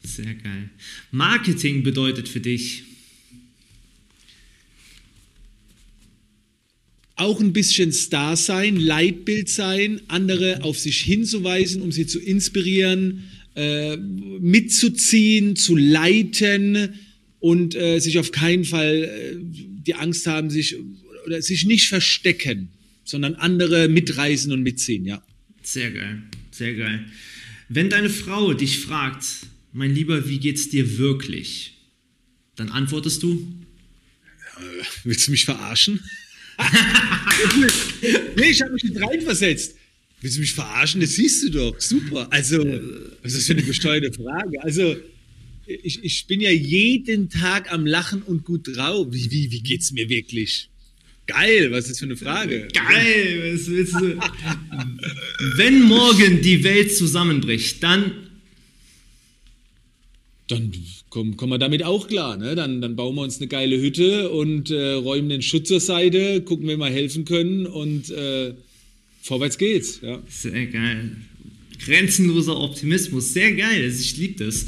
Sehr 0.04 0.36
geil. 0.36 0.70
Marketing 1.12 1.84
bedeutet 1.84 2.28
für 2.28 2.42
dich? 2.42 2.84
Auch 7.18 7.40
ein 7.42 7.52
bisschen 7.52 7.92
Star 7.92 8.38
sein, 8.38 8.78
Leitbild 8.78 9.50
sein, 9.50 10.02
andere 10.08 10.64
auf 10.64 10.78
sich 10.80 11.00
hinzuweisen, 11.02 11.82
um 11.82 11.92
sie 11.92 12.06
zu 12.06 12.20
inspirieren, 12.20 13.24
äh, 13.56 13.98
mitzuziehen, 13.98 15.56
zu 15.56 15.76
leiten 15.76 16.94
und 17.40 17.76
äh, 17.76 18.00
sich 18.00 18.20
auf 18.20 18.32
keinen 18.32 18.66
Fall 18.66 19.04
äh, 19.04 19.36
die 19.42 19.96
Angst 19.96 20.28
haben, 20.28 20.52
sich 20.52 20.76
oder 21.26 21.42
sich 21.42 21.66
nicht 21.66 21.88
verstecken, 21.88 22.70
sondern 23.04 23.34
andere 23.34 23.90
mitreisen 23.90 24.52
und 24.52 24.62
mitziehen, 24.62 25.04
ja. 25.04 25.24
Sehr 25.64 25.92
geil, 25.92 26.22
sehr 26.52 26.76
geil. 26.76 27.06
Wenn 27.68 27.90
deine 27.90 28.12
Frau 28.12 28.54
dich 28.54 28.80
fragt, 28.80 29.26
mein 29.74 29.94
Lieber, 29.94 30.30
wie 30.30 30.40
geht's 30.40 30.70
dir 30.70 30.98
wirklich? 30.98 31.74
Dann 32.56 32.70
antwortest 32.70 33.24
du? 33.24 33.48
Willst 35.04 35.28
du 35.28 35.32
mich 35.32 35.46
verarschen? 35.46 36.00
Nee, 38.36 38.50
ich 38.50 38.62
habe 38.62 38.74
mich 38.74 38.84
nicht 38.84 39.02
reinversetzt. 39.02 39.76
Willst 40.22 40.38
du 40.38 40.42
mich 40.42 40.54
verarschen? 40.54 41.02
Das 41.02 41.14
siehst 41.14 41.44
du 41.44 41.50
doch. 41.52 41.80
Super. 41.80 42.28
Also, 42.32 42.58
was 43.22 43.34
ist 43.34 43.38
das 43.38 43.46
für 43.46 43.54
eine 43.54 43.64
gesteuerte 43.64 44.12
Frage? 44.12 44.64
Also, 44.64 44.96
ich, 45.68 46.04
ich 46.04 46.26
bin 46.28 46.42
ja 46.42 46.50
jeden 46.50 47.30
Tag 47.30 47.72
am 47.72 47.86
Lachen 47.86 48.24
und 48.24 48.44
gut 48.46 48.76
drauf. 48.76 49.08
Wie, 49.12 49.30
wie, 49.30 49.52
wie 49.52 49.62
geht's 49.62 49.92
mir 49.92 50.10
wirklich? 50.10 50.70
Geil, 51.28 51.72
was 51.72 51.86
ist 51.86 51.92
das 51.92 52.00
für 52.00 52.06
eine 52.06 52.16
Frage? 52.16 52.70
Geil, 52.74 53.54
was 53.54 53.68
willst 53.68 53.94
du? 53.96 54.18
Wenn 55.58 55.82
morgen 55.82 56.42
die 56.42 56.64
Welt 56.64 56.96
zusammenbricht, 56.96 57.84
dann. 57.84 58.27
Dann 60.48 60.72
kommen, 61.10 61.36
kommen 61.36 61.52
wir 61.52 61.58
damit 61.58 61.84
auch 61.84 62.08
klar. 62.08 62.38
Ne? 62.38 62.56
Dann, 62.56 62.82
dann 62.82 62.96
bauen 62.96 63.16
wir 63.16 63.22
uns 63.22 63.38
eine 63.38 63.48
geile 63.48 63.80
Hütte 63.82 64.30
und 64.30 64.72
äh, 64.72 64.94
räumen 64.94 65.30
den 65.30 65.42
Schutz 65.42 65.68
zur 65.68 65.82
Seite, 65.82 66.42
gucken, 66.42 66.68
wie 66.70 66.78
wir 66.78 66.88
helfen 66.88 67.26
können 67.26 67.66
und 67.66 68.10
äh, 68.10 68.54
vorwärts 69.22 69.58
geht's. 69.58 70.00
Ja. 70.02 70.22
Sehr 70.30 70.68
geil. 70.68 71.18
Grenzenloser 71.84 72.58
Optimismus, 72.58 73.34
sehr 73.34 73.54
geil. 73.54 73.84
Also 73.84 74.02
ich 74.02 74.18
liebe 74.18 74.46
das. 74.46 74.66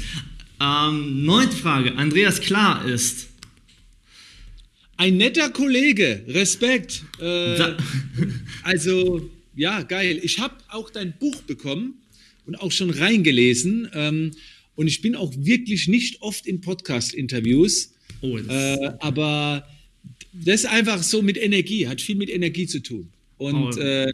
Ähm, 0.60 1.24
neunte 1.24 1.56
Frage. 1.56 1.96
Andreas 1.96 2.40
Klar 2.40 2.86
ist. 2.86 3.28
Ein 4.98 5.16
netter 5.16 5.48
Kollege, 5.48 6.22
Respekt. 6.28 7.04
Äh, 7.18 7.74
also, 8.62 9.30
ja, 9.56 9.80
geil. 9.82 10.20
Ich 10.22 10.38
habe 10.38 10.54
auch 10.68 10.90
dein 10.90 11.14
Buch 11.18 11.40
bekommen 11.42 11.94
und 12.44 12.56
auch 12.56 12.70
schon 12.70 12.90
reingelesen. 12.90 13.88
Ähm, 13.94 14.32
und 14.80 14.86
ich 14.86 15.02
bin 15.02 15.14
auch 15.14 15.34
wirklich 15.36 15.88
nicht 15.88 16.22
oft 16.22 16.46
in 16.46 16.62
Podcast-Interviews. 16.62 17.92
Oh, 18.22 18.38
äh, 18.38 18.92
aber 19.00 19.68
das 20.32 20.60
ist 20.60 20.66
einfach 20.70 21.02
so 21.02 21.20
mit 21.20 21.36
Energie, 21.36 21.86
hat 21.86 22.00
viel 22.00 22.16
mit 22.16 22.30
Energie 22.30 22.66
zu 22.66 22.80
tun. 22.80 23.10
Und 23.36 23.76
oh. 23.76 23.78
äh, 23.78 24.10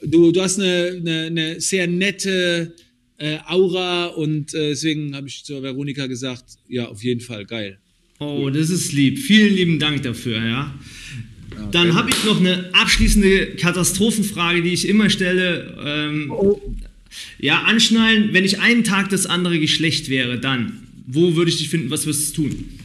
du, 0.00 0.32
du 0.32 0.40
hast 0.40 0.58
eine, 0.60 0.94
eine, 0.96 1.26
eine 1.26 1.60
sehr 1.60 1.86
nette 1.86 2.74
äh, 3.18 3.36
Aura 3.48 4.06
und 4.06 4.54
äh, 4.54 4.70
deswegen 4.70 5.14
habe 5.14 5.28
ich 5.28 5.44
zur 5.44 5.62
Veronika 5.62 6.06
gesagt, 6.06 6.56
ja, 6.70 6.86
auf 6.86 7.04
jeden 7.04 7.20
Fall, 7.20 7.44
geil. 7.44 7.76
Oh, 8.18 8.48
das 8.48 8.70
ist 8.70 8.92
lieb. 8.94 9.18
Vielen 9.18 9.54
lieben 9.54 9.78
Dank 9.78 10.04
dafür, 10.04 10.38
ja. 10.38 10.74
ja 11.54 11.68
Dann 11.70 11.92
habe 11.92 12.08
ich 12.08 12.24
noch 12.24 12.40
eine 12.40 12.70
abschließende 12.72 13.56
Katastrophenfrage, 13.56 14.62
die 14.62 14.72
ich 14.72 14.88
immer 14.88 15.10
stelle. 15.10 15.76
Ähm, 15.84 16.30
oh. 16.30 16.58
Ja, 17.38 17.62
anschnallen, 17.62 18.32
wenn 18.32 18.44
ich 18.44 18.60
einen 18.60 18.84
Tag 18.84 19.10
das 19.10 19.26
andere 19.26 19.58
Geschlecht 19.58 20.08
wäre, 20.08 20.38
dann, 20.38 20.86
wo 21.06 21.36
würde 21.36 21.50
ich 21.50 21.58
dich 21.58 21.68
finden, 21.68 21.90
was 21.90 22.06
wirst 22.06 22.36
du 22.36 22.48
tun? 22.48 22.78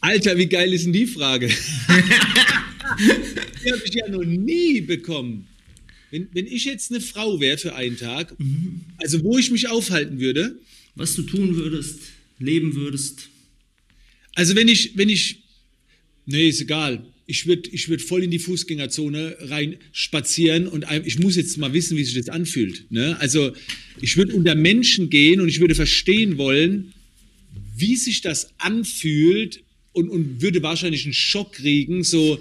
Alter, 0.00 0.36
wie 0.36 0.46
geil 0.46 0.72
ist 0.72 0.84
denn 0.84 0.92
die 0.92 1.06
Frage? 1.06 1.48
die 2.98 3.72
habe 3.72 3.82
ich 3.84 3.94
ja 3.94 4.08
noch 4.08 4.24
nie 4.24 4.80
bekommen. 4.82 5.46
Wenn, 6.10 6.28
wenn 6.32 6.46
ich 6.46 6.64
jetzt 6.66 6.90
eine 6.90 7.00
Frau 7.00 7.40
wäre 7.40 7.56
für 7.56 7.74
einen 7.74 7.96
Tag, 7.96 8.38
mhm. 8.38 8.82
also 8.98 9.22
wo 9.22 9.38
ich 9.38 9.50
mich 9.50 9.68
aufhalten 9.68 10.20
würde. 10.20 10.58
Was 10.96 11.16
du 11.16 11.22
tun 11.22 11.56
würdest, 11.56 11.98
leben 12.38 12.76
würdest. 12.76 13.28
Also 14.34 14.54
wenn 14.54 14.68
ich, 14.68 14.96
wenn 14.96 15.08
ich, 15.08 15.42
nee, 16.26 16.48
ist 16.48 16.60
egal 16.60 17.04
ich 17.26 17.46
würde 17.46 17.70
ich 17.72 17.88
würd 17.88 18.02
voll 18.02 18.22
in 18.22 18.30
die 18.30 18.38
Fußgängerzone 18.38 19.36
rein 19.40 19.76
spazieren 19.92 20.66
und 20.68 20.84
ich 21.04 21.18
muss 21.18 21.36
jetzt 21.36 21.56
mal 21.56 21.72
wissen, 21.72 21.96
wie 21.96 22.04
sich 22.04 22.14
das 22.14 22.28
anfühlt. 22.28 22.90
Ne? 22.90 23.18
Also 23.20 23.52
ich 24.00 24.16
würde 24.16 24.34
unter 24.34 24.54
Menschen 24.54 25.08
gehen 25.08 25.40
und 25.40 25.48
ich 25.48 25.60
würde 25.60 25.74
verstehen 25.74 26.36
wollen, 26.36 26.92
wie 27.76 27.96
sich 27.96 28.20
das 28.20 28.50
anfühlt 28.58 29.62
und, 29.92 30.08
und 30.10 30.42
würde 30.42 30.62
wahrscheinlich 30.62 31.04
einen 31.04 31.14
Schock 31.14 31.54
kriegen, 31.54 32.04
so 32.04 32.38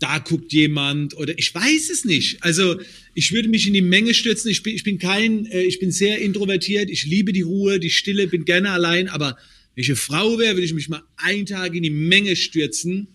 da 0.00 0.18
guckt 0.18 0.52
jemand 0.52 1.16
oder 1.16 1.38
ich 1.38 1.54
weiß 1.54 1.90
es 1.90 2.04
nicht. 2.04 2.42
Also 2.42 2.80
ich 3.14 3.32
würde 3.32 3.48
mich 3.48 3.66
in 3.68 3.74
die 3.74 3.82
Menge 3.82 4.12
stürzen. 4.12 4.50
Ich 4.50 4.62
bin, 4.64 4.74
ich 4.74 4.82
bin 4.82 4.98
kein, 4.98 5.46
äh, 5.46 5.62
ich 5.62 5.78
bin 5.78 5.92
sehr 5.92 6.18
introvertiert. 6.18 6.90
Ich 6.90 7.06
liebe 7.06 7.32
die 7.32 7.42
Ruhe, 7.42 7.78
die 7.78 7.90
Stille, 7.90 8.26
bin 8.26 8.44
gerne 8.44 8.70
allein. 8.70 9.08
Aber 9.08 9.38
wenn 9.74 9.82
ich 9.82 9.88
eine 9.88 9.96
Frau 9.96 10.38
wäre, 10.38 10.56
würde 10.56 10.66
ich 10.66 10.74
mich 10.74 10.88
mal 10.88 11.02
einen 11.16 11.46
Tag 11.46 11.74
in 11.74 11.84
die 11.84 11.90
Menge 11.90 12.34
stürzen 12.34 13.13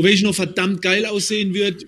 und 0.00 0.06
wenn 0.06 0.14
ich 0.14 0.22
noch 0.22 0.34
verdammt 0.34 0.80
geil 0.80 1.04
aussehen 1.04 1.52
würde, 1.52 1.84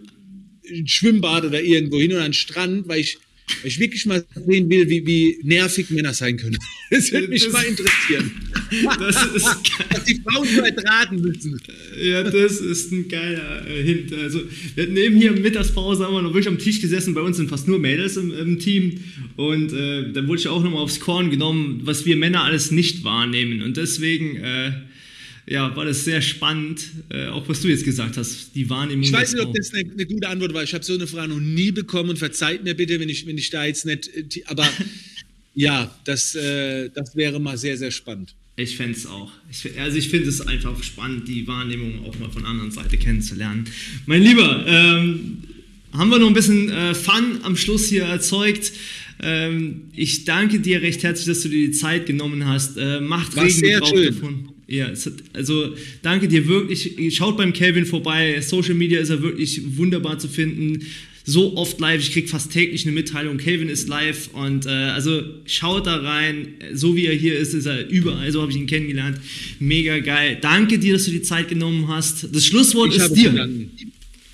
ein 0.71 0.87
Schwimmbad 0.87 1.47
oder 1.47 1.63
irgendwo 1.63 1.99
hin 1.99 2.13
oder 2.13 2.25
einen 2.25 2.35
Strand, 2.35 2.87
weil 2.87 3.01
ich, 3.01 3.17
weil 3.63 3.69
ich 3.69 3.79
wirklich 3.79 4.05
mal 4.05 4.23
sehen 4.47 4.69
will, 4.69 4.87
wie, 4.91 5.07
wie 5.07 5.39
nervig 5.43 5.89
Männer 5.89 6.13
sein 6.13 6.37
können. 6.37 6.59
Das 6.91 7.11
würde 7.11 7.29
mich 7.29 7.43
das, 7.43 7.55
mal 7.55 7.65
interessieren. 7.65 8.31
Das 8.99 9.25
ist. 9.35 9.47
Dass 9.89 10.05
die 10.05 10.21
Frauen 10.21 10.47
so 10.47 10.61
ertragen 10.61 11.23
müssen. 11.23 11.59
Ja, 11.99 12.23
das 12.23 12.61
ist 12.61 12.93
ein 12.93 13.09
geiler 13.09 13.67
äh, 13.67 13.83
Hint. 13.83 14.13
Also, 14.13 14.43
wir 14.75 14.85
hatten 14.85 14.97
eben 14.99 15.17
hier 15.17 15.33
Mittagspause, 15.33 16.05
haben 16.05 16.13
wir 16.13 16.21
noch 16.21 16.35
wirklich 16.35 16.49
am 16.49 16.59
Tisch 16.59 16.83
gesessen. 16.83 17.15
Bei 17.15 17.23
uns 17.23 17.39
sind 17.39 17.49
fast 17.49 17.67
nur 17.67 17.79
Mädels 17.79 18.19
im, 18.19 18.31
im 18.31 18.59
Team. 18.59 19.03
Und 19.37 19.73
äh, 19.73 20.13
dann 20.13 20.29
wurde 20.29 20.41
ich 20.41 20.49
auch 20.49 20.63
nochmal 20.63 20.83
aufs 20.83 21.01
Korn 21.01 21.31
genommen, 21.31 21.81
was 21.85 22.05
wir 22.05 22.17
Männer 22.17 22.45
alles 22.45 22.73
nicht 22.73 23.05
wahrnehmen. 23.05 23.63
Und 23.63 23.79
deswegen. 23.79 24.37
Äh, 24.37 24.73
ja, 25.47 25.75
war 25.75 25.85
das 25.85 26.05
sehr 26.05 26.23
spannend, 26.23 26.83
äh, 27.11 27.27
auch 27.27 27.49
was 27.49 27.61
du 27.61 27.69
jetzt 27.69 27.85
gesagt 27.85 28.17
hast, 28.17 28.55
die 28.55 28.69
Wahrnehmung. 28.71 29.03
Ich 29.03 29.13
weiß 29.13 29.33
nicht, 29.35 29.45
ob 29.45 29.55
das 29.55 29.73
eine, 29.73 29.91
eine, 29.91 30.07
gute 30.07 30.29
Antwort 30.29 30.55
war. 30.55 30.63
Ich 30.63 30.73
habe 30.73 30.85
so 30.85 30.95
eine 30.95 31.07
Frage 31.07 31.29
noch 31.29 31.41
nie 31.41 31.73
bekommen 31.73 32.11
und 32.11 32.19
verzeiht 32.19 32.63
mir 32.63 32.75
bitte, 32.75 33.01
wenn 33.01 33.09
ich, 33.09 33.27
wenn 33.27 33.37
ich 33.37 33.51
da 33.51 33.65
jetzt 33.65 33.85
nicht. 33.85 34.09
Äh, 34.15 34.43
aber 34.47 34.69
ja, 35.55 35.95
das, 36.05 36.35
äh, 36.35 36.91
das 36.91 37.17
wäre 37.17 37.41
mal 37.41 37.59
sehr, 37.59 37.77
sehr 37.77 37.91
spannend. 37.91 38.35
Ich 38.57 38.77
fände 38.77 38.97
es 38.97 39.07
auch. 39.07 39.33
Ich, 39.51 39.81
also 39.81 39.97
ich 39.97 40.11
finde 40.11 40.29
es 40.29 40.41
einfach 40.43 40.81
spannend, 40.83 41.27
die 41.27 41.47
Wahrnehmung 41.49 42.05
auch 42.07 42.19
mal 42.19 42.31
von 42.31 42.43
der 42.43 42.51
anderen 42.51 42.71
Seite 42.71 42.99
kennenzulernen. 42.99 43.65
Mein 44.07 44.23
Lieber, 44.23 44.65
ähm, 44.67 45.39
haben 45.93 46.11
wir 46.11 46.19
noch 46.19 46.29
ein 46.29 46.35
bisschen 46.35 46.71
äh, 46.71 46.95
Fun 46.95 47.41
am 47.43 47.57
Schluss 47.57 47.89
hier 47.89 48.05
erzeugt. 48.05 48.73
Ähm, 49.21 49.91
ich 49.95 50.25
danke 50.25 50.61
dir 50.61 50.83
recht 50.83 51.03
herzlich, 51.03 51.27
dass 51.27 51.43
du 51.43 51.49
dir 51.49 51.67
die 51.67 51.73
Zeit 51.73 52.07
genommen 52.07 52.47
hast. 52.47 52.77
Äh, 52.77 53.01
macht 53.01 53.37
War 53.37 53.45
Regen 53.45 53.59
sehr 53.59 53.87
schön. 53.87 54.15
davon. 54.15 54.52
Ja, 54.73 54.91
also 55.35 55.75
danke 56.01 56.29
dir 56.29 56.49
wirklich. 56.49 57.15
Schaut 57.15 57.37
beim 57.37 57.53
Kelvin 57.53 57.85
vorbei. 57.85 58.41
Social 58.41 58.73
Media 58.73 59.01
ist 59.01 59.11
er 59.11 59.21
wirklich 59.21 59.77
wunderbar 59.77 60.19
zu 60.19 60.29
finden. 60.29 60.87
So 61.25 61.59
oft 61.59 61.79
live, 61.79 62.01
ich 62.01 62.11
kriege 62.11 62.27
fast 62.27 62.51
täglich 62.53 62.87
eine 62.87 62.93
Mitteilung, 62.93 63.37
Kelvin 63.37 63.69
ist 63.69 63.87
live 63.87 64.31
und 64.33 64.65
äh, 64.65 64.71
also 64.71 65.23
schaut 65.45 65.87
da 65.87 65.99
rein, 65.99 66.55
so 66.73 66.97
wie 66.97 67.05
er 67.07 67.15
hier 67.15 67.39
ist, 67.39 67.53
ist 67.53 67.67
er 67.67 67.87
überall, 67.89 68.33
so 68.33 68.41
habe 68.41 68.51
ich 68.51 68.57
ihn 68.57 68.67
kennengelernt. 68.67 69.19
Mega 69.61 69.99
geil. 69.99 70.39
Danke 70.41 70.79
dir, 70.79 70.95
dass 70.95 71.05
du 71.05 71.11
die 71.11 71.23
Zeit 71.23 71.49
genommen 71.49 71.87
hast. 71.89 72.35
Das 72.35 72.47
Schlusswort 72.47 72.95
ich 72.95 73.01
ist 73.01 73.15
dir. 73.15 73.49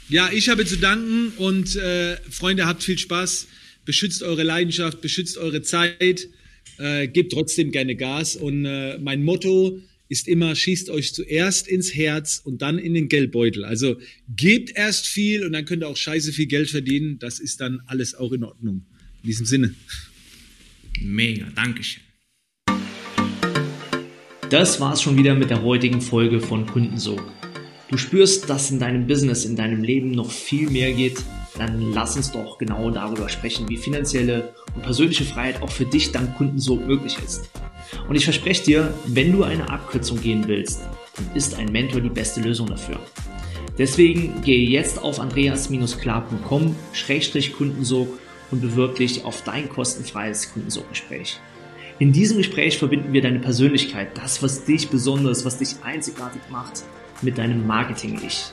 Ja, 0.08 0.30
ich 0.32 0.48
habe 0.48 0.64
zu 0.64 0.76
danken 0.76 1.32
und 1.36 1.74
äh, 1.74 2.16
Freunde, 2.30 2.64
habt 2.64 2.84
viel 2.84 2.96
Spaß. 2.96 3.48
Beschützt 3.84 4.22
eure 4.22 4.44
Leidenschaft, 4.44 5.00
beschützt 5.00 5.36
eure 5.36 5.62
Zeit, 5.62 6.28
äh, 6.78 7.08
gebt 7.08 7.32
trotzdem 7.32 7.72
gerne 7.72 7.96
Gas 7.96 8.36
und 8.36 8.64
äh, 8.64 8.98
mein 8.98 9.24
Motto, 9.24 9.78
ist 10.08 10.26
immer, 10.26 10.54
schießt 10.54 10.90
euch 10.90 11.14
zuerst 11.14 11.68
ins 11.68 11.94
Herz 11.94 12.40
und 12.42 12.62
dann 12.62 12.78
in 12.78 12.94
den 12.94 13.08
Geldbeutel. 13.08 13.64
Also 13.64 13.96
gebt 14.34 14.74
erst 14.74 15.06
viel 15.06 15.44
und 15.44 15.52
dann 15.52 15.64
könnt 15.64 15.82
ihr 15.82 15.88
auch 15.88 15.96
scheiße 15.96 16.32
viel 16.32 16.46
Geld 16.46 16.70
verdienen. 16.70 17.18
Das 17.18 17.38
ist 17.38 17.60
dann 17.60 17.80
alles 17.86 18.14
auch 18.14 18.32
in 18.32 18.44
Ordnung. 18.44 18.86
In 19.22 19.26
diesem 19.26 19.46
Sinne. 19.46 19.74
Mega, 21.00 21.46
Dankeschön. 21.54 22.02
Das 24.50 24.80
war's 24.80 25.02
schon 25.02 25.18
wieder 25.18 25.34
mit 25.34 25.50
der 25.50 25.62
heutigen 25.62 26.00
Folge 26.00 26.40
von 26.40 26.66
Kundensog. 26.66 27.22
Du 27.90 27.98
spürst, 27.98 28.48
dass 28.48 28.70
in 28.70 28.78
deinem 28.78 29.06
Business, 29.06 29.44
in 29.44 29.56
deinem 29.56 29.82
Leben 29.82 30.10
noch 30.10 30.30
viel 30.30 30.70
mehr 30.70 30.92
geht 30.92 31.22
dann 31.58 31.92
lass 31.92 32.16
uns 32.16 32.32
doch 32.32 32.56
genau 32.58 32.90
darüber 32.90 33.28
sprechen, 33.28 33.68
wie 33.68 33.76
finanzielle 33.76 34.54
und 34.74 34.82
persönliche 34.82 35.24
Freiheit 35.24 35.62
auch 35.62 35.70
für 35.70 35.84
dich 35.84 36.10
dank 36.12 36.36
Kundensog 36.36 36.86
möglich 36.86 37.16
ist. 37.24 37.50
Und 38.08 38.16
ich 38.16 38.24
verspreche 38.24 38.64
dir, 38.64 38.92
wenn 39.06 39.32
du 39.32 39.44
eine 39.44 39.68
Abkürzung 39.68 40.18
gehen 40.20 40.44
willst, 40.46 40.80
dann 41.16 41.28
ist 41.34 41.58
ein 41.58 41.72
Mentor 41.72 42.00
die 42.00 42.10
beste 42.10 42.40
Lösung 42.40 42.68
dafür. 42.68 43.00
Deswegen 43.76 44.40
gehe 44.42 44.68
jetzt 44.68 45.02
auf 45.02 45.18
andreas-klar.com-kundensog 45.20 48.08
und 48.50 48.60
bewirb 48.60 48.96
dich 48.96 49.24
auf 49.24 49.44
dein 49.44 49.68
kostenfreies 49.68 50.52
Kundensoggespräch. 50.52 51.38
In 52.00 52.12
diesem 52.12 52.38
Gespräch 52.38 52.78
verbinden 52.78 53.12
wir 53.12 53.22
deine 53.22 53.40
Persönlichkeit, 53.40 54.16
das, 54.16 54.40
was 54.42 54.64
dich 54.64 54.88
besonders, 54.88 55.44
was 55.44 55.58
dich 55.58 55.76
einzigartig 55.82 56.42
macht, 56.50 56.84
mit 57.22 57.38
deinem 57.38 57.66
Marketing-Ich, 57.66 58.52